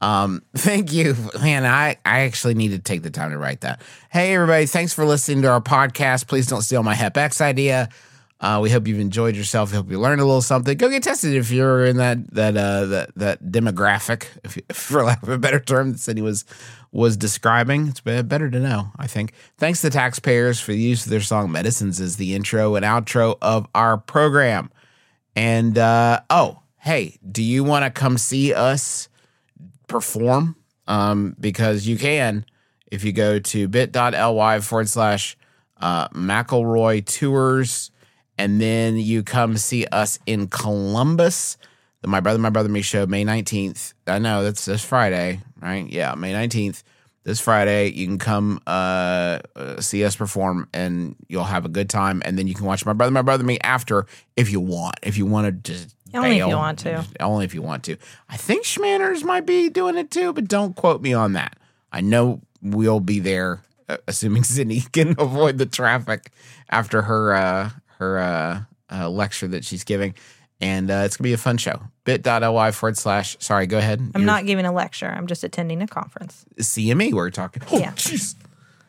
Um, 0.00 0.42
thank 0.56 0.92
you, 0.92 1.14
man. 1.40 1.64
I, 1.66 1.96
I 2.04 2.20
actually 2.20 2.54
need 2.54 2.70
to 2.70 2.78
take 2.78 3.02
the 3.02 3.10
time 3.10 3.30
to 3.30 3.38
write 3.38 3.60
that. 3.60 3.82
Hey, 4.10 4.34
everybody, 4.34 4.66
thanks 4.66 4.92
for 4.92 5.04
listening 5.04 5.42
to 5.42 5.48
our 5.48 5.60
podcast. 5.60 6.26
Please 6.26 6.46
don't 6.46 6.62
steal 6.62 6.82
my 6.82 6.94
Hep 6.94 7.16
X 7.16 7.40
idea. 7.40 7.88
Uh, 8.40 8.58
we 8.62 8.70
hope 8.70 8.88
you've 8.88 8.98
enjoyed 8.98 9.36
yourself. 9.36 9.70
We 9.70 9.76
hope 9.76 9.90
you 9.90 10.00
learned 10.00 10.22
a 10.22 10.24
little 10.24 10.40
something. 10.40 10.74
Go 10.78 10.88
get 10.88 11.02
tested 11.02 11.34
if 11.34 11.50
you're 11.50 11.84
in 11.84 11.98
that 11.98 12.32
that 12.32 12.56
uh, 12.56 12.86
that 12.86 13.10
that 13.16 13.44
demographic, 13.44 14.24
if, 14.42 14.58
for 14.76 15.04
lack 15.04 15.22
of 15.22 15.28
a 15.28 15.36
better 15.38 15.60
term, 15.60 15.92
that 15.92 15.98
Sydnee 15.98 16.22
was 16.22 16.46
was 16.92 17.16
describing. 17.16 17.88
It's 17.88 18.00
better 18.00 18.50
to 18.50 18.60
know, 18.60 18.92
I 18.98 19.06
think. 19.06 19.32
Thanks 19.58 19.80
to 19.82 19.90
taxpayers 19.90 20.60
for 20.60 20.72
the 20.72 20.78
use 20.78 21.04
of 21.04 21.10
their 21.10 21.20
song 21.20 21.52
"Medicines" 21.52 22.00
as 22.00 22.16
the 22.16 22.34
intro 22.34 22.74
and 22.74 22.84
outro 22.84 23.36
of 23.40 23.66
our 23.74 23.96
program. 23.96 24.70
And 25.36 25.78
uh, 25.78 26.20
oh, 26.30 26.60
hey, 26.78 27.18
do 27.30 27.42
you 27.42 27.64
want 27.64 27.84
to 27.84 27.90
come 27.90 28.18
see 28.18 28.52
us 28.52 29.08
perform? 29.86 30.56
Um, 30.88 31.36
because 31.38 31.86
you 31.86 31.96
can 31.96 32.44
if 32.90 33.04
you 33.04 33.12
go 33.12 33.38
to 33.38 33.68
bit.ly 33.68 34.60
forward 34.60 34.88
slash 34.88 35.36
uh, 35.78 36.08
McElroy 36.08 37.04
Tours, 37.06 37.90
and 38.36 38.60
then 38.60 38.96
you 38.96 39.22
come 39.22 39.56
see 39.56 39.86
us 39.86 40.18
in 40.26 40.48
Columbus. 40.48 41.56
The 42.02 42.08
My 42.08 42.20
Brother, 42.20 42.38
My 42.38 42.50
Brother 42.50 42.68
Me 42.68 42.82
show, 42.82 43.06
May 43.06 43.24
19th. 43.24 43.94
I 44.06 44.18
know 44.18 44.42
that's 44.42 44.64
this 44.64 44.84
Friday, 44.84 45.40
right? 45.60 45.86
Yeah, 45.88 46.14
May 46.14 46.32
19th. 46.32 46.82
This 47.22 47.38
Friday, 47.38 47.90
you 47.90 48.06
can 48.06 48.18
come 48.18 48.60
uh, 48.66 49.40
uh, 49.54 49.80
see 49.80 50.04
us 50.06 50.16
perform 50.16 50.68
and 50.72 51.16
you'll 51.28 51.44
have 51.44 51.66
a 51.66 51.68
good 51.68 51.90
time. 51.90 52.22
And 52.24 52.38
then 52.38 52.46
you 52.46 52.54
can 52.54 52.64
watch 52.64 52.86
My 52.86 52.94
Brother, 52.94 53.12
My 53.12 53.20
Brother 53.20 53.44
Me 53.44 53.58
after 53.62 54.06
if 54.36 54.50
you 54.50 54.58
want. 54.58 54.96
If 55.02 55.18
you 55.18 55.26
want 55.26 55.44
to 55.46 55.52
just 55.52 55.94
Only 56.14 56.38
if 56.38 56.48
you 56.48 56.56
want 56.56 56.78
to. 56.80 57.04
Only 57.20 57.44
if 57.44 57.54
you 57.54 57.60
want 57.60 57.84
to. 57.84 57.96
I 58.30 58.38
think 58.38 58.64
Shmanners 58.64 59.22
might 59.22 59.44
be 59.44 59.68
doing 59.68 59.98
it 59.98 60.10
too, 60.10 60.32
but 60.32 60.48
don't 60.48 60.74
quote 60.74 61.02
me 61.02 61.12
on 61.12 61.34
that. 61.34 61.58
I 61.92 62.00
know 62.00 62.40
we'll 62.62 63.00
be 63.00 63.20
there, 63.20 63.62
uh, 63.88 63.98
assuming 64.08 64.42
Sydnee 64.44 64.90
can 64.90 65.14
avoid 65.18 65.58
the 65.58 65.66
traffic 65.66 66.32
after 66.70 67.02
her 67.02 67.34
uh, 67.34 67.70
her 67.98 68.18
uh, 68.18 68.60
uh, 68.90 69.10
lecture 69.10 69.48
that 69.48 69.64
she's 69.64 69.84
giving. 69.84 70.14
And 70.60 70.90
uh, 70.90 71.02
it's 71.06 71.16
going 71.16 71.24
to 71.24 71.28
be 71.30 71.32
a 71.32 71.38
fun 71.38 71.56
show. 71.56 71.80
bit.ly 72.04 72.70
forward 72.72 72.98
slash, 72.98 73.34
sorry, 73.40 73.66
go 73.66 73.78
ahead. 73.78 74.10
I'm 74.14 74.26
not 74.26 74.44
giving 74.44 74.66
a 74.66 74.72
lecture. 74.72 75.08
I'm 75.08 75.26
just 75.26 75.42
attending 75.42 75.80
a 75.80 75.86
conference. 75.86 76.44
CME 76.58 77.14
we're 77.14 77.30
talking. 77.30 77.62
Oh, 77.72 77.78
Yeah. 77.78 77.92
jeez. 77.92 78.34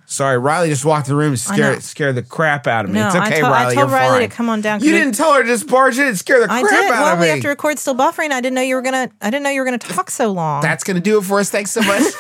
Sorry, 0.06 0.38
Riley 0.38 0.68
just 0.68 0.84
walked 0.84 1.08
in 1.08 1.14
the 1.14 1.18
room 1.18 1.28
and 1.32 1.36
I 1.36 1.38
scared, 1.56 1.84
scared 1.84 2.16
the 2.16 2.24
crap 2.24 2.68
out 2.68 2.84
of 2.84 2.92
me. 2.92 3.00
No, 3.00 3.08
it's 3.08 3.16
I 3.16 3.28
okay, 3.28 3.42
Riley. 3.42 3.72
I 3.72 3.76
told 3.76 3.78
you're 3.78 3.88
Riley 3.98 4.20
fine. 4.20 4.30
to 4.30 4.36
come 4.36 4.50
on 4.50 4.60
down 4.60 4.84
You 4.84 4.92
didn't 4.92 5.14
tell 5.16 5.34
her 5.34 5.42
to 5.42 5.48
just 5.48 5.70
barge 5.70 5.98
in 6.00 6.08
and 6.08 6.18
scare 6.18 6.46
the 6.46 6.52
I 6.52 6.62
crap 6.64 6.82
did. 6.82 6.92
out 6.92 7.00
Well, 7.00 7.14
of 7.14 7.20
me. 7.20 7.26
we 7.28 7.30
have 7.30 7.42
to 7.44 7.48
record 7.48 7.80
still 7.80 7.96
buffering. 7.96 8.32
I 8.32 8.42
didn't 8.42 8.56
know 8.56 8.62
you 8.62 8.76
were 8.76 8.82
gonna. 8.82 9.10
I 9.22 9.30
didn't 9.30 9.44
know 9.44 9.52
you 9.52 9.62
were 9.62 9.66
gonna 9.66 9.78
talk 9.78 10.12
so 10.12 10.30
long. 10.34 10.62
That's 10.64 10.84
going 10.84 10.96
to 10.98 11.02
do 11.02 11.18
it 11.20 11.22
for 11.22 11.40
us. 11.40 11.50
Thanks 11.50 11.72
so 11.72 11.82
much. 11.84 12.02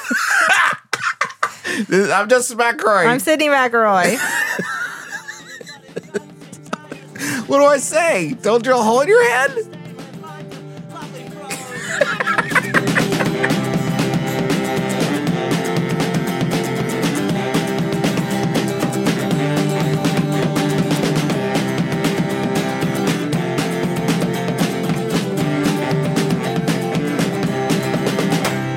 I'm 1.91 2.29
Justin 2.29 2.57
McElroy. 2.59 3.07
I'm 3.07 3.19
Sydnee 3.19 3.49
McElroy. 3.51 4.17
what 7.51 7.57
do 7.57 7.65
I 7.65 7.79
say? 7.79 8.33
Don't 8.41 8.63
drill 8.63 8.79
a 8.79 8.83
hole 8.83 9.01
in 9.01 9.09
your 9.09 9.21
head? 9.29 9.51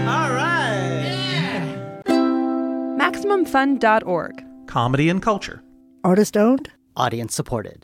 All 0.06 0.30
right. 0.32 2.04
MaximumFun.org. 2.98 4.44
Comedy 4.66 5.08
and 5.08 5.22
culture. 5.22 5.62
Artist 6.02 6.36
owned, 6.36 6.70
audience 6.96 7.34
supported. 7.34 7.83